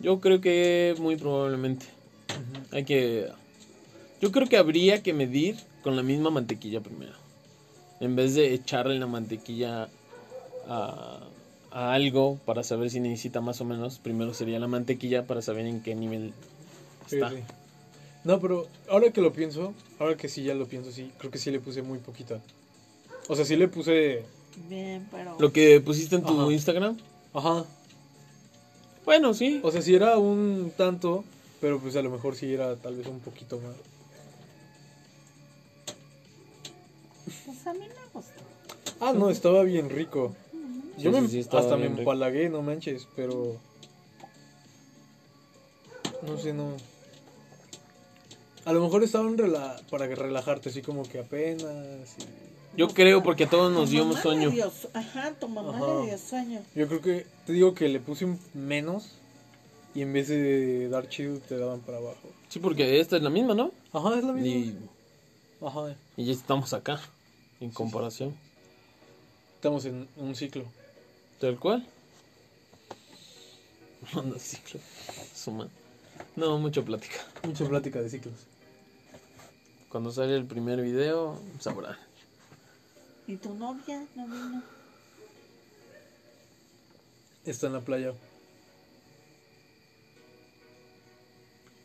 Yo 0.02 0.20
creo 0.20 0.42
que 0.42 0.94
muy 1.00 1.16
probablemente. 1.16 1.86
Hay 2.72 2.84
que. 2.84 3.30
Yo 4.20 4.30
creo 4.34 4.50
que 4.50 4.58
habría 4.58 5.02
que 5.02 5.14
medir 5.14 5.56
con 5.84 5.96
la 5.96 6.04
misma 6.04 6.32
mantequilla 6.32 6.82
primero. 6.82 7.14
En 8.02 8.18
vez 8.18 8.36
de 8.36 8.54
echarle 8.54 9.00
la 9.00 9.08
mantequilla 9.08 9.88
a, 10.68 11.20
a 11.72 11.94
algo 11.94 12.38
para 12.46 12.64
saber 12.64 12.90
si 12.90 13.00
necesita 13.00 13.40
más 13.40 13.62
o 13.62 13.66
menos, 13.66 14.00
primero 14.00 14.34
sería 14.34 14.60
la 14.60 14.68
mantequilla 14.68 15.26
para 15.26 15.42
saber 15.42 15.66
en 15.66 15.82
qué 15.82 15.96
nivel 15.96 16.34
Sí, 17.08 17.16
está. 17.16 17.30
sí. 17.30 17.38
No, 18.26 18.40
pero 18.40 18.68
ahora 18.90 19.12
que 19.12 19.22
lo 19.22 19.32
pienso, 19.32 19.74
ahora 20.00 20.18
que 20.18 20.28
sí 20.28 20.44
ya 20.44 20.56
lo 20.56 20.66
pienso, 20.68 20.92
sí, 20.92 21.12
creo 21.20 21.32
que 21.32 21.38
sí 21.38 21.52
le 21.52 21.60
puse 21.60 21.84
muy 21.84 22.00
poquita. 22.00 22.42
O 23.28 23.36
sea, 23.36 23.46
sí 23.46 23.56
le 23.56 23.68
puse. 23.68 24.24
Bien, 24.68 25.08
pero. 25.12 25.38
Lo 25.40 25.54
que 25.54 25.80
pusiste 25.80 26.16
en 26.16 26.24
tu 26.24 26.42
Ajá. 26.42 26.52
Instagram. 26.52 26.98
Ajá. 27.34 27.66
Bueno, 29.06 29.34
sí. 29.36 29.60
O 29.64 29.72
sea, 29.72 29.82
sí 29.84 29.94
era 29.94 30.18
un 30.18 30.74
tanto, 30.76 31.24
pero 31.62 31.80
pues 31.80 31.96
a 31.96 32.02
lo 32.02 32.10
mejor 32.10 32.36
sí 32.36 32.52
era 32.52 32.76
tal 32.76 32.96
vez 32.96 33.06
un 33.06 33.20
poquito 33.20 33.60
más. 33.60 33.76
Pues 37.46 37.68
a 37.68 37.74
mí 37.74 37.80
me 37.82 38.10
gustó. 38.12 38.42
Ah, 39.00 39.14
no, 39.14 39.30
estaba 39.30 39.64
bien 39.64 39.90
rico. 39.90 40.36
Sí, 40.98 41.04
Yo 41.04 41.12
me, 41.12 41.28
sí, 41.28 41.42
hasta 41.42 41.62
me 41.76 41.84
bien 41.84 41.90
rico. 41.98 42.00
empalagué, 42.00 42.50
no 42.50 42.64
manches, 42.64 43.08
pero. 43.16 43.58
No 46.24 46.38
sé, 46.40 46.54
no. 46.54 46.72
A 48.66 48.74
lo 48.74 48.82
mejor 48.82 49.04
estaban 49.04 49.38
rela 49.38 49.80
para 49.92 50.08
relajarte, 50.08 50.70
así 50.70 50.82
como 50.82 51.04
que 51.04 51.20
apenas. 51.20 52.16
y- 52.18 52.78
Yo 52.78 52.88
creo 52.90 53.22
porque 53.24 53.44
a 53.46 53.50
todos 53.50 53.72
nos 53.72 53.90
dio 53.92 54.06
mamá 54.06 54.22
sueño. 54.22 54.50
dio 54.50 54.72
Ajá, 54.94 55.34
tu 55.40 55.48
mamá 55.48 55.78
Ajá. 55.78 56.02
le 56.02 56.08
dio 56.08 56.18
sueño. 56.18 56.62
Yo 56.76 56.88
creo 56.88 57.02
que. 57.02 57.26
Te 57.46 57.54
digo 57.54 57.74
que 57.76 57.88
le 57.88 58.00
puse 58.00 58.26
un 58.26 58.40
menos 58.54 59.12
y 59.94 60.02
en 60.02 60.12
vez 60.14 60.28
de 60.30 60.90
dar 60.90 61.08
chido 61.08 61.38
te 61.40 61.58
daban 61.58 61.80
para 61.82 62.00
abajo. 62.00 62.30
Sí, 62.50 62.60
porque 62.60 63.00
esta 63.00 63.18
es 63.18 63.22
la 63.24 63.30
misma, 63.30 63.54
¿no? 63.54 63.72
Ajá, 63.94 64.18
es 64.18 64.24
la 64.24 64.34
misma. 64.34 64.48
Y, 64.50 64.78
Ajá, 65.66 65.96
y 66.18 66.26
ya 66.26 66.34
estamos 66.34 66.74
acá, 66.74 67.00
en 67.62 67.70
comparación. 67.72 68.36
estamos 69.56 69.86
en 69.86 70.08
un 70.18 70.36
ciclo. 70.36 70.66
¿Tal 71.40 71.58
cual? 71.60 71.86
Manda 74.14 74.38
ciclo. 74.40 74.80
Suma. 75.34 75.70
No, 76.36 76.58
mucha 76.60 76.82
plática. 76.82 77.16
Mucha 77.44 77.66
plática 77.68 78.02
de 78.02 78.10
ciclos. 78.10 78.36
Cuando 79.96 80.12
sale 80.12 80.36
el 80.36 80.44
primer 80.44 80.82
video, 80.82 81.40
sabrá. 81.58 81.98
¿Y 83.28 83.38
tu 83.38 83.54
novia 83.54 84.06
no 84.18 84.26
vino? 84.26 84.62
Está 87.46 87.68
en 87.68 87.74
la 87.74 87.80
playa. 87.80 88.12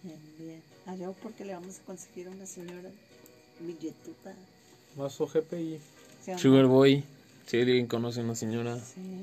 Bien, 0.02 0.18
bien. 0.40 0.60
Allá 0.86 1.12
porque 1.22 1.44
le 1.44 1.54
vamos 1.54 1.78
a 1.78 1.82
conseguir 1.84 2.26
a 2.26 2.30
una 2.32 2.46
señora 2.46 2.90
billetuda. 3.60 4.34
Más 4.96 5.20
OGPI. 5.20 5.78
Sugar 6.36 6.66
Boy. 6.66 7.04
Si 7.46 7.60
alguien 7.60 7.86
conoce 7.86 8.22
a 8.22 8.24
una 8.24 8.34
señora, 8.34 8.76
Sí, 8.76 9.22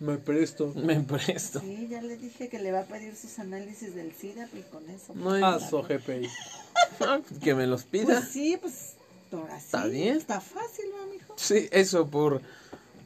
Me 0.00 0.16
presto. 0.18 0.72
me 0.76 1.00
presto. 1.00 1.60
sí, 1.60 1.86
ya 1.90 2.00
le 2.02 2.16
dije 2.16 2.48
que 2.48 2.58
le 2.58 2.72
va 2.72 2.80
a 2.80 2.84
pedir 2.86 3.14
sus 3.14 3.38
análisis 3.38 3.94
del 3.94 4.12
SIDA 4.12 4.48
y 4.54 4.62
con 4.62 4.88
eso. 4.90 5.14
No 5.14 5.32
hay- 5.32 5.42
pues, 5.42 5.72
OGPI. 5.72 6.28
Ah, 7.00 7.20
que 7.42 7.54
me 7.54 7.66
los 7.66 7.84
Pues 7.84 8.04
pida. 8.06 8.22
sí, 8.22 8.56
pues 8.60 8.94
ahora 9.32 9.58
sí. 9.58 9.66
Está 9.66 9.86
bien. 9.86 10.16
Está 10.16 10.40
fácil, 10.40 10.86
¿no, 10.96 11.06
mijo? 11.12 11.34
Sí, 11.36 11.68
eso 11.70 12.06
por, 12.08 12.40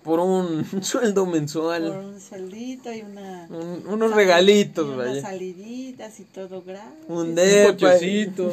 por 0.04 0.20
un 0.20 0.64
sueldo 0.84 1.24
Por 1.24 1.34
mensual. 1.34 1.82
un 1.90 2.20
sueldito 2.20 2.92
y 2.92 3.02
una... 3.02 3.46
Un- 3.50 3.84
unos 3.88 4.14
regalitos, 4.14 4.86
y 4.86 4.90
unas 4.90 5.06
vaya. 5.08 5.22
saliditas 5.22 6.20
y 6.20 6.24
todo 6.24 6.62
gratis. 6.62 7.04
Un 7.08 7.16
Un 7.30 7.34
depa. 7.34 7.72
cochecito. 7.72 8.50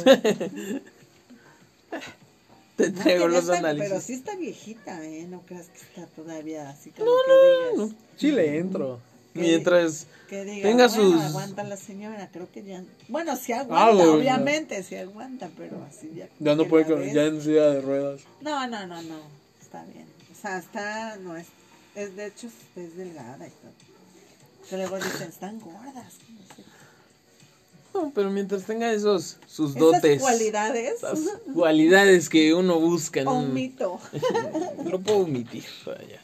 Te 2.81 2.91
No, 2.91 3.01
traigo 3.01 3.27
los 3.27 3.43
está- 3.43 3.57
análisis. 3.59 3.89
Pero 3.89 4.01
sí 4.01 4.13
está 4.13 4.35
viejita, 4.35 5.03
¿eh? 5.05 5.25
No 5.29 5.41
creas 5.41 5.67
que 5.67 5.79
está 5.79 6.05
todavía 6.07 6.69
así 6.69 6.91
como 6.91 7.09
que 7.25 7.77
digas... 7.79 7.95
Sí 8.17 8.31
le 8.31 8.57
entro. 8.57 8.99
Mientras 9.33 10.07
Que 10.29 10.43
diga, 10.43 10.67
Tenga 10.67 10.87
bueno, 10.87 11.03
sus- 11.17 11.21
aguanta 11.21 11.63
la 11.63 11.77
señora, 11.77 12.29
creo 12.33 12.51
que 12.51 12.63
ya... 12.63 12.83
Bueno, 13.07 13.35
sí 13.37 13.53
Ah, 13.53 13.61
aguanta, 13.61 13.93
bueno. 13.95 14.13
obviamente, 14.15 14.83
sí 14.83 14.95
aguanta, 14.95 15.49
pero 15.57 15.81
así 15.85 16.11
ya... 16.15 16.27
Ya 16.39 16.55
no 16.55 16.65
puede, 16.67 16.85
con- 16.85 17.01
ya 17.13 17.23
en 17.25 17.41
silla 17.41 17.69
de 17.69 17.81
ruedas. 17.81 18.21
No, 18.41 18.67
no, 18.67 18.85
no, 18.87 19.01
no, 19.03 19.19
está 19.61 19.83
bien. 19.85 20.05
O 20.31 20.41
sea, 20.41 20.57
está, 20.57 21.15
no 21.17 21.37
es... 21.37 21.47
es 21.95 22.13
de 22.17 22.25
hecho, 22.27 22.47
es, 22.47 22.83
es 22.83 22.97
delgada 22.97 23.47
y 23.47 23.51
todo. 23.51 23.71
Que 24.69 24.77
luego 24.77 24.97
dicen, 24.97 25.29
están 25.29 25.59
gordas. 25.59 26.13
No 27.93 28.11
pero 28.13 28.29
mientras 28.29 28.63
tenga 28.63 28.91
esos 28.91 29.37
sus 29.47 29.71
Esas 29.71 29.79
dotes, 29.79 30.21
cualidades, 30.21 30.97
esas 30.97 31.19
cualidades 31.53 32.29
que 32.29 32.53
uno 32.53 32.79
busca 32.79 33.21
en 33.21 33.27
un, 33.27 33.45
omito. 33.45 33.99
lo 34.85 34.99
puedo 34.99 35.19
omitir, 35.19 35.65
vaya. 35.85 36.21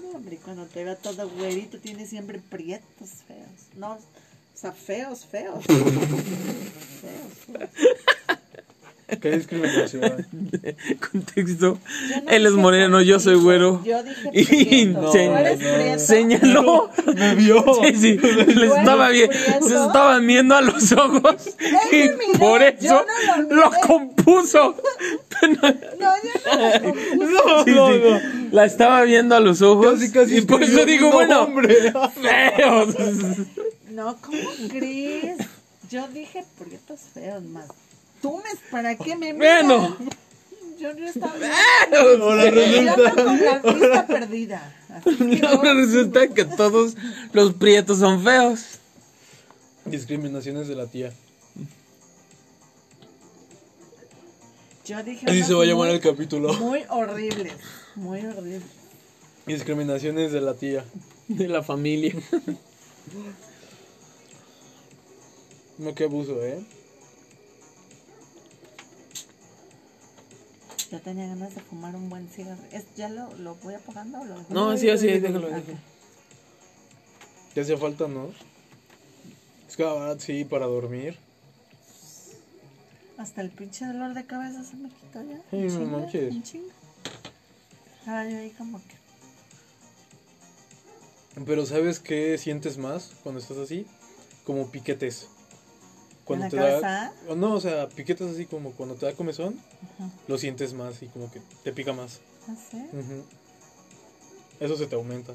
No, 0.00 0.16
hombre, 0.16 0.38
cuando 0.44 0.66
te 0.66 0.84
vea 0.84 0.96
todo 0.96 1.28
güerito, 1.30 1.78
tiene 1.78 2.06
siempre 2.06 2.40
prietos 2.40 3.10
feos. 3.26 3.76
No, 3.76 3.92
o 3.92 3.98
sea, 4.54 4.72
feos, 4.72 5.24
feos. 5.24 5.64
feos, 5.66 7.32
feos. 7.46 7.70
Qué 9.20 9.30
discriminación. 9.36 10.00
Contexto. 11.12 11.78
No 12.24 12.30
Él 12.30 12.46
es 12.46 12.52
moreno, 12.52 13.02
yo 13.02 13.20
soy 13.20 13.34
güero. 13.36 13.82
Yo 13.84 14.02
dije 14.02 14.56
Y 14.80 14.86
no. 14.86 15.12
Señaló. 15.98 16.90
Me 17.14 17.34
vio. 17.34 17.62
Sí, 17.82 17.94
sí, 17.96 18.18
le 18.18 18.66
estaba 18.66 19.10
eres 19.10 19.28
vi- 19.28 19.36
prieto? 19.36 19.68
se 19.68 19.74
estaban 19.74 20.26
viendo 20.26 20.54
a 20.54 20.62
los 20.62 20.92
ojos 20.92 21.36
y 21.90 21.96
Él 21.96 22.16
me 22.16 22.26
miró, 22.28 22.38
por 22.38 22.60
yo 22.60 22.66
eso 22.70 23.04
no 23.06 23.42
lo 23.42 23.54
lo 23.56 23.70
miré. 23.70 23.80
compuso. 23.86 24.76
No, 25.42 25.68
yo 25.68 25.70
no 25.98 26.68
la 26.68 26.80
compuse. 26.80 27.32
No, 27.32 27.64
Sí, 27.64 27.70
no, 27.72 27.88
sí. 27.92 28.00
no. 28.02 28.20
La 28.52 28.64
estaba 28.64 29.02
viendo 29.02 29.34
a 29.34 29.40
los 29.40 29.60
ojos 29.62 29.94
Casi, 30.00 30.12
casi 30.12 30.36
y 30.38 30.40
por 30.42 30.62
eso 30.62 30.84
digo, 30.86 31.10
bueno, 31.10 31.48
feos. 32.22 32.94
No, 33.90 34.16
¿cómo 34.22 34.38
crees? 34.70 35.36
Yo 35.90 36.06
dije 36.08 36.44
prietos 36.58 37.00
feos 37.12 37.42
más. 37.44 37.66
¿Tú 38.22 38.36
me, 38.38 38.70
para 38.70 38.96
qué 38.96 39.16
me 39.16 39.32
miras? 39.34 39.66
Bueno. 39.66 39.96
Yo 40.78 40.94
no 40.94 41.06
estaba 41.06 41.34
Ahora 41.34 42.44
Yo 42.44 42.50
resulta. 42.50 42.92
ando 42.94 43.24
con 43.24 43.40
la 43.44 43.58
vista 43.74 44.06
perdida. 44.06 44.76
Así 44.88 45.16
que 45.40 45.46
Ahora 45.46 45.74
no- 45.74 45.80
resulta 45.80 46.28
que 46.28 46.44
todos 46.44 46.96
los 47.32 47.52
prietos 47.54 47.98
son 47.98 48.22
feos. 48.24 48.78
Discriminaciones 49.84 50.66
de 50.68 50.74
la 50.76 50.86
tía. 50.86 51.12
Yo 54.86 55.02
dije. 55.04 55.24
Así 55.28 55.42
se 55.44 55.54
va 55.54 55.62
a 55.62 55.66
llamar 55.66 55.88
muy- 55.88 55.96
el 55.96 56.00
capítulo. 56.00 56.52
Muy 56.54 56.82
horribles. 56.88 57.52
Muy 57.94 58.20
horribles. 58.24 58.62
Discriminaciones 59.46 60.32
de 60.32 60.40
la 60.40 60.54
tía. 60.54 60.84
De 61.28 61.46
la 61.48 61.62
familia. 61.62 62.14
No, 65.78 65.94
qué 65.94 66.04
abuso, 66.04 66.42
¿eh? 66.44 66.60
Yo 70.92 71.00
tenía 71.00 71.26
ganas 71.26 71.54
de 71.54 71.62
fumar 71.62 71.96
un 71.96 72.10
buen 72.10 72.28
cigarro. 72.28 72.60
¿Es, 72.70 72.84
¿Ya 72.96 73.08
lo, 73.08 73.34
lo 73.38 73.54
voy 73.54 73.72
apagando 73.72 74.20
o 74.20 74.24
lo 74.26 74.38
dejo? 74.38 74.52
No, 74.52 74.76
sí, 74.76 74.90
así, 74.90 75.06
déjalo, 75.06 75.48
déjalo. 75.48 75.78
Ya 77.54 77.62
hacía 77.62 77.78
falta, 77.78 78.08
¿no? 78.08 78.30
Es 79.66 79.74
que 79.74 79.84
la 79.84 79.94
verdad, 79.94 80.18
sí, 80.18 80.44
para 80.44 80.66
dormir. 80.66 81.16
Hasta 83.16 83.40
el 83.40 83.48
pinche 83.48 83.86
dolor 83.86 84.12
de 84.12 84.26
cabeza 84.26 84.64
se 84.64 84.76
me 84.76 84.90
quitó 84.90 85.22
ya. 85.22 85.40
Sí, 85.50 85.78
no 85.78 85.86
manches. 85.86 86.34
Ahora 88.06 88.28
yo 88.28 88.36
ahí 88.36 88.50
como 88.50 88.78
que. 88.78 88.96
Pero 91.46 91.64
¿sabes 91.64 92.00
qué 92.00 92.36
sientes 92.36 92.76
más 92.76 93.12
cuando 93.22 93.40
estás 93.40 93.56
así? 93.56 93.86
Como 94.44 94.70
piquetes. 94.70 95.28
Cuando 96.24 96.44
la 96.46 96.50
te 96.50 96.56
cabeza? 96.56 97.12
da... 97.28 97.34
No, 97.34 97.54
o 97.54 97.60
sea, 97.60 97.88
piquetes 97.88 98.30
así 98.32 98.46
como 98.46 98.72
cuando 98.72 98.94
te 98.94 99.06
da 99.06 99.12
comezón, 99.14 99.58
Ajá. 99.98 100.10
lo 100.28 100.38
sientes 100.38 100.72
más 100.72 101.02
y 101.02 101.06
como 101.08 101.30
que 101.30 101.40
te 101.64 101.72
pica 101.72 101.92
más. 101.92 102.20
¿Ah, 102.48 102.54
sí? 102.70 102.78
Eso 104.60 104.76
se 104.76 104.86
te 104.86 104.94
aumenta. 104.94 105.32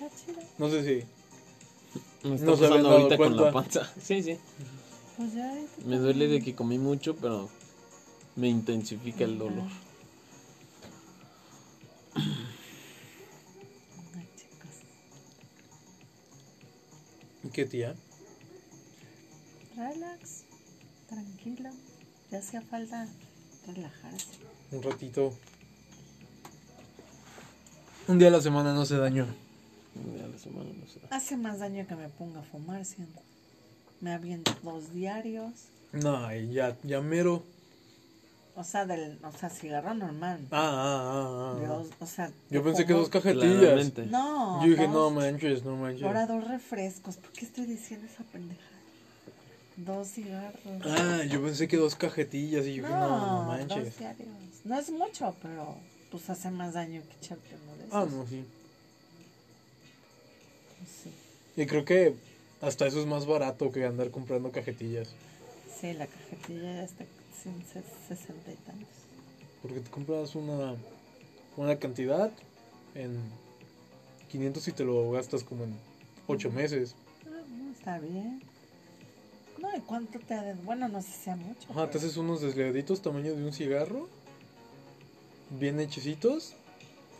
Está 0.00 0.16
chido. 0.16 0.40
No 0.58 0.70
sé 0.70 0.82
si... 0.84 1.06
Me 2.28 2.36
está 2.36 2.46
No 2.46 2.56
pasando 2.56 2.90
ahorita 2.90 3.16
con 3.16 3.36
la 3.36 3.52
panza. 3.52 3.92
Sí, 4.02 4.22
sí. 4.22 4.38
Pues 5.16 5.34
ya 5.34 5.54
Me 5.84 5.98
duele 5.98 6.26
de 6.28 6.40
que 6.40 6.54
comí 6.54 6.78
mucho, 6.78 7.14
pero 7.16 7.50
me 8.36 8.48
intensifica 8.48 9.24
el 9.24 9.36
dolor. 9.38 9.68
Ay, 14.14 14.28
chicos. 14.36 14.70
¿Qué 17.52 17.66
tía? 17.66 17.94
Relax. 19.76 20.44
Tranquilo. 21.08 21.70
Ya 22.30 22.38
hacía 22.38 22.62
falta 22.62 23.06
relajarse. 23.66 24.38
Un 24.70 24.82
ratito. 24.82 25.32
Un 28.08 28.18
día 28.18 28.28
a 28.28 28.30
la 28.32 28.40
semana 28.40 28.72
no 28.72 28.82
hace 28.82 28.96
daño. 28.96 29.26
Un 29.94 30.14
día 30.14 30.24
a 30.24 30.28
la 30.28 30.38
semana, 30.38 30.70
no 30.78 30.86
sé. 30.86 31.00
Hace 31.10 31.36
más 31.36 31.58
daño 31.58 31.86
que 31.86 31.94
me 31.94 32.08
ponga 32.08 32.40
a 32.40 32.42
fumar, 32.42 32.84
siento. 32.84 33.20
Me 34.00 34.12
aviento 34.12 34.52
dos 34.62 34.92
diarios. 34.92 35.52
No, 35.92 36.34
y 36.34 36.52
ya, 36.52 36.76
ya 36.82 37.00
mero. 37.00 37.42
O 38.54 38.64
sea, 38.64 38.84
del, 38.84 39.18
o 39.22 39.32
sea, 39.32 39.48
cigarro 39.48 39.94
normal. 39.94 40.40
Ah, 40.50 40.58
ah, 40.60 41.10
ah, 41.12 41.56
ah. 41.56 41.66
Dos, 41.66 41.88
o 42.00 42.06
sea, 42.06 42.30
Yo 42.50 42.62
pensé 42.62 42.84
que 42.84 42.92
dos 42.92 43.08
cajetillas. 43.08 43.58
Claramente. 43.58 44.06
No. 44.06 44.62
Yo 44.62 44.70
dije, 44.70 44.82
dos. 44.88 44.92
no 44.92 45.10
manches, 45.10 45.64
no 45.64 45.76
manches. 45.76 46.02
Ahora 46.02 46.26
dos 46.26 46.46
refrescos. 46.46 47.16
¿Por 47.16 47.30
qué 47.32 47.44
estoy 47.44 47.64
diciendo 47.66 48.06
esa 48.06 48.24
pendejada? 48.24 48.71
Dos 49.84 50.08
cigarros. 50.08 50.60
Ah, 50.84 51.22
yo 51.28 51.42
pensé 51.42 51.66
que 51.68 51.76
dos 51.76 51.94
cajetillas 51.96 52.66
y 52.66 52.74
yo 52.74 52.82
no, 52.82 52.90
no 52.98 53.36
dos 53.36 53.46
manches. 53.46 53.98
diarios. 53.98 54.28
No 54.64 54.78
es 54.78 54.90
mucho, 54.90 55.34
pero 55.42 55.76
pues 56.10 56.28
hace 56.30 56.50
más 56.50 56.74
daño 56.74 57.02
que 57.02 57.16
echarte 57.16 57.56
uno 57.64 57.76
de 57.76 57.84
esos. 57.84 57.94
Ah, 57.94 58.06
no, 58.10 58.26
sí. 58.26 58.44
Sí. 61.02 61.10
Y 61.60 61.66
creo 61.66 61.84
que 61.84 62.14
hasta 62.60 62.86
eso 62.86 63.00
es 63.00 63.06
más 63.06 63.26
barato 63.26 63.72
que 63.72 63.84
andar 63.84 64.10
comprando 64.10 64.50
cajetillas. 64.52 65.08
Sí, 65.80 65.92
la 65.94 66.06
cajetilla 66.06 66.74
ya 66.74 66.82
está 66.84 67.04
en 67.04 67.60
ses- 67.62 68.06
sesenta 68.08 68.52
y 68.52 68.56
tantos. 68.56 68.88
Porque 69.62 69.80
te 69.80 69.90
compras 69.90 70.34
una, 70.36 70.76
una 71.56 71.76
cantidad 71.78 72.30
en 72.94 73.18
500 74.30 74.68
y 74.68 74.72
te 74.72 74.84
lo 74.84 75.10
gastas 75.10 75.42
como 75.44 75.64
en 75.64 75.74
8 76.26 76.50
meses. 76.50 76.94
Ah, 77.26 77.42
no, 77.50 77.72
está 77.72 77.98
bien. 77.98 78.42
No, 79.58 79.74
¿y 79.76 79.80
cuánto 79.80 80.18
te 80.18 80.34
ha 80.34 80.42
de... 80.42 80.54
Bueno, 80.54 80.88
no 80.88 81.00
sé 81.02 81.08
si 81.12 81.18
sea 81.24 81.36
mucho. 81.36 81.68
Ajá, 81.70 81.82
te 81.86 81.92
pero- 81.92 81.98
haces 82.00 82.16
unos 82.16 82.40
desleaditos 82.40 83.02
tamaño 83.02 83.34
de 83.34 83.44
un 83.44 83.52
cigarro. 83.52 84.08
Bien 85.50 85.78
hechecitos. 85.80 86.54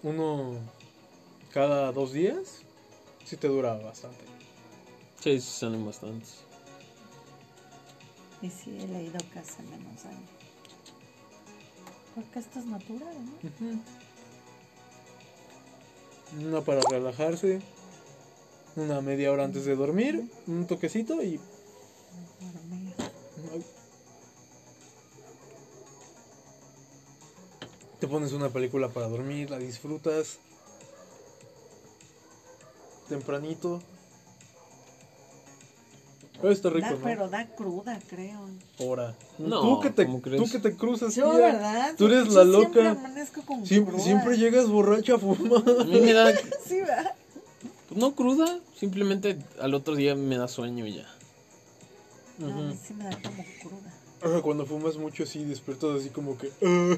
Uno 0.02 0.54
cada 1.52 1.92
dos 1.92 2.12
días. 2.12 2.62
Sí 3.24 3.36
te 3.36 3.46
dura 3.48 3.74
bastante. 3.74 4.24
Sí, 5.20 5.40
sí 5.40 5.58
salen 5.60 5.84
bastantes. 5.86 6.38
Y 8.40 8.50
sí, 8.50 8.76
he 8.80 8.88
leído 8.88 9.18
que 9.32 9.38
hace 9.38 9.62
menos 9.62 10.02
daño. 10.02 10.26
Porque 12.14 12.40
esto 12.40 12.58
es 12.58 12.66
natural, 12.66 13.14
¿no? 13.24 13.32
Una 16.48 16.60
para 16.62 16.80
relajarse. 16.90 17.60
Una 18.74 19.00
media 19.00 19.30
hora 19.30 19.44
antes 19.44 19.64
de 19.64 19.76
dormir. 19.76 20.28
Un 20.48 20.66
toquecito 20.66 21.22
y... 21.22 21.38
Te 28.00 28.08
pones 28.08 28.32
una 28.32 28.48
película 28.48 28.88
para 28.88 29.08
dormir, 29.08 29.50
la 29.50 29.58
disfrutas. 29.58 30.38
Tempranito. 33.08 33.80
Pero 36.40 36.52
está 36.52 36.70
rico, 36.70 36.86
Da- 36.88 36.90
¿no? 36.96 37.02
Pero 37.04 37.28
da 37.28 37.46
cruda, 37.46 37.98
creo. 38.08 38.48
Ahora. 38.80 39.14
No, 39.38 39.60
tú 39.60 39.80
que 39.80 39.90
te, 39.90 40.06
¿cómo 40.06 40.20
crees? 40.20 40.42
tú 40.42 40.50
que 40.50 40.58
te 40.58 40.76
cruzas, 40.76 41.14
Yo, 41.14 41.30
tía. 41.30 41.38
¿verdad? 41.38 41.94
Tú 41.96 42.06
eres 42.06 42.26
Yo 42.28 42.44
la 42.44 42.58
Siempre 42.58 42.82
loca. 42.84 42.98
amanezco 43.00 43.42
con 43.42 43.64
Siempre, 43.64 43.92
cruda. 43.92 44.04
siempre 44.04 44.36
llegas 44.38 44.68
borracha 44.68 45.14
a 45.14 45.18
fumar. 45.18 45.62
A 45.82 45.84
mí 45.84 46.00
me 46.00 46.12
da, 46.12 46.32
Sí, 46.66 46.80
¿verdad? 46.80 47.14
no 47.90 48.16
cruda, 48.16 48.58
simplemente 48.74 49.38
al 49.60 49.74
otro 49.74 49.94
día 49.94 50.16
me 50.16 50.36
da 50.36 50.48
sueño 50.48 50.84
y 50.86 50.94
ya. 50.96 51.06
No, 52.38 52.46
a 52.46 52.50
mí 52.50 52.76
sí 52.82 52.94
me 52.94 53.04
da 53.04 53.18
como 53.22 53.44
cruda. 53.62 53.92
Ajá, 54.22 54.40
Cuando 54.42 54.66
fumas 54.66 54.96
mucho, 54.96 55.26
sí, 55.26 55.44
despiertas 55.44 56.00
así 56.00 56.10
como 56.10 56.36
que. 56.38 56.50
"Ah". 56.62 56.96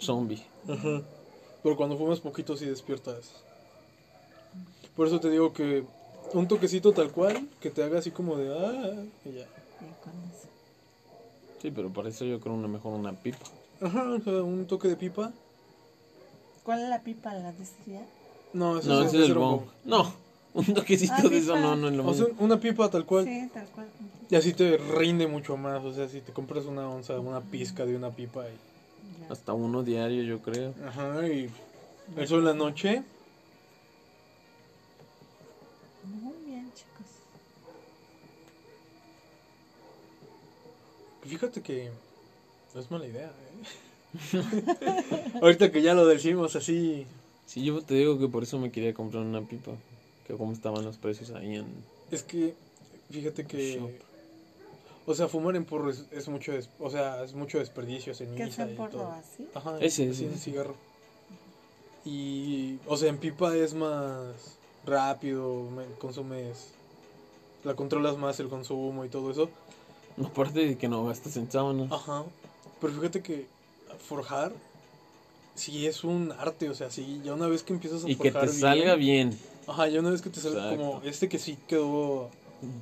Zombie. 0.00 0.42
Ajá. 0.68 1.02
Pero 1.62 1.76
cuando 1.76 1.96
fumas 1.96 2.20
poquito, 2.20 2.56
sí 2.56 2.66
despiertas. 2.66 3.30
Por 4.96 5.06
eso 5.06 5.20
te 5.20 5.30
digo 5.30 5.52
que 5.52 5.84
un 6.32 6.46
toquecito 6.48 6.92
tal 6.92 7.10
cual, 7.10 7.48
que 7.60 7.70
te 7.70 7.82
haga 7.82 7.98
así 7.98 8.10
como 8.10 8.36
de. 8.36 8.48
Ah, 8.50 9.04
y 9.24 9.32
ya. 9.32 9.46
Y 9.80 9.92
con 10.02 10.12
eso. 10.30 10.48
Sí, 11.60 11.70
pero 11.70 11.90
para 11.90 12.08
eso 12.10 12.24
yo 12.24 12.40
creo 12.40 12.54
una 12.54 12.68
mejor 12.68 12.92
una 12.98 13.12
pipa. 13.12 13.46
Ajá, 13.80 14.10
o 14.10 14.20
sea, 14.20 14.42
un 14.42 14.66
toque 14.66 14.88
de 14.88 14.96
pipa. 14.96 15.32
¿Cuál 16.62 16.82
es 16.82 16.88
la 16.88 17.00
pipa? 17.02 17.34
¿La 17.34 17.52
de 17.52 17.62
ese 17.62 17.74
día? 17.86 18.06
No, 18.52 18.78
eso 18.78 18.88
No, 18.88 19.00
es 19.02 19.08
ese 19.08 19.22
es 19.24 19.28
el 19.30 19.34
bong. 19.34 19.62
No, 19.84 20.12
un 20.54 20.72
toquecito 20.74 21.12
Ah, 21.16 21.22
de 21.28 21.38
eso 21.38 21.56
no, 21.56 21.76
no 21.76 21.88
es 21.88 21.94
lo 21.94 22.06
O 22.06 22.14
sea, 22.14 22.26
una 22.38 22.58
pipa 22.60 22.88
tal 22.90 23.04
cual. 23.04 23.24
Sí, 23.24 23.48
tal 23.52 23.66
cual. 23.68 23.88
Y 24.30 24.36
así 24.36 24.52
te 24.54 24.76
rinde 24.78 25.26
mucho 25.26 25.56
más. 25.56 25.84
O 25.84 25.92
sea, 25.92 26.08
si 26.08 26.20
te 26.20 26.32
compras 26.32 26.64
una 26.64 26.88
onza, 26.88 27.18
una 27.20 27.40
pizca 27.40 27.84
de 27.84 27.96
una 27.96 28.10
pipa. 28.10 28.44
Y, 28.48 28.52
Ya. 29.20 29.32
Hasta 29.32 29.52
uno 29.52 29.82
diario, 29.82 30.22
yo 30.22 30.40
creo. 30.40 30.74
ajá, 30.86 31.26
y 31.28 31.48
eso 32.16 32.38
en 32.38 32.44
la 32.44 32.54
noche. 32.54 33.02
Muy 36.04 36.34
bien, 36.46 36.70
chicos. 36.74 37.06
Fíjate 41.22 41.62
que 41.62 41.90
no 42.74 42.80
es 42.80 42.90
mala 42.90 43.06
idea, 43.06 43.28
¿eh? 43.30 44.42
Ahorita 45.42 45.70
que 45.72 45.82
ya 45.82 45.94
lo 45.94 46.06
decimos 46.06 46.54
así. 46.56 47.06
Sí, 47.46 47.64
yo 47.64 47.80
te 47.82 47.94
digo 47.94 48.18
que 48.18 48.28
por 48.28 48.42
eso 48.42 48.58
me 48.58 48.70
quería 48.70 48.94
comprar 48.94 49.22
una 49.22 49.40
pipa. 49.42 49.72
Que 50.26 50.34
como 50.34 50.52
estaban 50.52 50.84
los 50.84 50.96
precios 50.98 51.30
ahí 51.30 51.56
en... 51.56 51.66
Es 52.10 52.22
que, 52.22 52.54
fíjate 53.10 53.46
que. 53.46 53.76
Shop. 53.78 53.90
O 55.06 55.14
sea, 55.14 55.28
fumar 55.28 55.54
en 55.56 55.64
porro 55.66 55.90
es, 55.90 56.04
es 56.12 56.28
mucho, 56.28 56.52
des- 56.52 56.70
o 56.78 56.88
sea, 56.88 57.22
es 57.24 57.34
mucho 57.34 57.58
desperdicio, 57.58 58.12
¿Qué 58.14 58.18
ceniza 58.26 58.64
es 58.64 58.72
y 58.72 58.74
por 58.74 58.90
todo. 58.90 59.10
así? 59.12 59.46
Ajá, 59.54 59.76
Ese, 59.80 60.08
así 60.08 60.24
ese. 60.24 60.26
en 60.26 60.38
cigarro. 60.38 60.74
Y, 62.04 62.78
o 62.86 62.96
sea, 62.96 63.08
en 63.08 63.18
pipa 63.18 63.54
es 63.56 63.74
más 63.74 64.34
rápido, 64.86 65.68
me- 65.70 65.84
consumes, 65.98 66.68
la 67.64 67.74
controlas 67.74 68.16
más 68.18 68.38
el 68.40 68.48
consumo 68.48 69.04
y 69.04 69.08
todo 69.08 69.30
eso. 69.30 69.50
Aparte 70.22 70.60
de 70.66 70.76
que 70.78 70.88
no 70.88 71.04
gastas 71.06 71.36
en 71.36 71.50
sábanas. 71.50 71.90
Ajá. 71.92 72.24
Pero 72.80 72.92
fíjate 72.94 73.22
que 73.22 73.46
forjar 74.08 74.52
sí 75.54 75.86
es 75.86 76.04
un 76.04 76.32
arte, 76.32 76.68
o 76.70 76.74
sea, 76.74 76.90
sí, 76.90 77.20
ya 77.24 77.34
una 77.34 77.46
vez 77.46 77.62
que 77.62 77.72
empiezas 77.72 78.04
a 78.04 78.08
y 78.10 78.16
que 78.16 78.30
forjar 78.30 78.48
te 78.50 78.54
salga 78.56 78.94
bien. 78.96 79.36
Ajá, 79.66 79.88
ya 79.88 80.00
una 80.00 80.10
vez 80.10 80.22
que 80.22 80.30
te 80.30 80.40
Exacto. 80.40 80.76
como 80.76 81.02
este 81.04 81.28
que 81.28 81.38
sí 81.38 81.56
quedó 81.66 82.30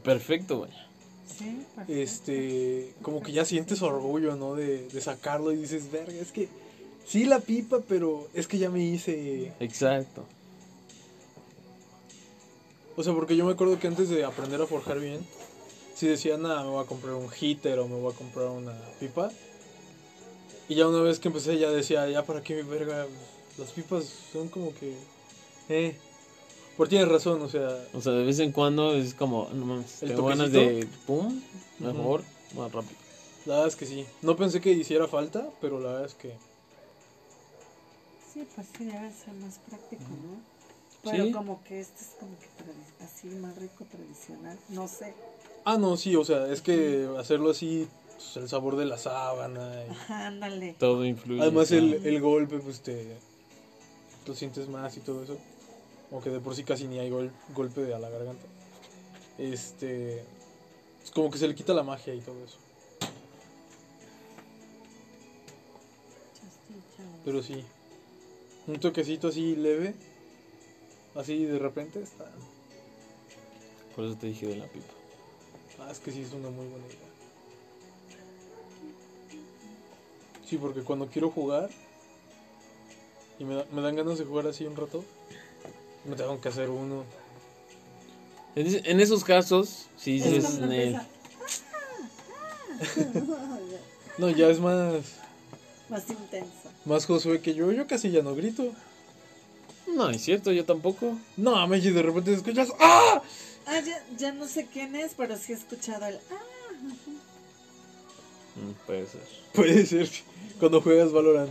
Perfecto, 0.04 0.60
vaya. 0.60 0.88
Sí, 1.26 1.64
perfecto. 1.74 2.00
este, 2.00 2.94
como 3.02 3.22
que 3.22 3.32
ya 3.32 3.44
sientes 3.44 3.82
orgullo, 3.82 4.36
¿no? 4.36 4.54
De, 4.54 4.88
de 4.88 5.00
sacarlo 5.00 5.52
y 5.52 5.56
dices, 5.56 5.90
verga, 5.90 6.12
es 6.12 6.30
que 6.32 6.48
sí 7.06 7.24
la 7.24 7.40
pipa, 7.40 7.80
pero 7.88 8.28
es 8.34 8.46
que 8.46 8.58
ya 8.58 8.70
me 8.70 8.84
hice... 8.84 9.52
Exacto. 9.60 10.24
O 12.96 13.02
sea, 13.02 13.14
porque 13.14 13.36
yo 13.36 13.46
me 13.46 13.52
acuerdo 13.52 13.78
que 13.78 13.86
antes 13.86 14.08
de 14.10 14.24
aprender 14.24 14.60
a 14.60 14.66
forjar 14.66 15.00
bien, 15.00 15.20
si 15.94 16.06
decía, 16.06 16.36
nada, 16.36 16.62
me 16.62 16.70
voy 16.70 16.84
a 16.84 16.86
comprar 16.86 17.14
un 17.14 17.30
heater 17.30 17.78
o 17.78 17.88
me 17.88 17.96
voy 17.96 18.12
a 18.12 18.16
comprar 18.16 18.48
una 18.48 18.74
pipa, 19.00 19.30
Y 20.68 20.74
ya 20.74 20.86
una 20.86 21.00
vez 21.00 21.18
que 21.18 21.28
empecé 21.28 21.58
ya 21.58 21.70
decía, 21.70 22.08
ya 22.08 22.24
para 22.24 22.42
qué 22.42 22.62
verga, 22.62 23.06
las 23.58 23.70
pipas 23.72 24.04
son 24.32 24.48
como 24.48 24.74
que... 24.74 24.94
Eh. 25.68 25.96
Por 26.76 26.88
tienes 26.88 27.08
razón, 27.08 27.42
o 27.42 27.48
sea... 27.48 27.86
O 27.92 28.00
sea, 28.00 28.12
de 28.12 28.24
vez 28.24 28.38
en 28.38 28.52
cuando 28.52 28.94
es 28.94 29.14
como, 29.14 29.48
no 29.52 29.66
mames, 29.66 30.02
¿El 30.02 30.10
tengo 30.10 30.26
ganas 30.26 30.50
de 30.52 30.86
pum, 31.06 31.40
mejor, 31.78 32.22
más 32.56 32.72
rápido. 32.72 32.96
La 33.44 33.54
verdad 33.54 33.68
es 33.68 33.76
que 33.76 33.86
sí. 33.86 34.06
No 34.22 34.36
pensé 34.36 34.60
que 34.60 34.72
hiciera 34.72 35.06
falta, 35.06 35.50
pero 35.60 35.78
la 35.80 35.88
verdad 35.90 36.06
es 36.06 36.14
que... 36.14 36.34
Sí, 38.32 38.46
pues 38.54 38.66
sí, 38.76 38.84
debe 38.84 39.12
ser 39.12 39.34
más 39.34 39.58
práctico, 39.68 40.02
¿no? 40.02 40.40
Pero 41.10 41.24
Sí. 41.24 41.32
como 41.32 41.62
que 41.64 41.80
este 41.80 42.00
es 42.04 42.10
como 42.18 42.32
que 42.38 42.46
tradi- 42.46 43.04
así 43.04 43.26
más 43.28 43.54
rico, 43.56 43.84
tradicional. 43.90 44.56
No 44.68 44.88
sé. 44.88 45.12
Ah, 45.64 45.76
no, 45.76 45.96
sí, 45.96 46.16
o 46.16 46.24
sea, 46.24 46.46
es 46.50 46.62
que 46.62 47.08
hacerlo 47.18 47.50
así, 47.50 47.86
pues, 48.16 48.36
el 48.36 48.48
sabor 48.48 48.76
de 48.76 48.86
la 48.86 48.96
sábana. 48.96 49.84
y- 49.86 49.90
Ajá, 49.90 50.28
ándale. 50.28 50.74
Todo 50.78 51.04
influye. 51.04 51.42
Además 51.42 51.70
el, 51.72 51.94
el 52.06 52.20
golpe, 52.20 52.58
pues 52.58 52.80
te 52.80 53.18
lo 54.26 54.34
sientes 54.34 54.68
más 54.68 54.96
y 54.96 55.00
todo 55.00 55.24
eso. 55.24 55.36
Aunque 56.12 56.30
de 56.30 56.40
por 56.40 56.54
sí 56.54 56.62
casi 56.62 56.86
ni 56.86 56.98
hay 56.98 57.10
gol- 57.10 57.32
golpe 57.54 57.92
a 57.94 57.98
la 57.98 58.10
garganta. 58.10 58.44
Este... 59.38 60.20
Es 61.02 61.10
como 61.12 61.30
que 61.30 61.38
se 61.38 61.48
le 61.48 61.54
quita 61.54 61.72
la 61.74 61.82
magia 61.82 62.14
y 62.14 62.20
todo 62.20 62.44
eso. 62.44 62.58
Pero 67.24 67.42
sí. 67.42 67.64
Un 68.66 68.78
toquecito 68.78 69.28
así 69.28 69.56
leve. 69.56 69.94
Así 71.14 71.44
de 71.44 71.58
repente 71.58 72.02
está... 72.02 72.30
Por 73.96 74.04
eso 74.04 74.16
te 74.16 74.26
dije 74.28 74.46
de 74.46 74.56
la 74.56 74.66
pipa. 74.66 74.92
Ah, 75.80 75.90
es 75.90 75.98
que 75.98 76.12
sí 76.12 76.22
es 76.22 76.32
una 76.32 76.48
muy 76.50 76.66
buena 76.66 76.86
idea. 76.86 76.98
Sí, 80.46 80.56
porque 80.58 80.82
cuando 80.82 81.06
quiero 81.08 81.30
jugar 81.30 81.70
y 83.38 83.44
me, 83.44 83.54
da- 83.56 83.66
me 83.72 83.80
dan 83.82 83.96
ganas 83.96 84.18
de 84.18 84.24
jugar 84.24 84.46
así 84.46 84.64
un 84.64 84.76
rato, 84.76 85.04
me 86.04 86.16
tengo 86.16 86.40
que 86.40 86.48
hacer 86.48 86.68
uno. 86.70 87.04
En, 88.54 89.00
esos 89.00 89.24
casos, 89.24 89.86
si 89.96 90.18
Es 90.18 90.24
dices, 90.24 90.44
cuando 90.44 90.66
"Nel, 90.66 90.94
empieza, 90.94 91.06
No, 94.18 94.28
ya 94.28 94.48
es 94.48 94.60
más, 94.60 94.94
Más 95.88 96.08
intenso. 96.10 96.70
más 96.84 97.06
Josué 97.06 97.40
que 97.40 97.54
yo. 97.54 97.72
Yo 97.72 97.86
casi 97.86 98.10
ya 98.10 98.22
no 98.22 98.34
grito. 98.34 98.72
no, 99.86 100.10
es 100.10 100.22
cierto, 100.22 100.52
yo 100.52 100.64
tampoco. 100.66 101.16
No, 101.36 101.66
Meji, 101.66 101.90
de 101.90 102.02
repente 102.02 102.34
escuchas 102.34 102.68
¡Ah! 102.78 103.22
Ah, 103.64 103.80
ya, 103.80 104.04
ya 104.18 104.32
no 104.32 104.46
sé 104.48 104.66
quién 104.66 104.96
es, 104.96 105.12
pero 105.16 105.36
sí 105.38 105.52
he 105.52 105.56
escuchado 105.56 106.06
el. 106.06 106.16
Ah, 106.30 106.42
Mm, 108.54 108.72
puede 108.86 109.06
ser. 109.06 109.22
Puede 109.54 109.86
ser 109.86 110.10
cuando 110.60 110.82
juegas 110.82 111.10
Valorant. 111.10 111.50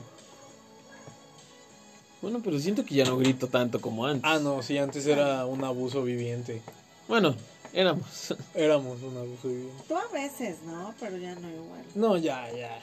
Bueno, 2.22 2.40
pero 2.44 2.60
siento 2.60 2.86
que 2.86 2.96
ya 2.96 3.06
no 3.06 3.18
grito 3.18 3.48
tanto 3.48 3.82
como 3.82 4.06
antes. 4.06 4.24
Ah, 4.24 4.40
no, 4.40 4.62
sí, 4.62 4.78
antes 4.78 5.08
era 5.08 5.46
un 5.46 5.64
abuso 5.64 6.04
viviente. 6.04 6.62
Bueno, 7.08 7.36
éramos. 7.74 8.36
Éramos 8.54 9.02
un 9.02 9.18
abuso 9.18 9.48
viviente. 9.48 9.84
tú 9.88 9.98
a 9.98 10.08
veces, 10.14 10.62
¿no? 10.64 10.94
Pero 11.00 11.18
ya 11.18 11.34
no 11.36 11.50
igual. 11.50 11.84
No, 11.96 12.18
ya, 12.18 12.52
ya. 12.52 12.80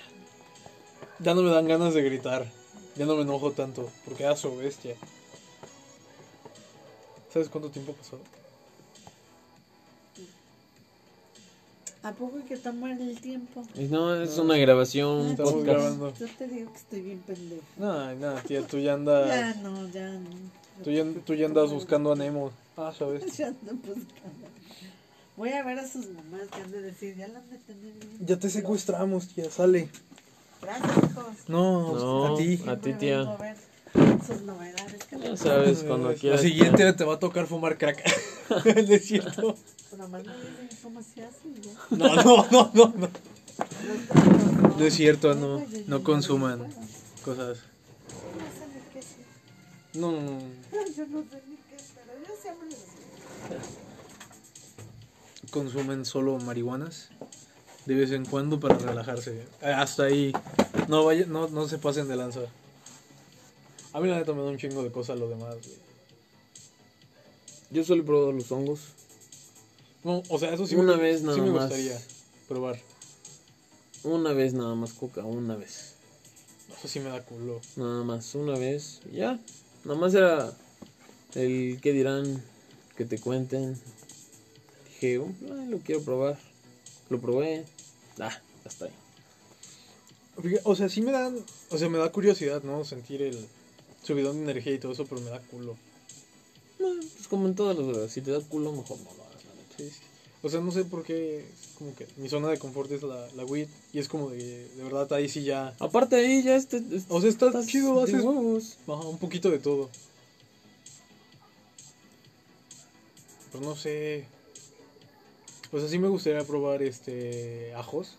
Ya 1.20 1.34
no 1.34 1.42
me 1.42 1.50
dan 1.50 1.68
ganas 1.68 1.94
de 1.94 2.02
gritar. 2.02 2.46
Ya 2.96 3.06
no 3.06 3.14
me 3.14 3.22
enojo 3.22 3.52
tanto. 3.52 3.88
Porque 4.04 4.26
a 4.26 4.34
su 4.36 4.56
bestia. 4.56 4.96
¿Sabes 7.32 7.48
cuánto 7.48 7.70
tiempo 7.70 7.94
ha 7.98 8.37
¿A 12.02 12.12
poco 12.12 12.38
que 12.46 12.56
tomar 12.56 12.92
el 13.00 13.20
tiempo? 13.20 13.64
No, 13.90 14.14
es 14.14 14.38
una 14.38 14.56
grabación, 14.56 15.08
un 15.08 15.30
Estamos 15.32 15.52
podcast. 15.54 15.68
grabando. 15.78 16.14
Yo 16.14 16.26
te 16.38 16.46
digo 16.46 16.70
que 16.72 16.78
estoy 16.78 17.00
bien 17.00 17.18
pendeja. 17.26 17.62
No, 17.76 18.14
nada, 18.14 18.40
tía, 18.42 18.62
tú 18.66 18.78
ya 18.78 18.84
Ya 18.84 18.94
andas. 18.94 19.56
no, 19.58 19.88
ya 19.88 20.08
no. 20.12 20.30
Tú 20.84 20.90
ya, 20.92 21.04
tú 21.26 21.34
ya 21.34 21.46
andas 21.46 21.70
buscando 21.70 22.12
a 22.12 22.16
Nemo. 22.16 22.52
Ah, 22.76 22.92
sabes. 22.96 23.24
Ya 23.36 23.48
ando 23.48 23.72
buscando. 23.74 24.48
Voy 25.36 25.50
a 25.50 25.64
ver 25.64 25.78
a 25.80 25.86
sus 25.88 26.06
mamás 26.08 26.48
que 26.54 26.62
han 26.62 26.70
de 26.70 26.82
decir, 26.82 27.16
ya 27.16 27.28
la 27.28 27.40
han 27.40 27.50
de 27.50 27.58
tener 27.58 27.92
bien. 27.94 28.18
Ya 28.26 28.38
te 28.38 28.48
secuestramos, 28.48 29.28
tía, 29.28 29.50
sale. 29.50 29.88
Gracias, 30.62 30.96
hijos. 31.10 31.24
No, 31.48 31.94
No. 31.96 32.34
a 32.34 32.38
ti. 32.38 32.60
A 32.66 32.76
ti, 32.76 32.92
tía. 32.94 33.20
a 33.20 33.36
ver 33.36 33.56
sus 34.26 34.42
novedades. 34.42 35.04
que 35.04 35.18
Ya 35.18 35.36
sabes, 35.36 35.82
cuando 35.84 36.10
La 36.10 36.14
quieras. 36.16 36.40
siguiente 36.42 36.92
te 36.92 37.04
va 37.04 37.14
a 37.14 37.18
tocar 37.18 37.46
fumar 37.46 37.76
crack. 37.78 38.04
¿No 38.50 38.56
es 38.94 39.04
cierto? 39.06 39.56
Nomás 39.96 40.24
me 40.24 40.32
dicen 40.32 40.68
cómo 40.82 41.02
se 41.02 41.24
hace 41.24 41.48
y 41.48 41.60
ya. 41.62 41.72
No, 41.90 42.14
no, 42.22 42.46
no, 42.50 42.70
no, 42.74 42.94
no. 42.96 43.08
No, 44.78 44.84
es 44.84 44.94
cierto, 44.94 45.34
no. 45.34 45.64
No 45.86 46.02
consuman 46.02 46.72
cosas. 47.24 47.58
No 47.58 48.44
sé 48.52 48.66
ni 48.74 48.92
qué 48.92 48.98
es. 48.98 49.06
No, 49.94 50.12
no. 50.12 50.38
Yo 50.96 51.06
no 51.06 51.22
sé 51.22 51.42
ni 51.48 51.56
qué 51.56 51.76
pero 51.94 52.18
yo 52.26 52.34
siempre 52.40 52.68
consumen 55.50 56.04
solo 56.04 56.38
marihuanas 56.38 57.08
de 57.86 57.94
vez 57.94 58.10
en 58.12 58.26
cuando 58.26 58.60
para 58.60 58.76
relajarse. 58.76 59.46
Eh, 59.62 59.72
Hasta 59.72 60.04
ahí. 60.04 60.32
No 60.88 61.04
vaya, 61.04 61.24
no, 61.26 61.48
no 61.48 61.66
se 61.66 61.78
pasen 61.78 62.06
de 62.06 62.16
lanza. 62.16 62.40
A 63.94 64.00
mí 64.00 64.08
la 64.08 64.18
neta 64.18 64.34
me 64.34 64.42
da 64.42 64.50
un 64.50 64.58
chingo 64.58 64.82
de 64.82 64.92
cosas 64.92 65.18
lo 65.18 65.28
demás. 65.28 65.56
Yo 67.70 67.82
solo 67.84 68.02
he 68.02 68.04
probado 68.04 68.32
los 68.32 68.52
hongos. 68.52 68.80
No, 70.04 70.22
o 70.28 70.38
sea, 70.38 70.54
eso 70.54 70.66
sí 70.66 70.76
Una 70.76 70.96
me, 70.96 71.02
vez 71.02 71.20
sí 71.20 71.26
nada 71.26 71.38
me 71.38 71.50
más. 71.50 71.68
gustaría 71.68 72.00
probar. 72.48 72.78
Una 74.04 74.32
vez 74.32 74.54
nada 74.54 74.74
más 74.74 74.92
coca, 74.92 75.24
una 75.24 75.56
vez. 75.56 75.94
Eso 76.76 76.86
sí 76.88 77.00
me 77.00 77.10
da 77.10 77.24
culo. 77.24 77.60
Nada 77.76 78.04
más, 78.04 78.34
una 78.34 78.56
vez. 78.56 79.00
Ya. 79.12 79.40
Nada 79.84 79.98
más 79.98 80.14
era 80.14 80.52
el 81.34 81.78
que 81.82 81.92
dirán, 81.92 82.42
que 82.96 83.04
te 83.04 83.18
cuenten. 83.18 83.76
Dije, 84.86 85.18
"Oh, 85.18 85.32
ay, 85.52 85.66
lo 85.68 85.78
quiero 85.78 86.02
probar. 86.02 86.38
Lo 87.10 87.20
probé. 87.20 87.64
Ah, 88.20 88.36
hasta 88.64 88.84
ahí. 88.86 88.92
O 90.62 90.76
sea, 90.76 90.88
sí 90.88 91.00
me 91.00 91.10
dan, 91.10 91.44
o 91.70 91.78
sea, 91.78 91.88
me 91.88 91.98
da 91.98 92.12
curiosidad, 92.12 92.62
¿no? 92.62 92.84
Sentir 92.84 93.22
el 93.22 93.46
subidón 94.04 94.36
de 94.36 94.42
energía 94.52 94.74
y 94.74 94.78
todo 94.78 94.92
eso, 94.92 95.04
pero 95.06 95.20
me 95.20 95.30
da 95.30 95.40
culo. 95.40 95.76
No, 96.78 96.94
pues 97.16 97.26
como 97.28 97.48
en 97.48 97.56
todas 97.56 97.76
las 97.76 97.86
drogas, 97.88 98.12
si 98.12 98.20
te 98.20 98.30
da 98.30 98.40
culo, 98.40 98.70
mejor 98.72 98.98
no 98.98 99.10
lo. 99.14 99.27
Sí, 99.78 99.88
sí. 99.90 100.00
O 100.42 100.48
sea, 100.48 100.60
no 100.60 100.70
sé 100.70 100.84
por 100.84 101.02
qué, 101.02 101.44
como 101.78 101.94
que 101.96 102.06
mi 102.16 102.28
zona 102.28 102.48
de 102.48 102.58
confort 102.58 102.90
es 102.92 103.02
la, 103.02 103.28
la 103.34 103.44
weed 103.44 103.68
y 103.92 103.98
es 103.98 104.06
como 104.08 104.30
de, 104.30 104.68
de 104.68 104.82
verdad 104.84 105.12
ahí 105.12 105.28
sí 105.28 105.42
ya, 105.42 105.74
Aparte 105.80 106.14
ahí 106.16 106.42
ya 106.44 106.54
este, 106.54 106.76
este- 106.76 107.12
O 107.12 107.20
sea, 107.20 107.28
está 107.30 107.46
estás 107.46 107.66
chido, 107.66 108.00
haces-. 108.02 108.24
Ajá, 108.86 109.08
un 109.08 109.18
poquito 109.18 109.50
de 109.50 109.58
todo. 109.58 109.90
Pues 113.50 113.64
no 113.64 113.74
sé. 113.74 114.26
Pues 115.70 115.82
así 115.84 115.98
me 115.98 116.08
gustaría 116.08 116.44
probar 116.44 116.82
este 116.82 117.74
ajos. 117.74 118.14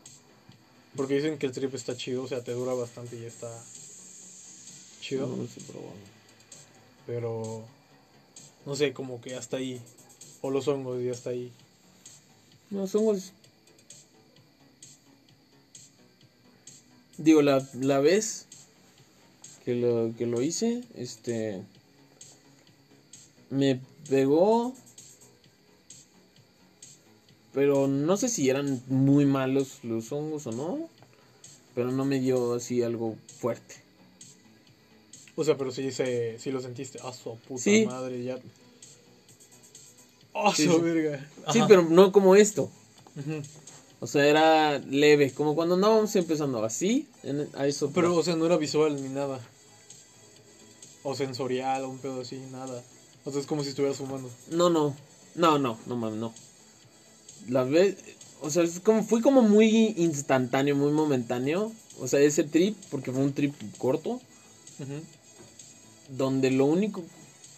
Porque 0.96 1.16
dicen 1.16 1.38
que 1.38 1.46
el 1.46 1.52
trip 1.52 1.74
está 1.76 1.96
chido, 1.96 2.24
o 2.24 2.28
sea, 2.28 2.44
te 2.44 2.52
dura 2.52 2.74
bastante 2.74 3.16
y 3.18 3.24
está 3.24 3.50
chido. 5.00 5.28
No, 5.28 5.38
no 5.38 5.48
sé, 5.48 5.62
pero 5.68 5.80
bueno. 5.80 6.02
Pero 7.06 7.64
no 8.66 8.76
sé, 8.76 8.92
como 8.94 9.22
que 9.22 9.36
hasta 9.36 9.58
ahí. 9.58 9.82
O 10.42 10.50
los 10.52 10.68
hongos 10.68 11.02
y 11.02 11.10
hasta 11.10 11.32
ahí. 11.32 11.52
No, 12.70 12.88
somos. 12.88 13.34
Digo, 17.18 17.42
la, 17.42 17.68
la 17.74 18.00
vez 18.00 18.46
que 19.66 19.76
lo, 19.76 20.14
que 20.18 20.26
lo 20.26 20.42
hice, 20.42 20.84
este. 20.96 21.62
Me 23.50 23.80
pegó. 24.10 24.74
Pero 27.52 27.88
no 27.88 28.16
sé 28.16 28.30
si 28.30 28.50
eran 28.50 28.82
muy 28.88 29.26
malos 29.26 29.80
los 29.84 30.12
hongos 30.12 30.48
o 30.48 30.52
no. 30.52 30.88
Pero 31.76 31.92
no 31.92 32.06
me 32.06 32.20
dio 32.20 32.54
así 32.54 32.82
algo 32.84 33.16
fuerte. 33.40 33.76
O 35.36 35.44
sea, 35.44 35.58
pero 35.58 35.72
sí, 35.72 35.92
se, 35.92 36.38
sí 36.40 36.52
lo 36.52 36.62
sentiste. 36.62 37.00
Ah, 37.04 37.12
su 37.14 37.36
puta 37.38 37.64
Sí. 37.64 37.86
madre, 37.86 38.24
ya. 38.24 38.40
Sí, 40.56 40.68
verga. 40.68 41.28
Pero 41.68 41.84
no 41.84 42.12
como 42.12 42.36
esto. 42.36 42.70
O 44.00 44.08
sea, 44.08 44.26
era 44.26 44.80
leve. 44.80 45.32
Como 45.34 45.56
cuando 45.56 45.76
andábamos 45.76 46.16
empezando 46.16 46.64
así. 46.64 47.08
En, 47.24 47.50
a 47.56 47.68
eso. 47.68 47.92
Pero, 47.94 48.16
o 48.16 48.24
sea, 48.24 48.36
no 48.36 48.46
era 48.46 48.58
visual 48.58 49.02
ni 49.02 49.10
nada. 49.10 49.40
O 51.04 51.16
sensorial, 51.16 51.84
o 51.84 51.90
un 51.90 52.00
pedo 52.00 52.22
así, 52.22 52.38
nada. 52.52 52.84
O 53.26 53.32
sea, 53.32 53.42
es 53.42 53.48
como 53.48 53.64
si 53.64 53.70
estuvieras 53.70 53.98
fumando. 53.98 54.30
No, 54.52 54.70
no. 54.70 54.96
No, 55.36 55.60
no, 55.60 55.78
no 55.86 55.96
mames, 55.96 56.20
no. 56.20 56.34
La 57.48 57.64
vez. 57.64 57.98
O 58.42 58.50
sea, 58.50 58.64
es 58.64 58.80
como, 58.80 59.04
fui 59.04 59.22
como 59.22 59.42
muy 59.42 59.94
instantáneo, 59.98 60.76
muy 60.76 60.92
momentáneo. 60.92 61.72
O 62.00 62.08
sea, 62.08 62.20
ese 62.22 62.44
trip, 62.44 62.78
porque 62.90 63.12
fue 63.12 63.22
un 63.22 63.34
trip 63.34 63.54
corto. 63.78 64.22
Donde 66.10 66.52
lo 66.52 66.66
único 66.66 67.04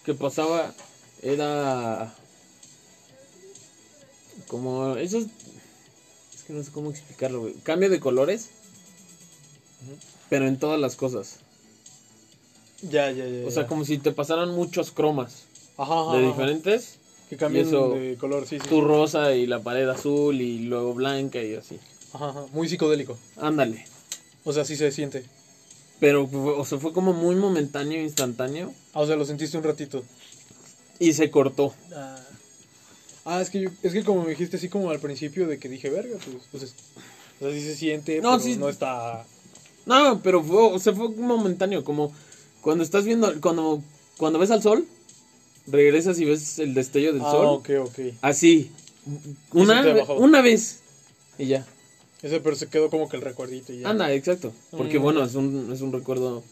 que 0.04 0.16
pasaba 0.16 0.74
era. 1.22 2.16
Como 4.52 4.98
esos. 4.98 5.28
Es 6.36 6.44
que 6.46 6.52
no 6.52 6.62
sé 6.62 6.72
cómo 6.74 6.90
explicarlo, 6.92 7.40
güey. 7.40 7.54
Cambio 7.64 7.90
de 7.90 8.02
colores. 8.02 8.50
pero 10.30 10.46
en 10.46 10.60
todas 10.60 10.78
las 10.78 10.98
cosas. 10.98 11.38
Ya, 12.82 13.10
ya, 13.12 13.26
ya. 13.26 13.48
O 13.48 13.52
sea, 13.52 13.64
ya. 13.64 13.68
como 13.70 13.86
si 13.86 13.98
te 13.98 14.12
pasaran 14.12 14.50
muchos 14.50 14.92
cromas 14.92 15.44
Ajá, 15.78 16.02
ajá, 16.02 16.18
de 16.18 16.28
diferentes. 16.28 16.96
Que 17.30 17.38
cambian 17.38 17.66
eso- 17.66 17.92
de 17.92 18.18
color, 18.20 18.46
sí, 18.46 18.60
sí. 18.60 18.68
Tu 18.68 18.82
rosa 18.82 19.34
y 19.34 19.48
la 19.48 19.64
pared 19.64 19.88
azul 19.88 20.42
y 20.42 20.60
luego 20.60 20.94
blanca 20.96 21.42
y 21.42 21.56
así. 21.56 21.80
Ajá, 22.12 22.32
ajá. 22.32 22.46
Muy 22.52 22.68
psicodélico. 22.68 23.18
Ándale. 23.38 23.86
O 24.44 24.52
sea, 24.52 24.66
sí 24.66 24.76
se 24.76 24.92
siente. 24.92 25.24
Pero, 26.02 26.30
o 26.30 26.66
sea, 26.66 26.78
fue 26.78 26.92
como 26.92 27.14
muy 27.14 27.36
momentáneo, 27.36 28.02
instantáneo. 28.02 28.74
Ah, 28.94 29.00
o 29.00 29.08
sea, 29.08 29.16
lo 29.16 29.24
sentiste 29.24 29.58
un 29.58 29.64
ratito. 29.64 30.04
Y 31.00 31.14
se 31.14 31.32
cortó. 31.32 31.74
Ah, 31.96 32.18
Ah, 33.26 33.42
es 33.42 33.50
que 33.50 33.62
yo, 33.62 33.70
es 33.84 33.94
que 33.94 34.04
como 34.04 34.24
me 34.24 34.32
dijiste 34.32 34.58
así 34.58 34.68
como 34.70 34.90
al 34.90 35.00
principio 35.00 35.48
de 35.48 35.60
que 35.60 35.70
dije, 35.70 35.90
verga, 35.90 36.18
pues, 36.24 36.38
pues 36.52 36.64
es- 36.64 36.76
o 37.40 37.46
sea, 37.46 37.52
sí 37.54 37.62
se 37.62 37.76
siente, 37.76 38.22
No, 38.22 38.32
pero 38.32 38.40
sí. 38.44 38.58
no 38.58 38.70
está... 38.70 39.26
No, 39.86 40.22
pero 40.22 40.44
fue, 40.44 40.58
o 40.62 40.80
sea, 40.80 40.94
fue 40.94 41.10
momentáneo. 41.10 41.84
Como 41.84 42.12
cuando 42.62 42.84
estás 42.84 43.04
viendo, 43.06 43.34
cuando, 43.42 43.82
cuando 44.18 44.38
ves 44.38 44.52
al 44.52 44.62
sol, 44.62 44.86
regresas 45.68 46.20
y 46.20 46.26
ves 46.26 46.60
el 46.60 46.74
destello 46.76 47.14
del 47.14 47.24
ah, 47.24 47.32
sol. 47.32 47.46
ok, 47.48 47.70
ok. 47.88 48.00
Así. 48.22 48.72
Una, 49.54 49.84
una 50.18 50.42
vez. 50.42 50.82
Y 51.40 51.48
ya. 51.48 51.66
Ese 52.22 52.40
pero 52.40 52.56
se 52.56 52.68
quedó 52.68 52.92
como 52.92 53.10
que 53.10 53.18
el 53.18 53.24
recuerdito 53.24 53.74
y 53.74 53.80
ya. 53.80 53.90
Anda, 53.90 54.12
exacto. 54.14 54.54
Porque 54.70 55.00
Mm. 55.00 55.02
bueno, 55.02 55.24
es 55.24 55.34
un, 55.34 55.72
es 55.74 55.82
un 55.82 55.92
recuerdo 55.92 56.44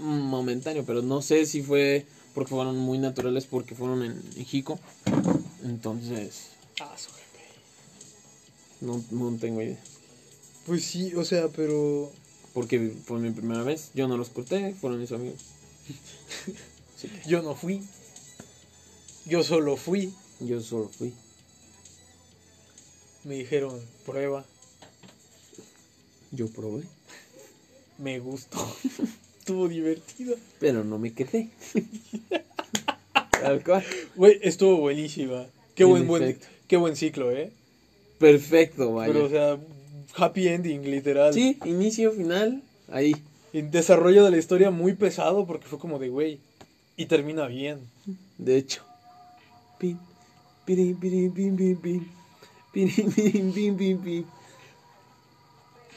momentáneo, 0.00 0.82
pero 0.84 1.02
no 1.02 1.22
sé 1.22 1.46
si 1.46 1.62
fue 1.62 2.04
porque 2.34 2.50
fueron 2.50 2.76
muy 2.78 2.98
naturales, 2.98 3.46
porque 3.46 3.76
fueron 3.76 4.02
en, 4.02 4.20
en 4.36 4.44
Jico. 4.44 4.80
Entonces, 5.64 6.48
Ah, 6.80 6.96
su 6.98 7.10
jefe. 7.10 7.44
no, 8.80 9.02
no 9.10 9.36
tengo 9.38 9.62
idea. 9.62 9.78
Pues 10.66 10.84
sí, 10.84 11.14
o 11.14 11.24
sea, 11.24 11.48
pero... 11.48 12.10
Porque 12.54 12.92
fue 13.06 13.18
mi 13.18 13.30
primera 13.30 13.62
vez. 13.62 13.90
Yo 13.94 14.08
no 14.08 14.16
los 14.16 14.28
corté, 14.28 14.74
fueron 14.74 15.00
mis 15.00 15.12
amigos. 15.12 15.40
Yo 17.26 17.42
no 17.42 17.54
fui. 17.54 17.82
Yo 19.24 19.42
solo 19.42 19.76
fui. 19.76 20.12
Yo 20.40 20.60
solo 20.60 20.88
fui. 20.88 21.14
Me 23.24 23.36
dijeron, 23.36 23.80
prueba. 24.04 24.44
Yo 26.32 26.48
probé, 26.48 26.84
Me 27.98 28.18
gustó. 28.18 28.58
Estuvo 29.38 29.68
divertido. 29.68 30.36
pero 30.60 30.84
no 30.84 30.98
me 30.98 31.12
quedé. 31.12 31.50
Tal 33.42 33.64
cual. 33.64 33.84
Güey, 34.14 34.38
estuvo 34.42 34.76
buenísima. 34.78 35.46
Qué 35.74 35.84
En 35.84 35.90
buen, 35.90 36.06
buen, 36.06 36.38
qué 36.66 36.76
buen 36.76 36.96
ciclo, 36.96 37.30
¿eh? 37.30 37.50
Perfecto, 38.18 38.94
vaya. 38.94 39.12
Pero, 39.12 39.24
o 39.26 39.28
sea, 39.28 39.58
happy 40.16 40.48
ending, 40.48 40.82
literal. 40.82 41.32
sí, 41.32 41.58
inicio, 41.64 42.12
final, 42.12 42.62
ahí. 42.90 43.14
Y 43.52 43.62
desarrollo 43.62 44.24
de 44.24 44.30
la 44.30 44.38
historia 44.38 44.70
muy 44.70 44.94
pesado 44.94 45.46
porque 45.46 45.66
fue 45.66 45.78
como 45.78 45.98
de, 45.98 46.08
güey, 46.08 46.40
y 46.96 47.06
termina 47.06 47.46
bien. 47.46 47.80
De 48.38 48.56
hecho. 48.56 48.82
Pin, 49.78 49.98
pirin, 50.64 50.98
pirin, 50.98 51.32
pin, 51.32 51.56
pin, 51.56 51.76
pin. 51.76 52.12
Pirin, 52.72 53.12
pirin, 53.12 53.52
pin, 53.52 53.76
pin, 53.76 53.98
pin. 53.98 54.26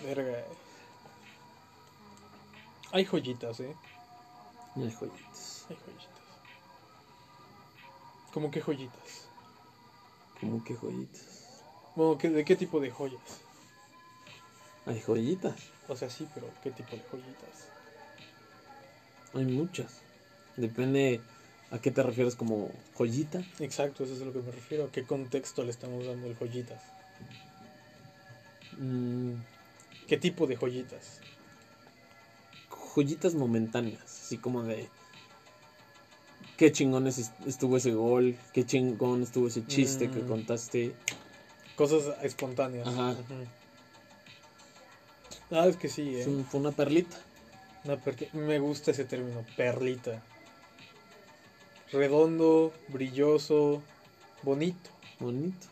Verga. 0.04 0.44
Hay 2.92 3.06
joyitas, 3.06 3.60
¿eh? 3.60 3.74
Ay, 4.76 4.92
joyitas. 5.00 5.66
Hay 5.70 5.76
joyitas. 5.76 5.95
¿Cómo 8.36 8.52
qué 8.52 8.60
joyitas? 8.60 9.30
¿Cómo 10.42 10.62
que 10.62 10.76
joyitas? 10.76 11.64
Bueno, 11.96 12.18
¿qué- 12.18 12.30
¿de 12.30 12.44
qué 12.44 12.58
tipo 12.58 12.82
de 12.82 12.92
joyas? 12.92 13.22
Hay 14.86 15.00
joyitas. 15.00 15.56
O 15.88 15.96
sea, 15.96 16.10
sí, 16.10 16.28
pero 16.34 16.52
¿qué 16.62 16.70
tipo 16.72 16.98
de 16.98 17.04
joyitas? 17.04 17.70
Hay 19.34 19.46
muchas. 19.46 20.02
Depende 20.58 21.22
a 21.72 21.80
qué 21.80 21.92
te 21.92 22.04
refieres 22.04 22.36
como 22.36 22.74
joyita. 22.94 23.42
Exacto, 23.60 24.04
eso 24.04 24.14
es 24.16 24.22
a 24.22 24.26
lo 24.26 24.34
que 24.34 24.40
me 24.40 24.52
refiero. 24.52 24.84
¿A 24.84 24.92
qué 24.92 25.06
contexto 25.06 25.64
le 25.64 25.72
estamos 25.72 26.06
dando 26.06 26.28
el 26.28 26.36
joyitas? 26.36 26.82
Mm, 28.78 29.36
¿Qué 30.08 30.18
tipo 30.18 30.46
de 30.46 30.58
joyitas? 30.58 31.22
joyitas 32.70 33.34
momentáneas. 33.36 34.04
Así 34.04 34.38
como 34.38 34.64
de. 34.64 34.90
Qué 36.58 36.72
chingón 36.72 37.08
es- 37.08 37.32
estuvo 37.46 37.78
ese 37.78 37.92
gol. 37.92 38.38
Qué 38.54 38.66
chingón 38.66 39.24
estuvo 39.24 39.48
ese 39.48 39.66
chiste 39.68 40.10
que 40.10 40.20
Mm. 40.22 40.28
contaste. 40.28 40.94
Cosas 41.76 42.16
espontáneas. 42.24 42.88
Ajá. 42.88 43.16
Ah, 45.52 45.68
es 45.68 45.76
que 45.78 45.90
sí, 45.90 46.16
¿eh? 46.16 46.44
fue 46.50 46.60
una 46.60 46.72
perlita. 46.72 47.18
Una 47.84 47.98
per- 47.98 48.34
Me 48.34 48.58
gusta 48.60 48.92
ese 48.92 49.06
término, 49.06 49.46
perlita. 49.58 50.24
Redondo, 51.92 52.74
brilloso, 52.88 53.82
bonito. 54.42 54.90
Bonito. 55.20 55.68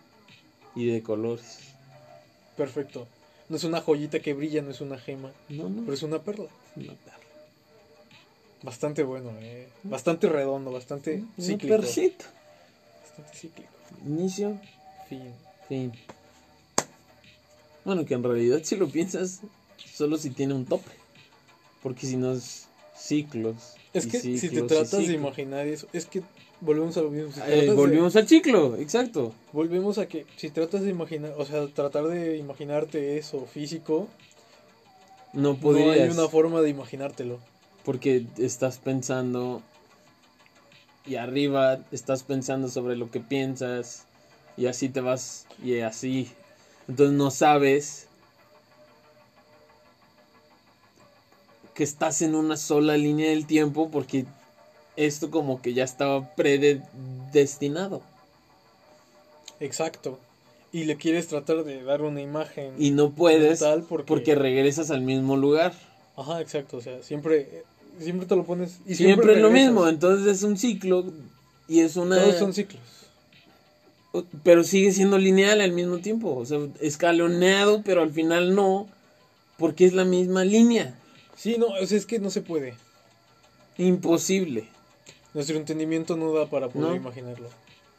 Y 0.75 0.87
de 0.87 1.01
colores. 1.01 1.59
Perfecto. 2.55 3.07
No 3.49 3.55
es 3.57 3.63
una 3.63 3.81
joyita 3.81 4.19
que 4.19 4.33
brilla, 4.33 4.61
no 4.61 4.71
es 4.71 4.79
una 4.81 4.97
gema, 4.97 5.31
No, 5.49 5.69
no. 5.69 5.81
pero 5.81 5.93
es 5.93 6.03
una 6.03 6.19
perla. 6.21 6.45
es 6.75 6.83
una 6.83 6.93
perla. 6.93 7.19
Bastante 8.63 9.03
bueno, 9.03 9.31
¿eh? 9.41 9.67
Bastante 9.83 10.29
redondo, 10.29 10.71
bastante 10.71 11.23
cíclico. 11.39 11.75
perlita. 11.81 12.25
Bastante 13.03 13.37
cíclico. 13.37 13.69
Inicio, 14.05 14.57
Fin. 15.09 15.33
fin. 15.67 15.91
Bueno, 17.85 18.05
que 18.05 18.13
en 18.13 18.23
realidad 18.23 18.61
si 18.63 18.77
lo 18.77 18.87
piensas, 18.87 19.41
solo 19.93 20.17
si 20.17 20.29
tiene 20.29 20.53
un 20.53 20.65
tope. 20.65 20.89
Porque 21.81 22.07
si 22.07 22.15
no 22.15 22.31
es 22.31 22.67
ciclos. 22.97 23.75
Es 23.93 24.07
que 24.07 24.19
si 24.21 24.33
te 24.33 24.39
ciclos 24.39 24.67
tratas 24.67 24.91
de 24.91 24.97
ciclos. 24.99 25.15
imaginar 25.17 25.67
eso, 25.67 25.87
es 25.91 26.05
que 26.05 26.23
volvemos 26.61 26.95
a 26.95 27.01
lo 27.01 27.09
mismo. 27.11 27.31
Si 27.33 27.41
Eh, 27.41 27.43
tratas 27.43 27.75
de- 28.13 28.19
al 28.19 28.27
ciclo, 28.29 28.77
exacto. 28.77 29.33
volvemos 29.51 29.97
a 29.97 30.07
que 30.07 30.25
si 30.37 30.49
tratas 30.49 30.81
de 30.81 30.89
imaginar, 30.89 31.33
o 31.37 31.45
sea, 31.45 31.67
tratar 31.67 32.05
de 32.05 32.37
imaginarte 32.37 33.17
eso 33.17 33.45
físico, 33.45 34.07
No 35.33 35.53
no 35.53 35.55
podrías. 35.57 35.99
hay 35.99 36.09
una 36.09 36.29
forma 36.29 36.61
de 36.61 36.69
imaginártelo. 36.69 37.39
Porque 37.83 38.25
estás 38.37 38.77
pensando. 38.77 39.61
Y 41.05 41.15
arriba 41.15 41.79
estás 41.91 42.23
pensando 42.23 42.69
sobre 42.69 42.95
lo 42.95 43.11
que 43.11 43.19
piensas. 43.19 44.05
Y 44.57 44.67
así 44.67 44.89
te 44.89 45.01
vas. 45.01 45.47
Y 45.63 45.79
así. 45.79 46.31
Entonces 46.87 47.15
no 47.15 47.31
sabes. 47.31 48.07
Que 51.73 51.83
estás 51.83 52.21
en 52.21 52.35
una 52.35 52.55
sola 52.55 52.97
línea 52.97 53.29
del 53.29 53.45
tiempo. 53.45 53.89
Porque 53.91 54.25
esto 54.95 55.31
como 55.31 55.61
que 55.61 55.73
ya 55.73 55.83
estaba 55.83 56.33
predestinado. 56.35 58.01
Exacto. 59.59 60.19
Y 60.71 60.85
le 60.85 60.97
quieres 60.97 61.27
tratar 61.27 61.63
de 61.63 61.83
dar 61.83 62.01
una 62.01 62.19
imagen 62.19 62.73
Y 62.79 62.91
no 62.91 63.11
puedes. 63.11 63.63
Porque 64.07 64.35
regresas 64.35 64.89
al 64.89 65.01
mismo 65.01 65.37
lugar. 65.37 65.73
Ajá, 66.15 66.41
exacto, 66.41 66.77
o 66.77 66.81
sea, 66.81 67.01
siempre 67.01 67.63
siempre 67.99 68.27
te 68.27 68.35
lo 68.35 68.43
pones 68.45 68.77
y 68.85 68.95
siempre 68.95 69.33
es 69.33 69.39
lo 69.41 69.49
mismo. 69.51 69.87
Entonces 69.87 70.27
es 70.37 70.43
un 70.43 70.57
ciclo. 70.57 71.05
Y 71.67 71.79
es 71.79 71.95
una. 71.95 72.21
Todos 72.21 72.35
son 72.39 72.53
ciclos. 72.53 72.81
Pero 74.43 74.63
sigue 74.63 74.91
siendo 74.91 75.17
lineal 75.17 75.61
al 75.61 75.71
mismo 75.71 75.97
tiempo. 75.99 76.35
O 76.35 76.45
sea, 76.45 76.59
escaloneado, 76.81 77.81
pero 77.83 78.01
al 78.01 78.11
final 78.11 78.53
no. 78.55 78.87
Porque 79.57 79.85
es 79.85 79.93
la 79.93 80.05
misma 80.05 80.43
línea. 80.43 80.95
Sí, 81.35 81.55
no, 81.57 81.67
o 81.67 81.85
sea, 81.85 81.97
es 81.97 82.05
que 82.05 82.19
no 82.19 82.29
se 82.29 82.41
puede. 82.41 82.75
Imposible. 83.77 84.65
Nuestro 85.33 85.57
entendimiento 85.57 86.15
no 86.15 86.31
da 86.31 86.45
para 86.47 86.69
poder 86.69 86.89
No. 86.89 86.95
imaginarlo. 86.95 87.49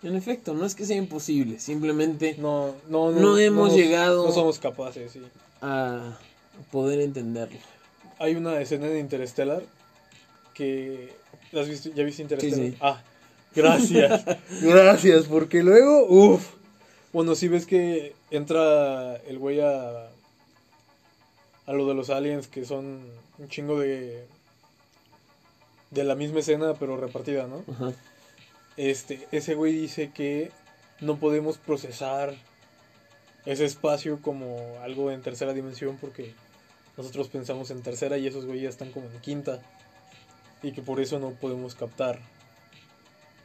En 0.02 0.14
efecto, 0.14 0.52
no 0.54 0.66
es 0.66 0.74
que 0.74 0.84
sea 0.84 0.96
imposible. 0.96 1.58
Simplemente 1.58 2.36
No, 2.38 2.74
no, 2.88 3.10
No 3.10 3.38
hemos 3.38 3.68
nos- 3.70 3.76
llegado- 3.76 4.26
No 4.26 4.32
somos 4.32 4.58
capaces, 4.58 5.12
sí. 5.12 5.20
a 5.62 6.16
poder 6.70 7.00
entenderlo. 7.00 7.58
Hay 8.18 8.36
una 8.36 8.60
escena 8.60 8.86
de 8.86 9.00
Interstellar 9.00 9.62
que 10.54 11.12
¿la 11.52 11.60
has 11.60 11.68
visto? 11.68 11.90
¿Ya 11.94 12.04
viste 12.04 12.22
Interstellar? 12.22 12.58
Sí, 12.58 12.70
sí. 12.70 12.76
Ah, 12.80 13.02
gracias. 13.54 14.24
gracias, 14.62 15.24
porque 15.26 15.62
luego, 15.62 16.06
uff. 16.06 16.54
Bueno, 17.12 17.34
si 17.34 17.48
ves 17.48 17.66
que 17.66 18.14
entra 18.30 19.16
el 19.26 19.38
güey 19.38 19.60
a 19.60 20.10
a 21.66 21.72
lo 21.72 21.86
de 21.86 21.94
los 21.94 22.10
aliens 22.10 22.46
que 22.46 22.64
son 22.64 23.00
un 23.38 23.48
chingo 23.48 23.78
de 23.78 24.26
de 25.90 26.04
la 26.04 26.14
misma 26.14 26.40
escena 26.40 26.74
pero 26.74 26.96
repartida, 26.96 27.46
¿no? 27.46 27.64
Ajá. 27.72 27.92
Este, 28.76 29.26
ese 29.30 29.54
güey 29.54 29.72
dice 29.72 30.10
que 30.12 30.50
no 31.00 31.16
podemos 31.16 31.58
procesar 31.58 32.34
ese 33.46 33.64
espacio 33.64 34.20
como 34.20 34.78
algo 34.82 35.10
en 35.10 35.22
tercera 35.22 35.52
dimensión 35.52 35.96
porque 36.00 36.34
nosotros 36.96 37.28
pensamos 37.28 37.70
en 37.70 37.82
tercera 37.82 38.18
y 38.18 38.26
esos 38.26 38.46
güeyes 38.46 38.70
están 38.70 38.90
como 38.90 39.06
en 39.06 39.20
quinta 39.20 39.60
y 40.64 40.72
que 40.72 40.82
por 40.82 40.98
eso 41.00 41.18
no 41.20 41.30
podemos 41.30 41.74
captar 41.74 42.18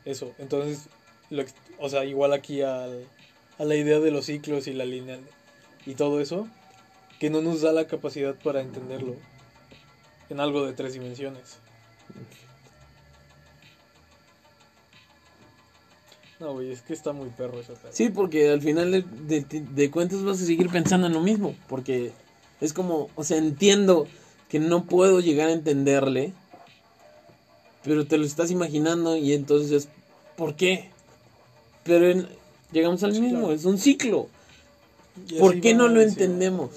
eso. 0.05 0.33
Entonces, 0.39 0.87
lo 1.29 1.43
o 1.77 1.89
sea, 1.89 2.05
igual 2.05 2.33
aquí 2.33 2.61
al- 2.61 3.05
a 3.59 3.65
la 3.65 3.75
idea 3.75 3.99
de 3.99 4.09
los 4.11 4.25
ciclos 4.25 4.67
y 4.67 4.73
la 4.73 4.85
línea 4.85 5.19
y 5.85 5.93
todo 5.95 6.19
eso, 6.21 6.47
que 7.19 7.29
no 7.29 7.41
nos 7.41 7.61
da 7.61 7.71
la 7.73 7.85
capacidad 7.87 8.33
para 8.35 8.61
entenderlo 8.61 9.15
en 10.29 10.39
algo 10.39 10.65
de 10.65 10.73
tres 10.73 10.93
dimensiones. 10.93 11.57
No, 16.39 16.53
güey, 16.53 16.71
es 16.71 16.81
que 16.81 16.93
está 16.93 17.11
muy 17.11 17.29
perro 17.29 17.59
pedo. 17.61 17.91
Sí, 17.91 18.09
porque 18.09 18.49
al 18.49 18.61
final 18.61 18.91
de, 18.91 19.01
de- 19.01 19.61
de 19.61 19.91
cuentas 19.91 20.23
vas 20.23 20.41
a 20.41 20.45
seguir 20.45 20.69
pensando 20.69 21.07
en 21.07 21.13
lo 21.13 21.19
mismo. 21.19 21.53
Porque 21.67 22.13
es 22.61 22.71
como, 22.71 23.09
o 23.15 23.23
sea, 23.25 23.37
entiendo 23.37 24.07
que 24.47 24.59
no 24.59 24.85
puedo 24.85 25.19
llegar 25.19 25.49
a 25.49 25.53
entenderle. 25.53 26.33
Pero 27.83 28.05
te 28.05 28.17
lo 28.17 28.25
estás 28.25 28.51
imaginando 28.51 29.15
y 29.17 29.33
entonces, 29.33 29.87
¿por 30.35 30.55
qué? 30.55 30.89
Pero 31.83 32.09
en- 32.09 32.27
llegamos 32.71 33.03
al 33.03 33.11
mismo, 33.11 33.39
claro. 33.39 33.53
es 33.53 33.65
un 33.65 33.77
ciclo. 33.77 34.27
¿Por 35.39 35.59
qué 35.61 35.73
no 35.73 35.87
lo 35.87 36.01
entendemos? 36.01 36.69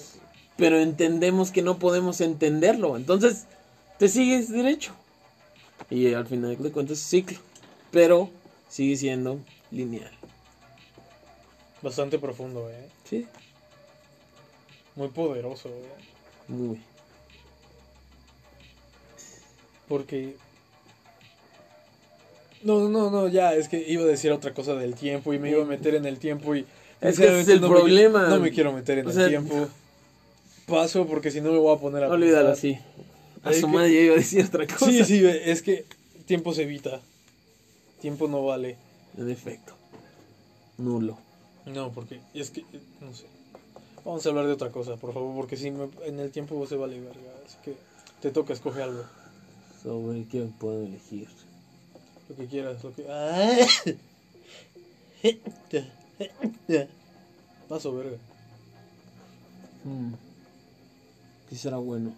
Pero 0.57 0.79
entendemos 0.79 1.51
que 1.51 1.61
no 1.61 1.79
podemos 1.79 2.21
entenderlo. 2.21 2.95
Entonces, 2.97 3.45
te 3.99 4.07
sigues 4.07 4.49
derecho. 4.49 4.93
Y 5.89 6.13
al 6.13 6.25
final 6.27 6.57
de 6.61 6.71
cuentas 6.71 6.97
es 6.99 7.03
ciclo. 7.05 7.39
Pero 7.91 8.29
sigue 8.69 8.95
siendo 8.97 9.39
lineal. 9.71 10.11
Bastante 11.81 12.17
profundo, 12.19 12.69
eh. 12.69 12.89
Sí. 13.09 13.27
Muy 14.95 15.09
poderoso, 15.09 15.69
eh. 15.69 15.89
Muy. 16.47 16.79
Porque. 19.87 20.35
No, 22.63 22.87
no, 22.89 23.09
no, 23.11 23.27
ya, 23.27 23.53
es 23.55 23.67
que 23.67 23.83
iba 23.87 24.03
a 24.03 24.07
decir 24.07 24.31
otra 24.31 24.53
cosa 24.53 24.73
del 24.75 24.95
tiempo 24.95 25.33
y 25.33 25.39
me 25.39 25.49
iba 25.49 25.61
a 25.63 25.65
meter 25.65 25.95
en 25.95 26.05
el 26.05 26.17
tiempo 26.19 26.55
y. 26.55 26.65
Es 27.01 27.17
que 27.17 27.25
ese 27.25 27.41
es 27.41 27.47
el 27.49 27.61
no 27.61 27.69
me- 27.69 27.75
problema. 27.79 28.27
no 28.29 28.39
me 28.39 28.51
quiero 28.51 28.71
meter 28.71 28.99
en 28.99 29.07
O 29.07 29.09
el 29.09 29.15
sea- 29.15 29.27
tiempo. 29.27 29.67
Paso 30.67 31.05
porque 31.05 31.29
si 31.31 31.41
no 31.41 31.51
me 31.51 31.57
voy 31.57 31.75
a 31.75 31.79
poner 31.79 32.03
a. 32.05 32.09
Olvídalo 32.09 32.49
así. 32.49 32.77
A 33.43 33.49
Hay 33.49 33.59
su 33.59 33.67
que- 33.67 33.73
madre 33.73 33.93
ya 33.93 33.99
iba 34.01 34.13
a 34.13 34.17
decir 34.17 34.45
otra 34.45 34.65
cosa. 34.65 34.85
Sí, 34.85 35.03
sí, 35.03 35.25
es 35.25 35.61
que 35.61 35.85
tiempo 36.25 36.53
se 36.53 36.63
evita. 36.63 37.01
Tiempo 38.01 38.27
no 38.29 38.45
vale. 38.45 38.77
En 39.17 39.29
efecto. 39.29 39.73
Nulo. 40.77 41.17
No, 41.65 41.91
porque 41.91 42.19
es 42.33 42.49
que, 42.49 42.63
no 43.01 43.13
sé. 43.13 43.25
Vamos 44.05 44.25
a 44.25 44.29
hablar 44.29 44.45
de 44.47 44.53
otra 44.53 44.69
cosa, 44.69 44.95
por 44.97 45.13
favor, 45.13 45.35
porque 45.35 45.55
si 45.57 45.71
me- 45.71 45.89
en 46.05 46.19
el 46.19 46.31
tiempo 46.31 46.65
se 46.65 46.75
vale 46.75 46.99
verga. 46.99 47.19
Así 47.45 47.57
que 47.63 47.75
te 48.21 48.31
toca, 48.31 48.53
escoge 48.53 48.81
algo. 48.81 49.03
Sobre 49.81 50.23
qué 50.25 50.47
puedo 50.59 50.81
elegir. 50.85 51.27
Lo 52.33 52.37
que 52.37 52.47
quieras, 52.47 52.83
lo 52.83 52.91
que. 52.95 53.05
¡Ah! 53.07 53.67
Paso, 57.69 57.93
verga. 57.93 58.17
Hmm. 59.83 60.13
¿Qué 61.47 61.55
será 61.55 61.77
bueno? 61.77 62.11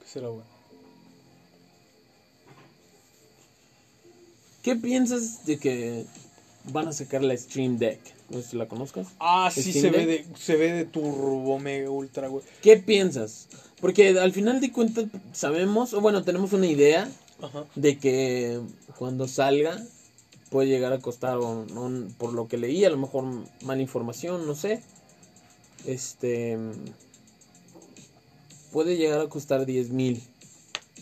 ¿Qué 0.00 0.06
será 0.06 0.30
bueno? 0.30 0.50
¿Qué 4.64 4.74
piensas 4.74 5.46
de 5.46 5.60
que 5.60 6.06
van 6.64 6.88
a 6.88 6.92
sacar 6.92 7.22
la 7.22 7.36
Stream 7.36 7.78
Deck? 7.78 8.00
No 8.30 8.40
sé 8.42 8.50
si 8.50 8.56
la 8.56 8.66
conozcas. 8.66 9.08
Ah, 9.18 9.50
sí, 9.52 9.62
¿Steam 9.62 9.82
se 9.82 9.90
ve, 9.90 10.06
de, 10.06 10.26
se 10.36 10.56
ve 10.56 10.72
de 10.72 10.84
turbo, 10.84 11.58
mega, 11.58 11.90
ultra, 11.90 12.28
güey. 12.28 12.44
¿Qué 12.62 12.76
piensas? 12.76 13.48
Porque 13.80 14.18
al 14.18 14.32
final 14.32 14.60
de 14.60 14.72
cuentas 14.72 15.06
sabemos, 15.32 15.94
o 15.94 16.00
bueno, 16.00 16.22
tenemos 16.22 16.52
una 16.52 16.66
idea 16.66 17.10
Ajá. 17.40 17.64
de 17.74 17.98
que 17.98 18.60
cuando 18.98 19.26
salga 19.26 19.82
puede 20.50 20.68
llegar 20.68 20.92
a 20.92 20.98
costar, 20.98 21.38
o 21.38 21.64
no- 21.64 22.08
por 22.18 22.32
lo 22.34 22.46
que 22.48 22.58
leí, 22.58 22.84
a 22.84 22.90
lo 22.90 22.98
mejor 22.98 23.24
mala 23.62 23.80
información, 23.80 24.46
no 24.46 24.54
sé. 24.54 24.82
Este. 25.86 26.58
Puede 28.72 28.96
llegar 28.96 29.20
a 29.20 29.28
costar 29.28 29.66
10 29.66 29.90
mil. 29.90 30.22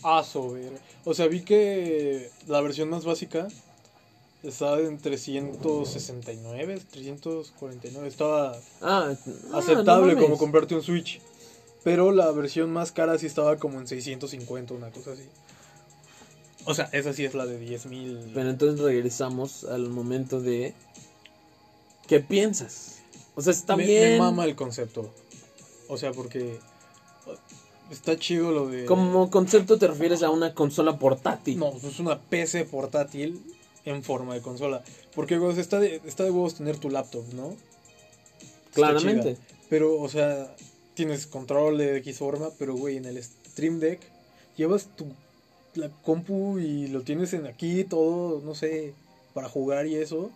Ah, 0.03 0.23
sobre. 0.23 0.69
O 1.05 1.13
sea, 1.13 1.27
vi 1.27 1.41
que 1.41 2.29
la 2.47 2.61
versión 2.61 2.89
más 2.89 3.05
básica 3.05 3.47
estaba 4.43 4.79
en 4.79 4.97
369, 4.97 6.79
349. 6.91 8.07
Estaba 8.07 8.57
Ah, 8.81 9.13
aceptable 9.53 10.15
no 10.15 10.21
como 10.21 10.37
comprarte 10.37 10.75
un 10.75 10.81
Switch. 10.81 11.19
Pero 11.83 12.11
la 12.11 12.31
versión 12.31 12.71
más 12.71 12.91
cara 12.91 13.17
sí 13.17 13.25
estaba 13.25 13.57
como 13.57 13.79
en 13.79 13.87
650, 13.87 14.73
una 14.73 14.91
cosa 14.91 15.13
así. 15.13 15.23
O 16.65 16.73
sea, 16.73 16.89
esa 16.91 17.13
sí 17.13 17.25
es 17.25 17.33
la 17.33 17.45
de 17.45 17.57
10 17.57 17.85
mil. 17.87 18.31
Pero 18.33 18.49
entonces 18.49 18.79
regresamos 18.79 19.63
al 19.63 19.89
momento 19.89 20.41
de. 20.41 20.73
¿Qué 22.07 22.19
piensas? 22.19 22.99
O 23.35 23.41
sea, 23.41 23.53
está 23.53 23.77
me, 23.77 23.85
bien. 23.85 24.11
me 24.13 24.19
mama 24.19 24.45
el 24.45 24.55
concepto. 24.55 25.09
O 25.87 25.97
sea, 25.97 26.11
porque 26.11 26.59
está 27.91 28.17
chido 28.17 28.51
lo 28.51 28.67
de... 28.67 28.85
Como 28.85 29.29
concepto 29.29 29.77
te 29.77 29.87
refieres 29.87 30.23
a 30.23 30.29
una 30.29 30.53
consola 30.53 30.99
portátil. 30.99 31.59
No, 31.59 31.71
pues 31.71 31.83
es 31.85 31.99
una 31.99 32.19
PC 32.19 32.65
portátil 32.65 33.41
en 33.85 34.03
forma 34.03 34.33
de 34.33 34.41
consola. 34.41 34.83
Porque, 35.15 35.37
güey, 35.37 35.51
o 35.51 35.53
sea, 35.53 35.61
está 35.61 35.79
de, 35.79 36.01
está 36.05 36.23
de 36.23 36.31
huevos 36.31 36.55
tener 36.55 36.77
tu 36.77 36.89
laptop, 36.89 37.23
¿no? 37.33 37.55
Claramente. 38.73 39.37
Pero, 39.69 39.99
o 39.99 40.09
sea, 40.09 40.53
tienes 40.99 41.27
control 41.27 41.77
de 41.77 41.95
X 41.99 42.17
forma, 42.17 42.49
pero, 42.59 42.75
güey, 42.75 42.97
en 42.97 43.05
el 43.05 43.23
Stream 43.23 43.79
Deck 43.79 44.01
llevas 44.57 44.89
tu 44.97 45.05
la 45.75 45.87
compu 46.03 46.59
y 46.59 46.87
lo 46.87 47.03
tienes 47.03 47.31
en 47.31 47.45
aquí 47.47 47.85
todo, 47.85 48.41
no 48.41 48.53
sé, 48.53 48.93
para 49.33 49.47
jugar 49.47 49.87
y 49.87 49.95
eso. 49.95 50.29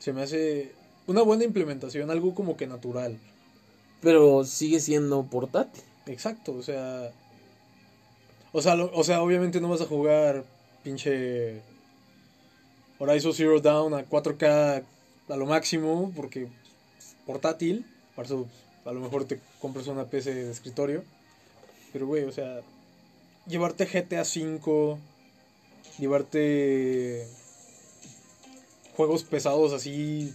Se 0.00 0.12
me 0.12 0.20
hace 0.20 0.72
una 1.06 1.22
buena 1.22 1.44
implementación, 1.44 2.10
algo 2.10 2.34
como 2.34 2.58
que 2.58 2.66
natural. 2.66 3.16
Pero 4.02 4.44
sigue 4.44 4.80
siendo 4.80 5.22
portátil. 5.24 5.82
Exacto, 6.06 6.52
o 6.52 6.62
sea. 6.62 7.10
O 8.52 8.60
sea, 8.60 8.74
lo- 8.74 8.90
o 8.92 9.02
sea, 9.02 9.22
obviamente 9.22 9.60
no 9.62 9.70
vas 9.70 9.80
a 9.80 9.86
jugar 9.86 10.44
pinche 10.84 11.62
Horizon 12.98 13.32
Zero 13.32 13.60
Dawn 13.60 13.94
a 13.94 14.04
4K 14.04 14.82
a 15.28 15.36
lo 15.36 15.46
máximo, 15.46 16.12
porque 16.14 16.48
portátil. 17.24 17.86
Para 18.14 18.26
eso, 18.26 18.46
a 18.86 18.92
lo 18.92 19.00
mejor 19.00 19.24
te 19.24 19.40
compras 19.60 19.86
una 19.88 20.04
PC 20.04 20.34
de 20.34 20.50
escritorio. 20.50 21.04
Pero, 21.92 22.06
güey, 22.06 22.24
o 22.24 22.32
sea, 22.32 22.60
llevarte 23.46 23.86
GTA 23.86 24.22
V, 24.22 24.98
llevarte 25.98 27.26
juegos 28.96 29.24
pesados 29.24 29.72
así 29.72 30.32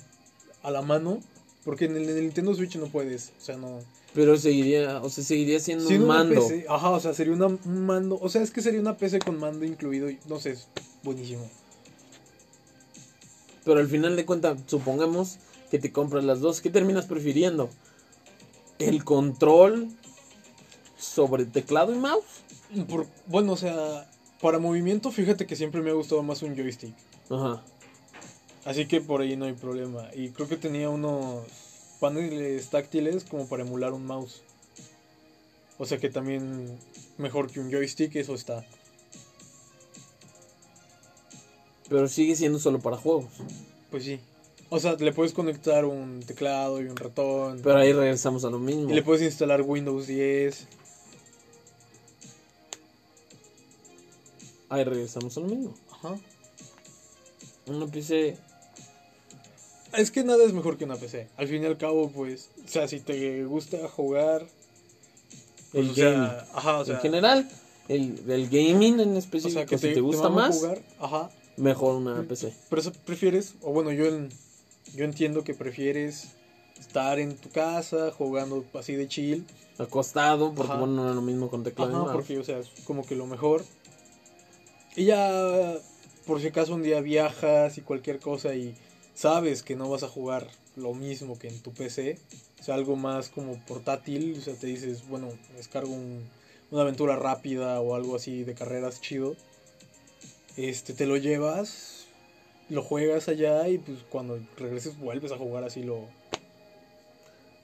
a 0.63 0.71
la 0.71 0.81
mano, 0.81 1.21
porque 1.63 1.85
en 1.85 1.95
el, 1.95 2.03
en 2.03 2.17
el 2.17 2.23
Nintendo 2.23 2.53
Switch 2.53 2.75
no 2.75 2.87
puedes, 2.87 3.31
o 3.39 3.41
sea, 3.41 3.57
no. 3.57 3.79
Pero 4.13 4.35
seguiría, 4.37 5.01
o 5.01 5.09
sea, 5.09 5.23
seguiría 5.23 5.59
siendo 5.59 5.87
Siendo 5.87 6.05
un 6.05 6.11
una 6.11 6.23
mando. 6.23 6.47
PC, 6.47 6.65
ajá, 6.67 6.89
o 6.89 6.99
sea, 6.99 7.13
sería 7.13 7.33
una, 7.33 7.47
un 7.47 7.85
mando, 7.85 8.19
o 8.21 8.29
sea, 8.29 8.41
es 8.41 8.51
que 8.51 8.61
sería 8.61 8.81
una 8.81 8.97
PC 8.97 9.19
con 9.19 9.39
mando 9.39 9.65
incluido, 9.65 10.09
y 10.09 10.19
no 10.27 10.39
sé, 10.39 10.51
es 10.51 10.67
buenísimo. 11.03 11.49
Pero 13.63 13.79
al 13.79 13.87
final 13.87 14.15
de 14.15 14.25
cuentas, 14.25 14.59
supongamos 14.65 15.37
que 15.69 15.79
te 15.79 15.91
compras 15.91 16.23
las 16.23 16.41
dos. 16.41 16.61
¿Qué 16.61 16.69
terminas 16.69 17.05
prefiriendo? 17.05 17.69
¿El 18.87 19.03
control 19.03 19.89
sobre 20.97 21.45
teclado 21.45 21.93
y 21.93 21.97
mouse? 21.97 22.23
Por- 22.87 23.07
bueno, 23.27 23.53
o 23.53 23.57
sea, 23.57 24.09
para 24.41 24.59
movimiento, 24.59 25.11
fíjate 25.11 25.45
que 25.45 25.55
siempre 25.55 25.81
me 25.81 25.89
ha 25.89 25.93
gustado 25.93 26.23
más 26.23 26.41
un 26.41 26.55
joystick, 26.55 26.95
Ajá. 27.29 27.61
así 28.65 28.87
que 28.87 29.01
por 29.01 29.21
ahí 29.21 29.35
no 29.35 29.45
hay 29.45 29.53
problema. 29.53 30.09
Y 30.15 30.29
creo 30.29 30.47
que 30.47 30.57
tenía 30.57 30.89
unos 30.89 31.45
paneles 31.99 32.69
táctiles 32.69 33.23
como 33.23 33.47
para 33.47 33.63
emular 33.63 33.93
un 33.93 34.05
mouse. 34.05 34.41
O 35.77 35.85
sea 35.85 35.97
que 35.97 36.09
también 36.09 36.77
mejor 37.17 37.51
que 37.51 37.59
un 37.59 37.71
joystick, 37.71 38.15
eso 38.15 38.35
está. 38.35 38.63
Pero 41.89 42.07
sigue 42.07 42.35
siendo 42.35 42.59
solo 42.59 42.79
para 42.79 42.97
juegos. 42.97 43.25
Pues 43.89 44.03
sí. 44.05 44.19
O 44.73 44.79
sea, 44.79 44.93
le 44.95 45.11
puedes 45.11 45.33
conectar 45.33 45.83
un 45.83 46.21
teclado 46.25 46.81
y 46.81 46.85
un 46.85 46.95
ratón. 46.95 47.59
Pero 47.61 47.77
ahí 47.77 47.91
regresamos 47.91 48.45
a 48.45 48.49
lo 48.49 48.57
mismo. 48.57 48.89
Y 48.89 48.93
le 48.93 49.03
puedes 49.03 49.21
instalar 49.21 49.61
Windows 49.61 50.07
10. 50.07 50.65
Ahí 54.69 54.83
regresamos 54.85 55.35
a 55.37 55.41
lo 55.41 55.47
mismo. 55.47 55.73
Ajá. 55.91 56.15
Una 57.67 57.85
PC. 57.87 58.37
Es 59.97 60.09
que 60.09 60.23
nada 60.23 60.43
es 60.45 60.53
mejor 60.53 60.77
que 60.77 60.85
una 60.85 60.95
PC. 60.95 61.27
Al 61.35 61.47
fin 61.49 61.63
y 61.63 61.65
al 61.65 61.77
cabo, 61.77 62.09
pues, 62.09 62.49
o 62.65 62.67
sea, 62.69 62.87
si 62.87 63.01
te 63.01 63.43
gusta 63.43 63.89
jugar, 63.89 64.45
pues, 65.73 65.83
El 65.85 65.91
o 65.91 65.93
sea, 65.93 66.11
gaming. 66.11 66.31
ajá, 66.53 66.79
o 66.79 66.85
sea, 66.85 66.95
en 66.95 67.01
general, 67.01 67.49
el, 67.89 68.23
el 68.29 68.49
gaming 68.49 69.01
en 69.01 69.15
o 69.15 69.17
específico, 69.17 69.59
sea, 69.59 69.65
que 69.65 69.77
si 69.77 69.87
te, 69.89 69.93
te, 69.95 69.99
gusta 69.99 70.29
más, 70.29 70.55
jugar, 70.55 70.81
ajá, 70.97 71.29
mejor 71.57 71.95
una 71.95 72.23
PC. 72.23 72.53
pero 72.69 72.81
eso 72.81 72.93
prefieres, 73.05 73.55
o 73.61 73.73
bueno, 73.73 73.91
yo 73.91 74.05
en- 74.05 74.29
yo 74.93 75.05
entiendo 75.05 75.43
que 75.43 75.53
prefieres 75.53 76.29
estar 76.79 77.19
en 77.19 77.35
tu 77.37 77.49
casa 77.49 78.11
jugando 78.11 78.65
así 78.73 78.95
de 78.95 79.07
chill, 79.07 79.45
Acostado, 79.77 80.53
porque 80.53 80.71
Ajá. 80.73 80.79
bueno, 80.79 81.03
no 81.03 81.09
es 81.09 81.15
lo 81.15 81.21
mismo 81.21 81.49
con 81.49 81.63
teclado 81.63 82.03
ajá, 82.03 82.11
porque 82.13 82.37
o 82.37 82.43
sea, 82.43 82.59
es 82.59 82.69
como 82.85 83.05
que 83.05 83.15
lo 83.15 83.25
mejor. 83.25 83.63
Y 84.95 85.05
ya 85.05 85.77
por 86.25 86.39
si 86.41 86.47
acaso 86.47 86.75
un 86.75 86.83
día 86.83 87.01
viajas 87.01 87.77
y 87.77 87.81
cualquier 87.81 88.19
cosa 88.19 88.53
y 88.55 88.75
sabes 89.15 89.63
que 89.63 89.75
no 89.75 89.89
vas 89.89 90.03
a 90.03 90.07
jugar 90.09 90.47
lo 90.75 90.93
mismo 90.93 91.37
que 91.39 91.47
en 91.47 91.59
tu 91.61 91.71
PC, 91.73 92.19
o 92.59 92.63
sea, 92.63 92.75
algo 92.75 92.95
más 92.95 93.29
como 93.29 93.57
portátil, 93.65 94.35
o 94.37 94.41
sea, 94.41 94.53
te 94.53 94.67
dices, 94.67 95.07
bueno, 95.07 95.29
descargo 95.55 95.91
un- 95.91 96.29
una 96.69 96.81
aventura 96.83 97.15
rápida 97.15 97.79
o 97.81 97.95
algo 97.95 98.15
así 98.15 98.43
de 98.43 98.53
carreras 98.53 99.01
chido, 99.01 99.35
este, 100.57 100.93
te 100.93 101.05
lo 101.05 101.17
llevas, 101.17 102.00
lo 102.71 102.81
juegas 102.81 103.27
allá 103.27 103.67
y 103.67 103.77
pues 103.77 103.99
cuando 104.09 104.39
regreses 104.57 104.97
vuelves 104.97 105.31
a 105.31 105.37
jugar 105.37 105.63
así 105.63 105.83
lo... 105.83 105.99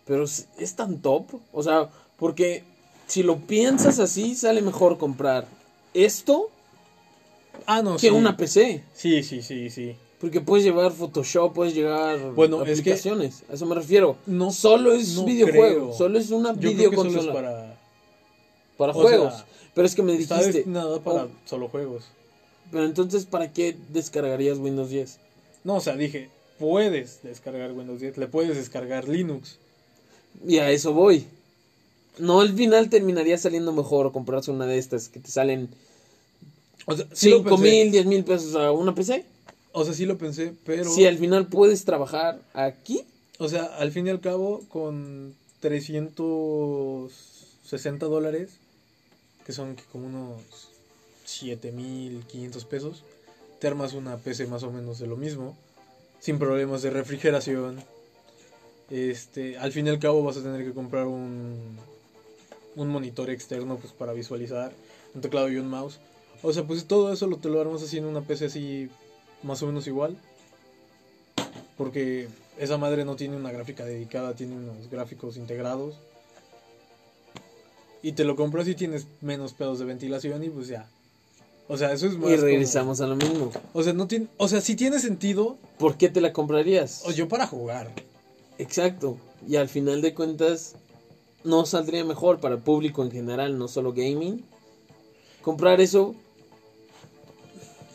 Pero 0.05 0.23
es, 0.23 0.47
es 0.57 0.75
tan 0.75 0.99
top. 1.01 1.25
O 1.51 1.63
sea, 1.63 1.89
porque 2.17 2.63
si 3.07 3.23
lo 3.23 3.37
piensas 3.37 3.99
así, 3.99 4.35
sale 4.35 4.61
mejor 4.61 4.97
comprar 4.97 5.47
esto 5.93 6.49
Ah, 7.65 7.81
no, 7.81 7.97
que 7.97 8.11
una 8.11 8.37
PC. 8.37 8.83
Sí, 8.93 9.23
sí, 9.23 9.41
sí, 9.41 9.69
sí. 9.69 9.95
Porque 10.21 10.39
puedes 10.41 10.63
llevar 10.65 10.91
Photoshop, 10.93 11.53
puedes 11.53 11.73
llevar 11.73 12.17
Bueno, 12.33 12.61
es 12.63 12.81
que- 12.81 12.91
aplicaciones. 12.91 13.43
A 13.49 13.53
eso 13.53 13.65
me 13.65 13.75
refiero. 13.75 14.15
No- 14.25 14.51
solo 14.51 14.93
es 14.93 15.15
no 15.15 15.25
videojuego. 15.25 15.85
creo. 15.87 15.93
Solo 15.93 16.17
es 16.19 16.31
una 16.31 16.53
Yo 16.53 16.59
creo 16.59 16.71
que 16.71 16.75
videoconsola 16.77 17.21
solo 17.21 17.33
para, 17.33 17.63
es 17.73 17.77
para... 18.77 18.91
o 18.93 18.95
juegos. 19.01 19.33
sea, 19.35 19.45
Pero 19.73 19.87
es 19.87 19.95
que 19.95 20.03
me 20.03 20.11
dijiste. 20.13 20.35
destinado 20.51 21.01
para 21.01 21.23
oh, 21.25 21.29
solo 21.45 21.67
juegos. 21.67 22.05
Pero 22.71 22.85
entonces, 22.85 23.25
¿para 23.25 23.53
qué 23.53 23.77
descargarías 23.89 24.57
Windows 24.57 24.89
10? 24.89 25.19
No, 25.63 25.75
o 25.75 25.81
sea, 25.81 25.95
dije, 25.95 26.29
puedes 26.59 27.21
descargar 27.23 27.71
Windows 27.73 27.99
10, 27.99 28.17
le 28.17 28.27
puedes 28.27 28.55
descargar 28.55 29.07
Linux. 29.07 29.57
Y 30.45 30.57
a 30.59 30.69
eso 30.71 30.93
voy. 30.93 31.25
No, 32.19 32.41
al 32.41 32.53
final 32.53 32.89
terminaría 32.89 33.37
saliendo 33.37 33.71
mejor 33.73 34.11
comprarse 34.11 34.51
una 34.51 34.65
de 34.65 34.77
estas 34.77 35.09
que 35.09 35.19
te 35.19 35.29
salen 35.29 35.69
O 36.85 36.95
sea, 36.95 37.05
sí 37.13 37.29
lo 37.29 37.37
5 37.37 37.49
pensé. 37.49 37.63
mil, 37.63 37.91
10 37.91 38.05
mil 38.07 38.23
pesos 38.23 38.55
a 38.55 38.71
una 38.71 38.95
PC. 38.95 39.25
O 39.71 39.85
sea, 39.85 39.93
sí 39.93 40.05
lo 40.05 40.17
pensé, 40.17 40.53
pero... 40.65 40.89
Si 40.91 41.05
al 41.05 41.17
final 41.17 41.47
puedes 41.47 41.85
trabajar 41.85 42.41
aquí, 42.53 43.03
O 43.39 43.47
sea, 43.49 43.65
al 43.65 43.91
fin 43.91 44.07
y 44.07 44.09
al 44.09 44.19
cabo, 44.19 44.63
con 44.69 45.35
360 45.59 48.05
dólares, 48.07 48.49
que 49.45 49.53
son 49.53 49.75
que 49.75 49.83
como 49.91 50.07
unos 50.07 50.41
7500 51.27 52.65
pesos, 52.65 53.03
te 53.59 53.67
armas 53.67 53.93
una 53.93 54.17
PC 54.17 54.47
más 54.47 54.63
o 54.63 54.71
menos 54.71 54.97
de 54.97 55.07
lo 55.07 55.17
mismo, 55.17 55.57
sin 56.19 56.39
problemas 56.39 56.81
de 56.81 56.89
refrigeración. 56.89 57.83
Este, 58.89 59.57
al 59.57 59.73
fin 59.73 59.85
y 59.87 59.89
al 59.89 59.99
cabo 59.99 60.23
vas 60.23 60.37
a 60.37 60.43
tener 60.43 60.63
que 60.63 60.73
comprar 60.73 61.05
un, 61.05 61.77
un 62.77 62.87
monitor 62.87 63.29
externo 63.29 63.75
pues 63.75 63.91
para 63.91 64.13
visualizar, 64.13 64.71
un 65.13 65.21
teclado 65.21 65.49
y 65.49 65.57
un 65.57 65.67
mouse. 65.67 65.99
O 66.43 66.53
sea, 66.53 66.63
pues 66.63 66.85
todo 66.85 67.11
eso 67.11 67.27
lo 67.27 67.37
te 67.37 67.49
lo 67.49 67.59
armas 67.59 67.83
así 67.83 67.97
en 67.97 68.05
una 68.05 68.21
PC 68.21 68.45
así 68.45 68.89
más 69.43 69.61
o 69.63 69.67
menos 69.67 69.85
igual. 69.87 70.15
Porque 71.77 72.29
esa 72.57 72.77
madre 72.77 73.03
no 73.03 73.17
tiene 73.17 73.35
una 73.35 73.51
gráfica 73.51 73.83
dedicada, 73.83 74.33
tiene 74.33 74.55
unos 74.55 74.89
gráficos 74.89 75.35
integrados. 75.35 75.95
Y 78.01 78.13
te 78.13 78.23
lo 78.23 78.37
compras 78.37 78.67
y 78.69 78.75
tienes 78.75 79.07
menos 79.19 79.51
pedos 79.51 79.79
de 79.79 79.85
ventilación 79.85 80.41
y 80.43 80.49
pues 80.49 80.67
ya. 80.67 80.87
O 81.69 81.77
sea, 81.77 81.91
eso 81.91 82.07
es 82.07 82.13
más 82.17 82.31
y 82.31 82.35
como- 82.35 82.45
regresamos 82.45 83.01
a 83.01 83.07
lo 83.07 83.15
mismo. 83.15 83.51
O 83.73 83.83
sea, 83.83 83.93
no 83.93 84.07
tiene, 84.07 84.27
o 84.37 84.47
sea, 84.47 84.61
sí 84.61 84.75
tiene 84.75 84.99
sentido 84.99 85.57
¿Por 85.77 85.97
qué 85.97 86.09
te 86.09 86.21
la 86.21 86.31
comprarías? 86.33 87.03
o 87.05 87.11
yo 87.11 87.27
para 87.27 87.45
jugar. 87.47 87.91
Exacto. 88.57 89.17
Y 89.47 89.57
al 89.57 89.69
final 89.69 90.01
de 90.01 90.13
cuentas, 90.13 90.75
no 91.43 91.65
saldría 91.65 92.03
mejor 92.03 92.39
para 92.39 92.55
el 92.55 92.61
público 92.61 93.03
en 93.03 93.11
general, 93.11 93.57
no 93.57 93.67
solo 93.67 93.93
gaming. 93.93 94.43
Comprar 95.41 95.79
eso. 95.81 96.15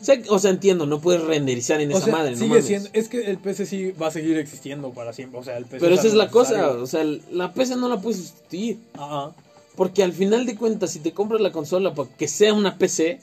O 0.01 0.05
sea, 0.05 0.21
o 0.29 0.37
sea, 0.39 0.51
entiendo, 0.51 0.85
no 0.85 0.99
puedes 0.99 1.23
renderizar 1.23 1.79
en 1.79 1.89
O 1.93 1.97
esa 1.97 2.05
sea, 2.05 2.13
madre, 2.13 2.35
no 2.35 2.45
mames. 2.47 2.65
siendo, 2.65 2.89
es 2.91 3.07
que 3.07 3.21
el 3.23 3.37
PC 3.37 3.65
sí 3.65 3.91
va 3.91 4.07
a 4.07 4.11
seguir 4.11 4.37
existiendo 4.37 4.91
para 4.91 5.13
siempre, 5.13 5.39
o 5.39 5.43
sea, 5.43 5.55
el 5.57 5.63
PC 5.65 5.79
Pero 5.79 5.95
esa 5.95 6.07
es 6.07 6.13
la 6.13 6.29
cosa, 6.29 6.71
o 6.71 6.85
sea, 6.87 7.05
la 7.31 7.53
PC 7.53 7.77
no 7.77 7.87
la 7.87 8.01
puedes 8.01 8.17
sustituir. 8.19 8.79
Ajá. 8.93 9.33
Porque 9.77 10.03
al 10.03 10.11
final 10.11 10.45
de 10.45 10.55
cuentas, 10.57 10.91
si 10.91 10.99
te 10.99 11.13
compras 11.13 11.39
la 11.41 11.51
consola 11.53 11.93
para 11.95 12.09
que 12.09 12.27
sea 12.27 12.53
una 12.53 12.77
PC, 12.77 13.21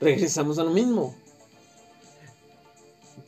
regresamos 0.00 0.58
a 0.58 0.64
lo 0.64 0.70
mismo. 0.70 1.14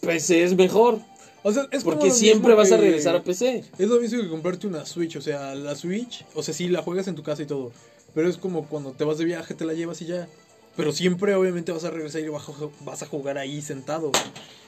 PC 0.01 0.43
es 0.43 0.57
mejor, 0.57 0.99
O 1.45 1.53
sea, 1.53 1.67
es 1.71 1.85
porque 1.85 2.11
siempre 2.11 2.55
vas 2.55 2.73
a 2.73 2.77
regresar 2.77 3.15
a 3.17 3.23
PC. 3.23 3.65
Es 3.79 3.89
lo 3.89 4.01
mismo 4.01 4.21
que 4.23 4.29
comprarte 4.29 4.67
una 4.67 4.85
Switch, 4.87 5.17
o 5.17 5.21
sea, 5.21 5.55
la 5.55 5.75
Switch, 5.77 6.25
o 6.35 6.43
sea, 6.43 6.55
sí, 6.55 6.69
la 6.69 6.83
juegas 6.83 7.07
en 7.09 7.15
tu 7.15 7.23
casa 7.23 7.43
y 7.43 7.47
todo, 7.47 7.73
pero 8.15 8.29
es 8.29 8.37
como 8.37 8.67
cuando 8.67 8.93
te 8.93 9.05
vas 9.05 9.19
de 9.19 9.25
viaje, 9.25 9.55
te 9.55 9.65
la 9.65 9.75
llevas 9.75 10.03
y 10.03 10.07
ya. 10.07 10.29
Pero 10.77 10.91
siempre, 10.93 11.35
obviamente, 11.35 11.71
vas 11.71 11.85
a 11.85 11.91
regresar 11.91 12.23
y 12.23 12.29
vas 12.29 13.03
a, 13.03 13.07
jugar 13.07 13.37
ahí 13.39 13.61
sentado 13.61 14.11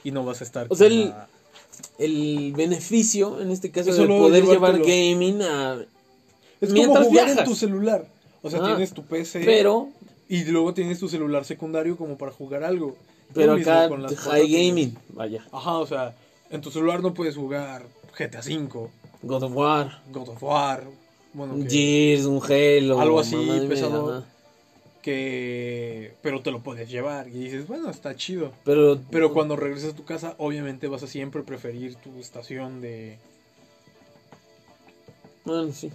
y 0.03 0.11
no 0.11 0.23
vas 0.23 0.41
a 0.41 0.43
estar. 0.43 0.67
O 0.69 0.75
sea, 0.75 0.87
el- 0.87 1.09
la- 1.09 1.27
El 1.97 2.53
beneficio, 2.55 3.41
en 3.41 3.51
este 3.51 3.69
caso, 3.71 3.89
Eso 3.89 4.03
de 4.03 4.07
poder 4.07 4.45
llevar 4.45 4.79
gaming 4.79 5.41
a... 5.41 5.83
Es 6.61 6.69
como 6.73 6.85
jugar 6.95 7.09
viajas. 7.11 7.37
en 7.39 7.43
tu 7.45 7.55
celular. 7.55 8.07
O 8.41 8.49
sea, 8.49 8.59
Ah, 8.63 8.67
tienes 8.67 8.93
tu 8.93 9.03
PC 9.03 9.41
Pero, 9.43 9.89
y 10.27 10.43
luego 10.45 10.73
tienes 10.73 10.99
tu 10.99 11.07
celular 11.07 11.45
secundario 11.45 11.97
como 11.97 12.17
para 12.17 12.31
jugar 12.31 12.63
algo. 12.63 12.97
pero 13.33 13.53
acá 13.53 13.87
con 13.87 14.03
las 14.03 14.15
high 14.15 14.47
gaming, 14.47 14.97
vaya. 15.09 15.45
Ajá, 15.51 15.77
o 15.77 15.87
sea, 15.87 16.15
en 16.49 16.61
tu 16.61 16.71
celular 16.71 17.01
no 17.01 17.13
puedes 17.13 17.35
jugar 17.35 17.85
GTA 18.17 18.39
V, 18.39 18.89
God 19.21 19.43
of 19.43 19.55
War, 19.55 20.01
God 20.11 20.29
of 20.29 20.43
War, 20.43 20.83
bueno, 21.33 21.53
un 21.53 21.69
Gears, 21.69 22.25
un 22.25 22.41
Halo. 22.41 22.99
Algo 22.99 23.19
así, 23.19 23.35
pesado. 23.67 24.25
que 25.01 26.15
pero 26.21 26.41
te 26.41 26.49
lo 26.49 26.63
puedes 26.63 26.89
llevar 26.89 27.27
y 27.27 27.31
dices, 27.31 27.67
bueno, 27.67 27.89
está 27.89 28.15
chido. 28.15 28.53
Pero, 28.63 28.99
Pero 29.11 29.33
cuando 29.33 29.55
regresas 29.55 29.93
a 29.93 29.95
tu 29.95 30.05
casa, 30.05 30.35
obviamente 30.39 30.87
vas 30.87 31.03
a 31.03 31.07
siempre 31.07 31.43
preferir 31.43 31.95
tu 31.95 32.17
estación 32.19 32.81
de 32.81 33.19
Bueno, 35.43 35.71
sí. 35.73 35.91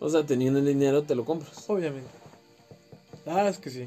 O 0.00 0.08
sea, 0.10 0.24
teniendo 0.26 0.58
el 0.58 0.66
dinero 0.66 1.02
te 1.02 1.14
lo 1.14 1.24
compras. 1.24 1.68
obviamente. 1.68 2.10
Ah, 3.26 3.48
es 3.48 3.58
que 3.58 3.70
sí. 3.70 3.86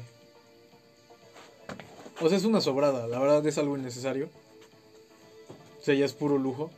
O 2.20 2.28
sea, 2.28 2.36
es 2.36 2.44
una 2.44 2.60
sobrada, 2.60 3.06
la 3.06 3.18
verdad 3.18 3.46
es 3.46 3.56
algo 3.58 3.76
innecesario. 3.78 4.28
O 5.80 5.82
sea, 5.82 5.94
ya 5.94 6.04
es 6.04 6.12
puro 6.12 6.36
lujo. 6.36 6.70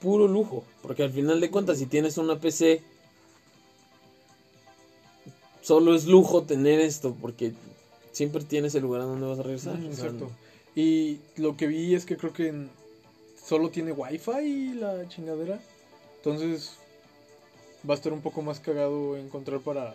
Puro 0.00 0.28
lujo. 0.28 0.64
Porque 0.82 1.02
al 1.04 1.10
final 1.10 1.40
de 1.40 1.50
cuentas, 1.50 1.78
si 1.78 1.86
tienes 1.86 2.18
una 2.18 2.38
PC, 2.38 2.82
solo 5.62 5.94
es 5.94 6.06
lujo 6.06 6.42
tener 6.42 6.80
esto. 6.80 7.16
Porque 7.20 7.52
siempre 8.10 8.44
tienes 8.44 8.74
el 8.74 8.82
lugar 8.82 9.02
a 9.02 9.04
donde 9.04 9.26
vas 9.26 9.38
a 9.38 9.42
regresar. 9.42 9.78
Mm, 9.78 9.90
O 9.90 9.94
sea, 9.94 10.04
Exacto. 10.06 10.30
Y 10.74 11.20
lo 11.36 11.56
que 11.56 11.66
vi 11.66 11.94
es 11.94 12.04
que 12.04 12.16
creo 12.18 12.32
que 12.34 12.66
solo 13.42 13.70
tiene 13.70 13.92
wifi 13.92 14.74
la 14.74 15.08
chingadera. 15.08 15.60
Entonces 16.16 16.72
va 17.88 17.94
a 17.94 17.96
estar 17.96 18.12
un 18.12 18.20
poco 18.20 18.42
más 18.42 18.60
cagado 18.60 19.16
encontrar 19.16 19.60
para... 19.60 19.94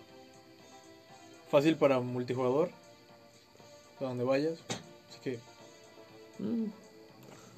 Fácil 1.49 1.77
para 1.77 1.99
multijugador. 1.99 2.69
A 3.99 4.03
donde 4.03 4.23
vayas. 4.23 4.59
Así 5.09 5.19
que... 5.23 5.39
mm. 6.39 6.65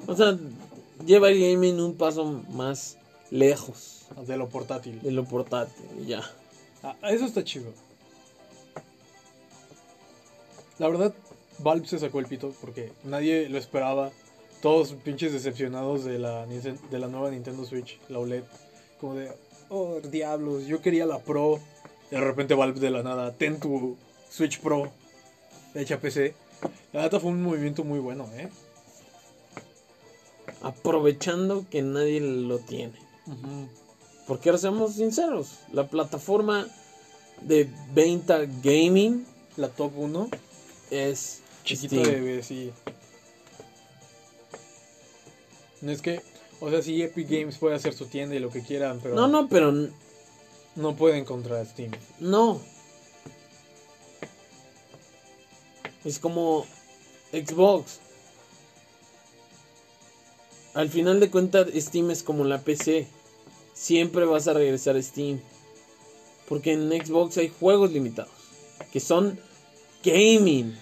O 0.08 0.16
sea, 0.16 0.38
lleva 1.06 1.30
el 1.30 1.40
gaming 1.40 1.80
un 1.82 1.96
paso 1.96 2.24
más 2.50 2.98
lejos 3.32 4.06
De 4.26 4.38
lo 4.38 4.48
portátil. 4.48 5.02
de 5.02 5.12
lo 5.12 5.26
portátil. 5.26 6.06
Ya. 6.06 6.22
Ah, 6.84 6.96
eso 7.04 7.26
está 7.26 7.44
chido. 7.44 7.72
La 10.78 10.88
verdad, 10.88 11.14
Valve 11.58 11.88
se 11.88 12.00
sacó 12.00 12.20
el 12.20 12.28
pito 12.28 12.54
porque 12.62 12.94
nadie 13.04 13.50
lo 13.50 13.58
esperaba. 13.58 14.12
Todos 14.62 14.94
pinches 14.94 15.34
decepcionados 15.34 16.06
de 16.06 16.20
la, 16.20 16.46
de 16.46 17.00
la 17.00 17.08
nueva 17.08 17.32
Nintendo 17.32 17.66
Switch, 17.66 18.00
la 18.08 18.20
OLED. 18.20 18.44
Como 19.00 19.16
de, 19.16 19.32
oh, 19.70 20.00
diablos, 20.02 20.66
yo 20.66 20.82
quería 20.82 21.06
la 21.06 21.20
Pro. 21.20 21.60
Y 22.12 22.16
de 22.16 22.22
repente 22.22 22.56
Valve 22.56 22.80
de 22.80 22.90
la 22.90 23.04
nada, 23.04 23.34
ten 23.34 23.60
tu 23.60 23.96
Switch 24.30 24.60
Pro 24.60 24.92
hecha 25.76 26.00
PC. 26.00 26.34
La 26.92 27.04
neta 27.04 27.20
fue 27.20 27.32
un 27.32 27.44
movimiento 27.44 27.84
muy 27.84 28.00
bueno, 28.00 28.28
¿eh? 28.36 28.50
Aprovechando 30.62 31.66
que 31.70 31.82
nadie 31.82 32.20
lo 32.20 32.60
tiene. 32.60 32.94
Porque 34.28 34.50
ahora 34.50 34.60
seamos 34.60 34.94
sinceros, 34.94 35.60
la 35.72 35.88
plataforma 35.88 36.68
de 37.42 37.70
venta 37.94 38.42
gaming 38.64 39.26
La 39.56 39.70
top 39.70 39.94
1, 39.98 40.30
es 40.92 41.42
chiquita 41.64 41.96
de 41.96 42.44
sí. 42.44 42.72
No 45.82 45.92
es 45.92 46.02
que, 46.02 46.22
o 46.62 46.70
sea, 46.70 46.82
sí, 46.82 47.02
Epic 47.02 47.28
Games 47.30 47.58
puede 47.58 47.76
hacer 47.76 47.94
su 47.94 48.06
tienda 48.08 48.36
y 48.36 48.40
lo 48.40 48.50
que 48.50 48.62
quieran, 48.62 49.00
pero 49.02 49.16
No, 49.16 49.28
no, 49.28 49.48
pero 49.50 49.72
no 50.76 50.96
pueden 50.96 51.26
contra 51.26 51.64
Steam. 51.66 51.92
no. 52.20 52.62
Es 56.06 56.18
como 56.20 56.66
Xbox. 57.34 58.00
Al 60.74 60.90
final 60.90 61.20
de 61.20 61.30
cuentas, 61.30 61.68
Steam 61.76 62.10
es 62.12 62.24
como 62.24 62.46
la 62.46 62.60
PC. 62.62 63.08
Siempre 63.74 64.24
vas 64.26 64.48
a 64.48 64.54
regresar 64.54 64.96
a 64.96 65.02
Steam. 65.04 65.42
Porque 66.48 66.72
en 66.74 66.90
Xbox 66.90 67.38
hay 67.38 67.50
juegos 67.50 67.92
limitados. 67.92 68.32
Que 68.94 69.00
son 69.02 69.38
gaming. 70.04 70.78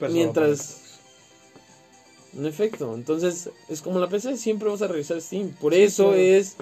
Mientras- 0.00 0.80
En 2.36 2.44
efecto, 2.44 2.94
entonces 2.94 3.50
es 3.68 3.80
como 3.80 3.98
la 3.98 4.08
PC, 4.08 4.36
siempre 4.36 4.68
vas 4.68 4.82
a 4.82 4.88
regresar 4.88 5.16
a 5.16 5.20
Steam. 5.20 5.50
Por 5.60 5.72
eso 5.72 6.08
claro. 6.08 6.18
es 6.20 6.56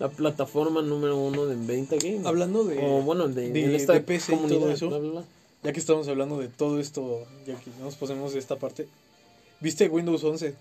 la 0.00 0.08
plataforma 0.08 0.82
número 0.82 1.16
uno 1.18 1.46
de 1.46 1.54
venta 1.54 1.96
game. 1.96 2.22
Hablando 2.26 2.64
de, 2.64 2.78
o 2.84 3.02
bueno, 3.02 3.28
de, 3.28 3.50
de- 3.52 3.64
en 3.64 3.74
esta 3.74 3.92
de 3.92 4.00
PC 4.00 4.34
y 4.34 4.48
todo 4.48 4.70
eso. 4.70 4.88
bla, 4.88 4.98
bla, 4.98 5.10
bla. 5.10 5.24
ya 5.62 5.72
que 5.72 5.78
estamos 5.80 6.08
hablando 6.08 6.38
de 6.38 6.48
todo 6.48 6.80
esto, 6.80 7.24
ya 7.46 7.54
que 7.60 7.70
nos 7.80 7.94
pasemos 7.94 8.32
de 8.32 8.40
esta 8.40 8.56
parte, 8.56 8.88
¿viste 9.60 9.88
Windows 9.88 10.24
11? 10.24 10.54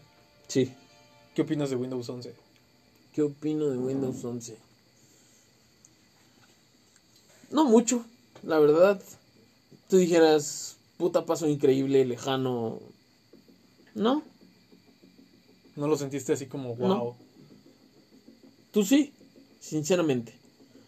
Sí. 0.47 0.71
¿Qué 1.33 1.41
opinas 1.41 1.69
de 1.69 1.75
Windows 1.75 2.07
11? 2.07 2.33
¿Qué 3.13 3.21
opino 3.23 3.69
de 3.69 3.77
Windows 3.77 4.23
11? 4.23 4.55
No 7.51 7.65
mucho, 7.65 8.05
la 8.43 8.59
verdad. 8.59 9.01
Tú 9.89 9.97
dijeras, 9.97 10.75
puta 10.97 11.25
paso 11.25 11.47
increíble, 11.47 12.05
lejano. 12.05 12.79
No, 13.95 14.21
¿No 15.79 15.87
lo 15.87 15.95
sentiste 15.95 16.33
así 16.33 16.45
como 16.47 16.75
wow? 16.75 16.87
No. 16.87 17.15
tú 18.71 18.83
sí, 18.83 19.13
sinceramente. 19.61 20.33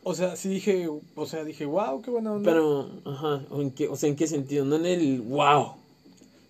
O 0.04 0.14
sea, 0.14 0.36
sí 0.36 0.50
dije, 0.50 0.90
o 1.16 1.26
sea, 1.26 1.46
dije, 1.46 1.66
wow, 1.66 2.02
qué 2.02 2.12
buena 2.12 2.34
onda. 2.34 2.52
Pero, 2.52 2.90
ajá, 3.06 3.46
¿o, 3.52 3.62
en 3.62 3.72
qué, 3.72 3.88
o 3.88 3.96
sea, 3.96 4.10
¿en 4.10 4.18
qué 4.18 4.28
sentido? 4.28 4.66
No 4.66 4.76
en 4.76 4.86
el 4.86 5.22
wow. 5.22 5.76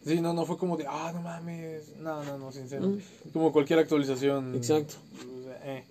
Sí, 0.03 0.19
no, 0.21 0.33
no 0.33 0.47
fue 0.47 0.57
como 0.57 0.75
de, 0.75 0.85
ah, 0.87 1.11
no 1.13 1.21
mames. 1.21 1.95
No, 1.99 2.23
no, 2.23 2.39
no, 2.39 2.51
sincero. 2.51 2.87
Mm. 2.87 2.99
Como 3.31 3.53
cualquier 3.53 3.77
actualización. 3.77 4.55
Exacto. 4.55 4.95
eh, 5.63 5.83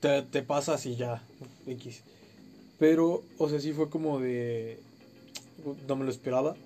te, 0.00 0.20
te 0.22 0.42
pasas 0.42 0.84
y 0.84 0.96
ya, 0.96 1.22
X. 1.66 2.02
Pero, 2.78 3.22
o 3.38 3.48
sea, 3.48 3.58
sí 3.58 3.72
fue 3.72 3.88
como 3.88 4.20
de, 4.20 4.78
no 5.88 5.96
me 5.96 6.04
lo 6.04 6.10
esperaba. 6.10 6.56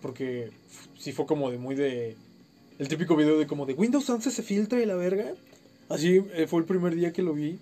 Porque 0.00 0.52
sí 0.98 1.10
fue 1.10 1.26
como 1.26 1.50
de 1.50 1.58
muy 1.58 1.74
de, 1.74 2.16
el 2.78 2.88
típico 2.88 3.16
video 3.16 3.38
de 3.38 3.46
como 3.46 3.66
de 3.66 3.74
Windows 3.74 4.08
11 4.08 4.30
se 4.30 4.42
filtra 4.42 4.80
y 4.80 4.86
la 4.86 4.94
verga. 4.94 5.32
Así 5.88 6.22
eh, 6.34 6.46
fue 6.46 6.60
el 6.60 6.66
primer 6.66 6.94
día 6.94 7.12
que 7.12 7.22
lo 7.22 7.34
vi. 7.34 7.58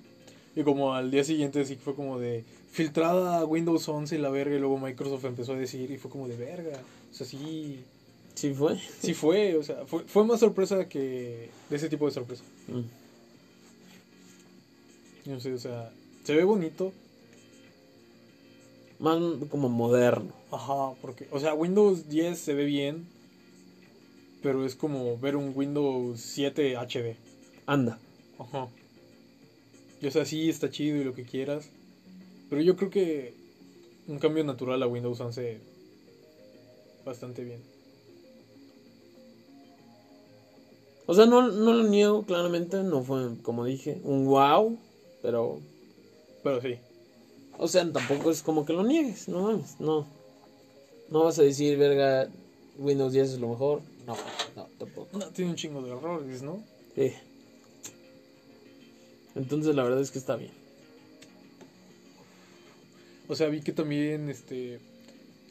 Y 0.57 0.63
como 0.63 0.95
al 0.95 1.11
día 1.11 1.25
siguiente 1.25 1.65
sí 1.65 1.77
fue 1.77 1.95
como 1.95 2.19
de 2.19 2.45
filtrada 2.71 3.45
Windows 3.45 3.89
11 3.89 4.17
y 4.17 4.19
la 4.19 4.31
verga. 4.31 4.57
Y 4.57 4.59
luego 4.59 4.79
Microsoft 4.79 5.25
empezó 5.25 5.53
a 5.53 5.57
decir 5.57 5.91
y 5.91 5.99
fue 5.99 6.11
como 6.11 6.29
de 6.29 6.37
verga. 6.37 6.79
O 7.11 7.15
sea, 7.15 7.27
sí, 7.27 7.81
Sí 8.35 8.55
fue. 8.55 8.81
sí 9.01 9.15
fue. 9.15 9.57
O 9.57 9.63
sea, 9.63 9.85
fue, 9.87 10.05
fue 10.05 10.25
más 10.25 10.41
sorpresa 10.41 10.89
que 10.89 11.51
de 11.69 11.77
ese 11.77 11.89
tipo 11.89 12.07
de 12.07 12.13
sorpresa. 12.13 12.43
Mm. 12.69 12.81
No 15.31 15.41
sé, 15.41 15.53
o 15.53 15.59
sea, 15.59 15.93
se 16.25 16.35
ve 16.35 16.45
bonito. 16.45 16.93
Más 18.99 19.19
como 19.51 19.69
moderno. 19.69 20.33
Ajá, 20.51 20.93
porque, 21.01 21.27
o 21.31 21.41
sea, 21.41 21.55
Windows 21.55 22.09
10 22.09 22.39
se 22.39 22.55
ve 22.55 22.65
bien. 22.65 23.07
Pero 24.43 24.65
es 24.65 24.75
como 24.75 25.19
ver 25.19 25.37
un 25.37 25.53
Windows 25.55 26.21
7 26.21 26.77
HD. 26.77 27.17
Anda. 27.67 27.99
Ajá. 28.39 28.69
Y 30.01 30.07
o 30.07 30.11
sea, 30.11 30.25
sí 30.25 30.49
está 30.49 30.71
chido 30.71 30.97
y 30.97 31.05
lo 31.05 31.15
que 31.15 31.25
quieras. 31.25 31.69
Pero 32.49 32.63
yo 32.63 32.77
creo 32.77 32.91
que 32.91 33.35
un 34.09 34.19
cambio 34.19 34.43
natural 34.45 34.83
a 34.83 34.87
Windows 34.87 35.21
11 35.21 35.61
bastante 37.05 37.45
bien. 37.45 37.61
O 41.07 41.15
sea, 41.15 41.27
no, 41.27 41.51
no 41.51 41.73
lo 41.73 41.85
niego 41.89 42.23
claramente, 42.23 42.83
no 42.85 43.03
fue, 43.03 43.37
como 43.43 43.65
dije, 43.65 44.01
un 44.05 44.27
wow, 44.27 44.79
pero, 45.23 45.59
Pero 46.45 46.61
sí. 46.61 46.77
o 47.59 47.67
sea, 47.67 47.91
tampoco 47.93 48.31
es 48.31 48.43
como 48.43 48.65
que 48.65 48.73
lo 48.73 48.85
niegues, 48.85 49.29
no 49.29 49.43
mames, 49.43 49.81
no. 49.81 50.07
No 51.11 51.25
vas 51.25 51.39
a 51.41 51.43
decir, 51.43 51.77
verga, 51.77 52.29
Windows 52.79 53.13
10 53.13 53.31
es 53.31 53.41
lo 53.41 53.49
mejor. 53.49 53.81
No, 54.11 54.63
no, 54.63 54.69
tampoco. 54.79 55.19
No, 55.19 55.27
tiene 55.29 55.51
un 55.51 55.57
chingo 55.57 55.83
de 55.83 55.91
errores, 55.91 56.43
¿no? 56.43 56.63
Sí. 56.95 57.13
Entonces 59.35 59.75
la 59.75 59.83
verdad 59.83 60.01
es 60.01 60.11
que 60.11 60.19
está 60.19 60.37
bien. 60.37 60.53
O 63.29 63.37
sea, 63.37 63.49
vi 63.49 63.61
que 63.61 63.73
también, 63.73 64.29
este... 64.29 64.81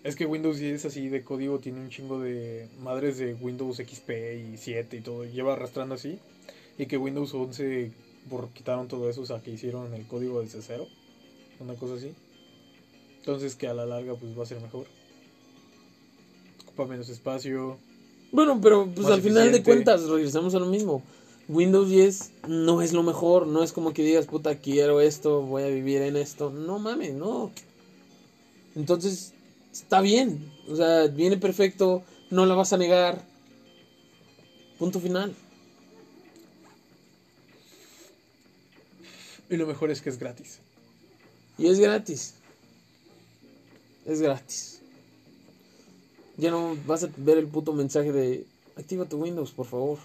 Es 0.03 0.15
que 0.15 0.25
Windows 0.25 0.57
10 0.59 0.85
así 0.85 1.09
de 1.09 1.23
código 1.23 1.59
tiene 1.59 1.79
un 1.79 1.89
chingo 1.89 2.19
de 2.19 2.69
madres 2.79 3.17
de 3.17 3.33
Windows 3.33 3.77
XP 3.77 4.09
y 4.53 4.57
7 4.57 4.97
y 4.97 5.01
todo. 5.01 5.25
y 5.25 5.31
lleva 5.31 5.53
arrastrando 5.53 5.95
así. 5.95 6.19
Y 6.77 6.85
que 6.85 6.97
Windows 6.97 7.33
11 7.33 7.91
por, 8.29 8.49
quitaron 8.49 8.87
todo 8.87 9.09
eso, 9.09 9.21
o 9.21 9.25
sea, 9.25 9.41
que 9.41 9.51
hicieron 9.51 9.93
el 9.93 10.05
código 10.07 10.41
desde 10.41 10.61
cero. 10.61 10.87
Una 11.59 11.75
cosa 11.75 11.95
así. 11.95 12.13
Entonces 13.19 13.55
que 13.55 13.67
a 13.67 13.73
la 13.73 13.85
larga 13.85 14.15
pues 14.15 14.37
va 14.37 14.43
a 14.43 14.45
ser 14.45 14.61
mejor. 14.61 14.87
Ocupa 16.63 16.85
menos 16.85 17.09
espacio. 17.09 17.77
Bueno, 18.31 18.59
pero 18.61 18.87
pues 18.93 19.07
al 19.07 19.21
final 19.21 19.51
de 19.51 19.63
cuentas 19.63 20.03
regresamos 20.03 20.53
a 20.55 20.59
lo 20.59 20.67
mismo. 20.67 21.03
Windows 21.47 21.89
10 21.89 22.31
no 22.47 22.81
es 22.83 22.93
lo 22.93 23.01
mejor, 23.01 23.47
no 23.47 23.63
es 23.63 23.71
como 23.73 23.91
que 23.91 24.03
digas, 24.03 24.27
puta, 24.27 24.59
quiero 24.59 25.01
esto, 25.01 25.41
voy 25.41 25.63
a 25.63 25.67
vivir 25.67 26.03
en 26.03 26.15
esto. 26.15 26.51
No 26.51 26.77
mames, 26.77 27.15
no. 27.15 27.51
Entonces, 28.75 29.33
está 29.71 29.99
bien. 30.01 30.51
O 30.69 30.75
sea, 30.75 31.07
viene 31.07 31.37
perfecto, 31.37 32.03
no 32.29 32.45
la 32.45 32.53
vas 32.53 32.71
a 32.71 32.77
negar. 32.77 33.25
Punto 34.77 34.99
final. 34.99 35.35
Y 39.49 39.57
lo 39.57 39.65
mejor 39.65 39.89
es 39.89 40.01
que 40.01 40.09
es 40.09 40.19
gratis. 40.19 40.59
Y 41.57 41.67
es 41.67 41.79
gratis. 41.79 42.35
Es 44.05 44.21
gratis. 44.21 44.78
Ya 46.39 46.51
no 46.51 46.77
vas 46.87 47.03
a 47.03 47.09
ver 47.17 47.37
el 47.37 47.47
puto 47.47 47.73
mensaje 47.73 48.13
de 48.13 48.45
activa 48.77 49.03
tu 49.05 49.17
Windows, 49.17 49.51
por 49.51 49.65
favor. 49.65 49.99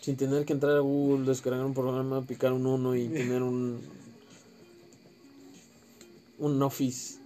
Sin 0.00 0.16
tener 0.16 0.44
que 0.44 0.52
entrar 0.52 0.76
a 0.76 0.80
Google, 0.80 1.26
descargar 1.26 1.64
un 1.64 1.74
programa, 1.74 2.22
picar 2.22 2.52
un 2.52 2.64
1 2.66 2.96
y 2.96 3.08
tener 3.08 3.42
un 3.42 3.80
un 6.38 6.62
Office 6.62 7.18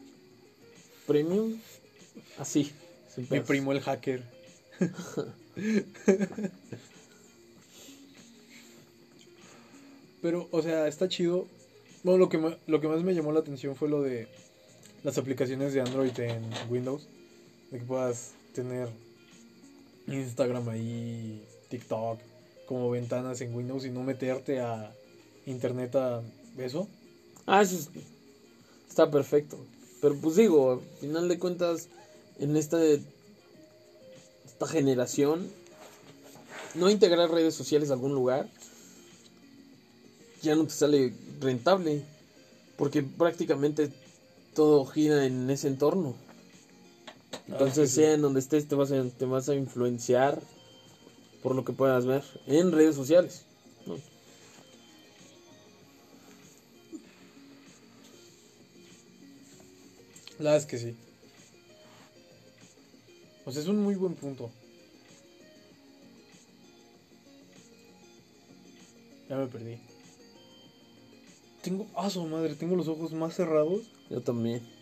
Premium. 1.07 1.59
Así. 2.39 2.73
Mi 3.31 3.41
primo 3.41 3.73
el 3.73 3.81
hacker. 3.81 4.23
Pero, 10.23 10.49
o 10.51 10.63
sea, 10.63 10.89
está 10.89 11.09
chido. 11.09 11.47
Bueno, 12.03 12.19
lo 12.19 12.29
que, 12.31 12.57
lo 12.67 12.81
que 12.81 12.89
más 12.89 13.03
me 13.03 13.15
llamó 13.15 13.33
la 13.33 13.41
atención 13.41 13.77
fue 13.77 13.89
lo 13.89 14.03
de 14.03 14.27
las 15.03 15.19
aplicaciones 15.19 15.75
de 15.75 15.81
Android 15.81 16.19
en 16.21 16.43
Windows. 16.69 17.09
De 17.71 17.79
que 17.79 17.85
puedas 17.85 18.33
tener 18.55 18.89
Instagram 20.07 20.69
ahí, 20.69 21.45
TikTok, 21.69 22.19
como 22.67 22.91
ventanas 22.91 23.41
en 23.41 23.55
Windows 23.55 23.85
y 23.85 23.91
no 23.91 24.03
meterte 24.03 24.61
a 24.61 24.93
internet 25.47 25.95
a 25.97 26.23
eso. 26.59 26.89
Ah, 27.47 27.63
eso 27.63 27.77
es- 27.77 27.91
está 28.89 29.11
perfecto. 29.11 29.59
Pero 30.01 30.17
pues 30.17 30.37
digo, 30.37 30.73
al 30.73 30.81
final 31.01 31.29
de 31.29 31.39
cuentas, 31.39 31.89
en 32.39 32.57
esta, 32.57 32.83
esta 32.85 34.67
generación, 34.69 35.51
no 36.75 36.91
integrar 36.91 37.31
redes 37.31 37.55
sociales 37.55 37.91
a 37.91 37.95
algún 37.95 38.15
lugar 38.15 38.49
ya 40.43 40.55
no 40.55 40.65
te 40.65 40.73
sale 40.73 41.13
rentable. 41.41 42.03
Porque 42.77 43.03
prácticamente 43.03 43.91
todo 44.55 44.85
gira 44.85 45.25
en 45.25 45.49
ese 45.51 45.69
entorno. 45.69 46.15
Entonces, 47.49 47.91
sí. 47.91 47.97
sea 47.97 48.15
en 48.15 48.23
donde 48.23 48.41
estés, 48.41 48.67
te 48.69 48.75
vas, 48.75 48.91
a, 48.93 49.05
te 49.05 49.25
vas 49.25 49.49
a 49.49 49.55
influenciar 49.55 50.41
por 51.43 51.55
lo 51.55 51.65
que 51.65 51.73
puedas 51.73 52.07
ver 52.07 52.25
en 52.47 52.73
redes 52.73 52.97
sociales. 52.97 53.45
¿no? 53.87 53.95
La 60.39 60.51
verdad 60.51 60.57
es 60.57 60.67
que 60.67 60.79
sí. 60.79 60.97
O 63.45 63.53
sea, 63.53 63.63
es 63.63 63.69
un 63.69 63.83
muy 63.83 63.95
buen 63.95 64.15
punto. 64.15 64.51
Ya 69.29 69.37
me 69.37 69.47
perdí. 69.47 69.79
Tengo. 71.63 71.87
¡Ah, 71.97 72.11
su 72.11 72.25
madre! 72.27 72.55
Tengo 72.55 72.77
los 72.77 72.89
ojos 72.89 73.13
más 73.13 73.35
cerrados. 73.35 73.83
Yo 74.11 74.21
también. 74.21 74.76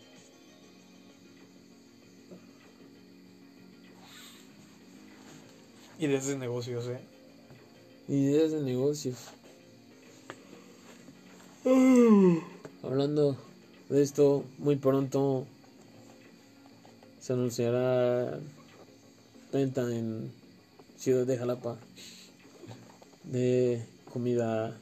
Ideas 6.05 6.27
de 6.27 6.37
negocios, 6.37 6.87
eh. 6.89 7.01
Ideas 8.09 8.53
de 8.53 8.61
negocios. 8.61 9.17
Hablando 12.83 13.39
de 13.89 14.03
esto, 14.03 14.45
muy 14.59 14.77
pronto 14.77 15.47
se 17.21 17.33
anunciará 17.33 18.39
venta 19.51 19.81
en 19.97 20.31
Ciudad 20.99 21.25
de 21.25 21.39
Jalapa 21.39 21.79
de 23.23 23.87
comida 24.13 24.79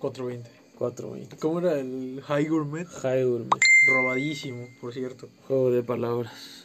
420. 0.00 0.50
420. 0.76 1.36
¿Cómo 1.38 1.60
era 1.60 1.80
el 1.80 2.20
High 2.22 2.48
Gourmet? 2.48 2.86
High 2.86 3.24
Gourmet. 3.24 3.60
Robadísimo, 3.88 4.68
por 4.82 4.92
cierto. 4.92 5.30
Juego 5.48 5.70
de 5.70 5.82
palabras. 5.82 6.63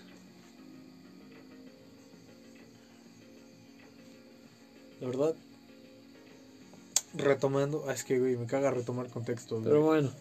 La 5.02 5.08
verdad. 5.08 5.36
Retomando. 7.16 7.86
Ah, 7.88 7.94
es 7.94 8.04
que, 8.04 8.20
güey, 8.20 8.38
me 8.38 8.46
caga 8.46 8.72
retomar 8.72 9.10
contexto. 9.10 9.56
güey. 9.56 9.68
Pero 9.68 9.82
bueno, 9.82 10.12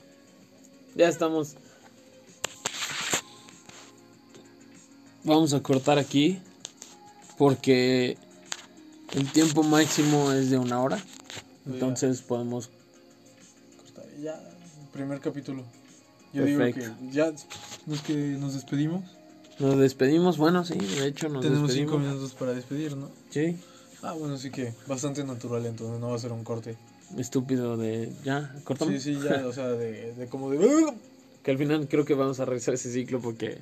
ya 0.95 1.09
estamos. 1.09 1.57
Vamos 5.25 5.53
a 5.53 5.63
cortar 5.63 5.99
aquí 5.99 6.41
porque 7.37 8.17
el 9.13 9.31
tiempo 9.33 9.63
máximo 9.63 10.33
es 10.33 10.51
de 10.51 10.59
una 10.59 10.81
hora. 10.81 10.97
Ya. 11.67 11.73
Entonces 11.75 12.23
podemos... 12.23 12.71
Corta, 13.77 14.03
Ya, 14.23 14.41
primer 14.93 15.21
capítulo. 15.21 15.65
Yo 16.33 16.45
digo 16.45 16.65
que 16.65 16.91
ya 17.11 17.33
nos, 17.87 18.03
que 18.03 18.15
nos 18.15 18.55
despedimos. 18.55 19.05
Nos 19.59 19.79
despedimos. 19.79 20.39
Bueno, 20.39 20.65
sí, 20.65 20.79
de 20.79 21.07
hecho 21.07 21.29
nos 21.29 21.43
Tenemos 21.43 21.73
cinco 21.73 21.99
minutos 21.99 22.33
para 22.33 22.53
despedir, 22.53 22.97
¿no? 22.97 23.11
Sí, 23.31 23.57
Ah, 24.03 24.13
bueno, 24.13 24.37
sí 24.39 24.51
que 24.51 24.73
bastante 24.87 25.25
natural, 25.25 25.67
entonces 25.67 25.99
no 26.01 26.11
va 26.11 26.17
a 26.17 26.19
ser 26.19 26.33
un 26.33 26.45
corte. 26.45 26.77
estúpido 27.17 27.77
de... 27.77 28.13
Ya, 28.25 28.55
cortamos. 28.65 28.95
Sí, 28.95 29.15
sí, 29.15 29.21
ya, 29.23 29.47
o 29.47 29.53
sea, 29.53 29.69
de, 29.69 30.15
de 30.15 30.27
como 30.29 30.51
de... 30.51 30.59
Que 31.43 31.53
al 31.53 31.59
final 31.59 31.89
creo 31.89 32.05
que 32.05 32.15
vamos 32.15 32.41
a 32.41 32.45
regresar 32.45 32.75
ese 32.75 32.93
ciclo 32.93 33.21
porque... 33.21 33.59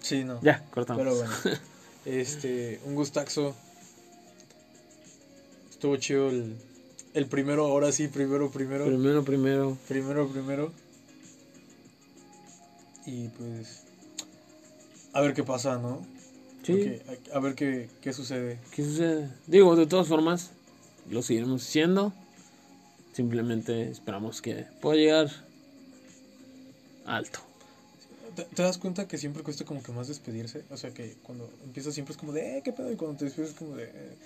Sí, 0.00 0.24
no. 0.24 0.40
Ya, 0.42 0.64
cortamos. 0.70 1.02
Pero 1.02 1.16
bueno, 1.16 1.32
este, 2.04 2.80
un 2.84 2.94
gustaxo. 2.94 3.54
Estuvo 5.70 5.96
chido 5.96 6.28
el, 6.30 6.56
el 7.14 7.26
primero, 7.26 7.66
ahora 7.66 7.92
sí, 7.92 8.08
primero, 8.08 8.50
primero. 8.50 8.86
Primero, 8.86 9.24
primero. 9.24 9.78
Primero, 9.86 10.28
primero. 10.28 10.72
Y 13.06 13.28
pues. 13.28 13.82
A 15.12 15.20
ver 15.20 15.34
qué 15.34 15.44
pasa, 15.44 15.78
¿no? 15.78 16.04
Sí. 16.64 16.72
Porque 16.72 17.02
a, 17.32 17.38
ver 17.40 17.54
qué, 17.54 17.88
qué 18.00 18.12
sucede. 18.12 18.58
¿Qué 18.74 18.84
sucede? 18.84 19.30
Digo, 19.46 19.76
de 19.76 19.86
todas 19.86 20.08
formas, 20.08 20.50
lo 21.10 21.22
seguiremos 21.22 21.62
haciendo. 21.62 22.12
Simplemente 23.12 23.90
esperamos 23.90 24.40
que 24.42 24.66
pueda 24.80 24.96
llegar 24.96 25.30
alto. 27.06 27.40
¿Te, 28.34 28.42
te 28.44 28.62
das 28.62 28.78
cuenta 28.78 29.06
que 29.06 29.18
siempre 29.18 29.42
cuesta 29.44 29.64
como 29.64 29.82
que 29.82 29.92
más 29.92 30.08
despedirse? 30.08 30.64
O 30.70 30.76
sea, 30.76 30.90
que 30.92 31.14
cuando 31.22 31.48
empiezas 31.64 31.94
siempre 31.94 32.12
es 32.12 32.18
como 32.18 32.32
de, 32.32 32.58
eh, 32.58 32.62
¿qué 32.64 32.72
pedo? 32.72 32.90
Y 32.90 32.96
cuando 32.96 33.18
te 33.18 33.26
despides 33.26 33.50
es 33.50 33.56
como 33.56 33.76
de, 33.76 33.84
eh, 33.84 34.16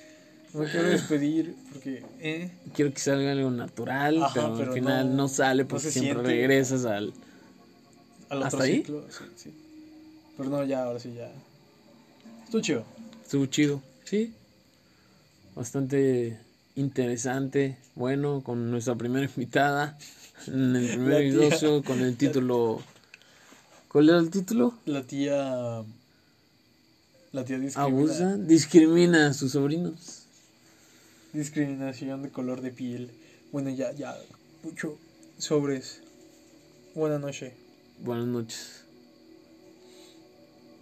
no 0.55 0.61
me 0.61 0.71
quiero 0.71 0.89
despedir 0.89 1.55
porque, 1.73 2.03
eh. 2.21 2.51
Quiero 2.75 2.93
que 2.95 3.01
salga 3.01 3.33
algo 3.33 3.51
natural, 3.51 4.23
Ajá, 4.23 4.33
pero, 4.35 4.57
pero 4.57 4.69
al 4.73 4.79
final 4.79 5.11
no- 5.11 5.17
no, 5.17 5.29
sale 5.29 5.65
no 5.65 5.69
porque 5.69 5.83
se 5.85 5.91
siempre 5.93 6.15
siente. 6.15 6.29
regresas 6.31 6.85
al... 6.87 7.13
Al 8.31 8.39
otro 8.39 8.47
¿Hasta 8.47 8.63
ahí? 8.63 8.77
ciclo. 8.77 9.05
Sí, 9.11 9.25
sí. 9.37 9.51
Pero 10.39 10.49
no, 10.51 10.65
ya, 10.65 10.85
ahora 10.85 11.01
sí, 11.01 11.13
ya. 11.15 11.31
Estuvo 12.49 12.63
chido. 12.63 12.85
Estuvo 13.25 13.45
chido. 13.45 13.83
Sí. 14.05 14.33
Bastante 15.55 16.39
interesante. 16.77 17.77
Bueno, 17.95 18.43
con 18.43 18.71
nuestra 18.71 18.95
primera 18.95 19.27
invitada. 19.37 19.99
En 20.47 20.75
el 20.75 20.89
primer 20.89 21.25
episodio 21.25 21.85
con 21.85 22.01
el 22.01 22.17
título... 22.17 22.81
¿Cuál 23.89 24.09
era 24.09 24.19
el 24.19 24.31
título? 24.31 24.73
La 24.87 25.03
tía. 25.03 25.85
La 27.33 27.45
tía 27.45 27.59
discrimina. 27.59 27.83
Abusa, 27.83 28.37
discrimina 28.39 29.27
a 29.27 29.35
sus 29.35 29.53
sobrinos. 29.53 30.23
Discriminación 31.35 32.23
de 32.23 32.31
color 32.31 32.63
de 32.63 32.71
piel. 32.71 33.11
Bueno, 33.53 33.69
ya, 33.69 33.93
ya. 33.93 34.17
Mucho. 34.63 34.97
Sobres. 35.37 36.01
Buenas 36.95 37.21
noches. 37.21 37.53
Buenas 38.03 38.27
noches. 38.27 38.88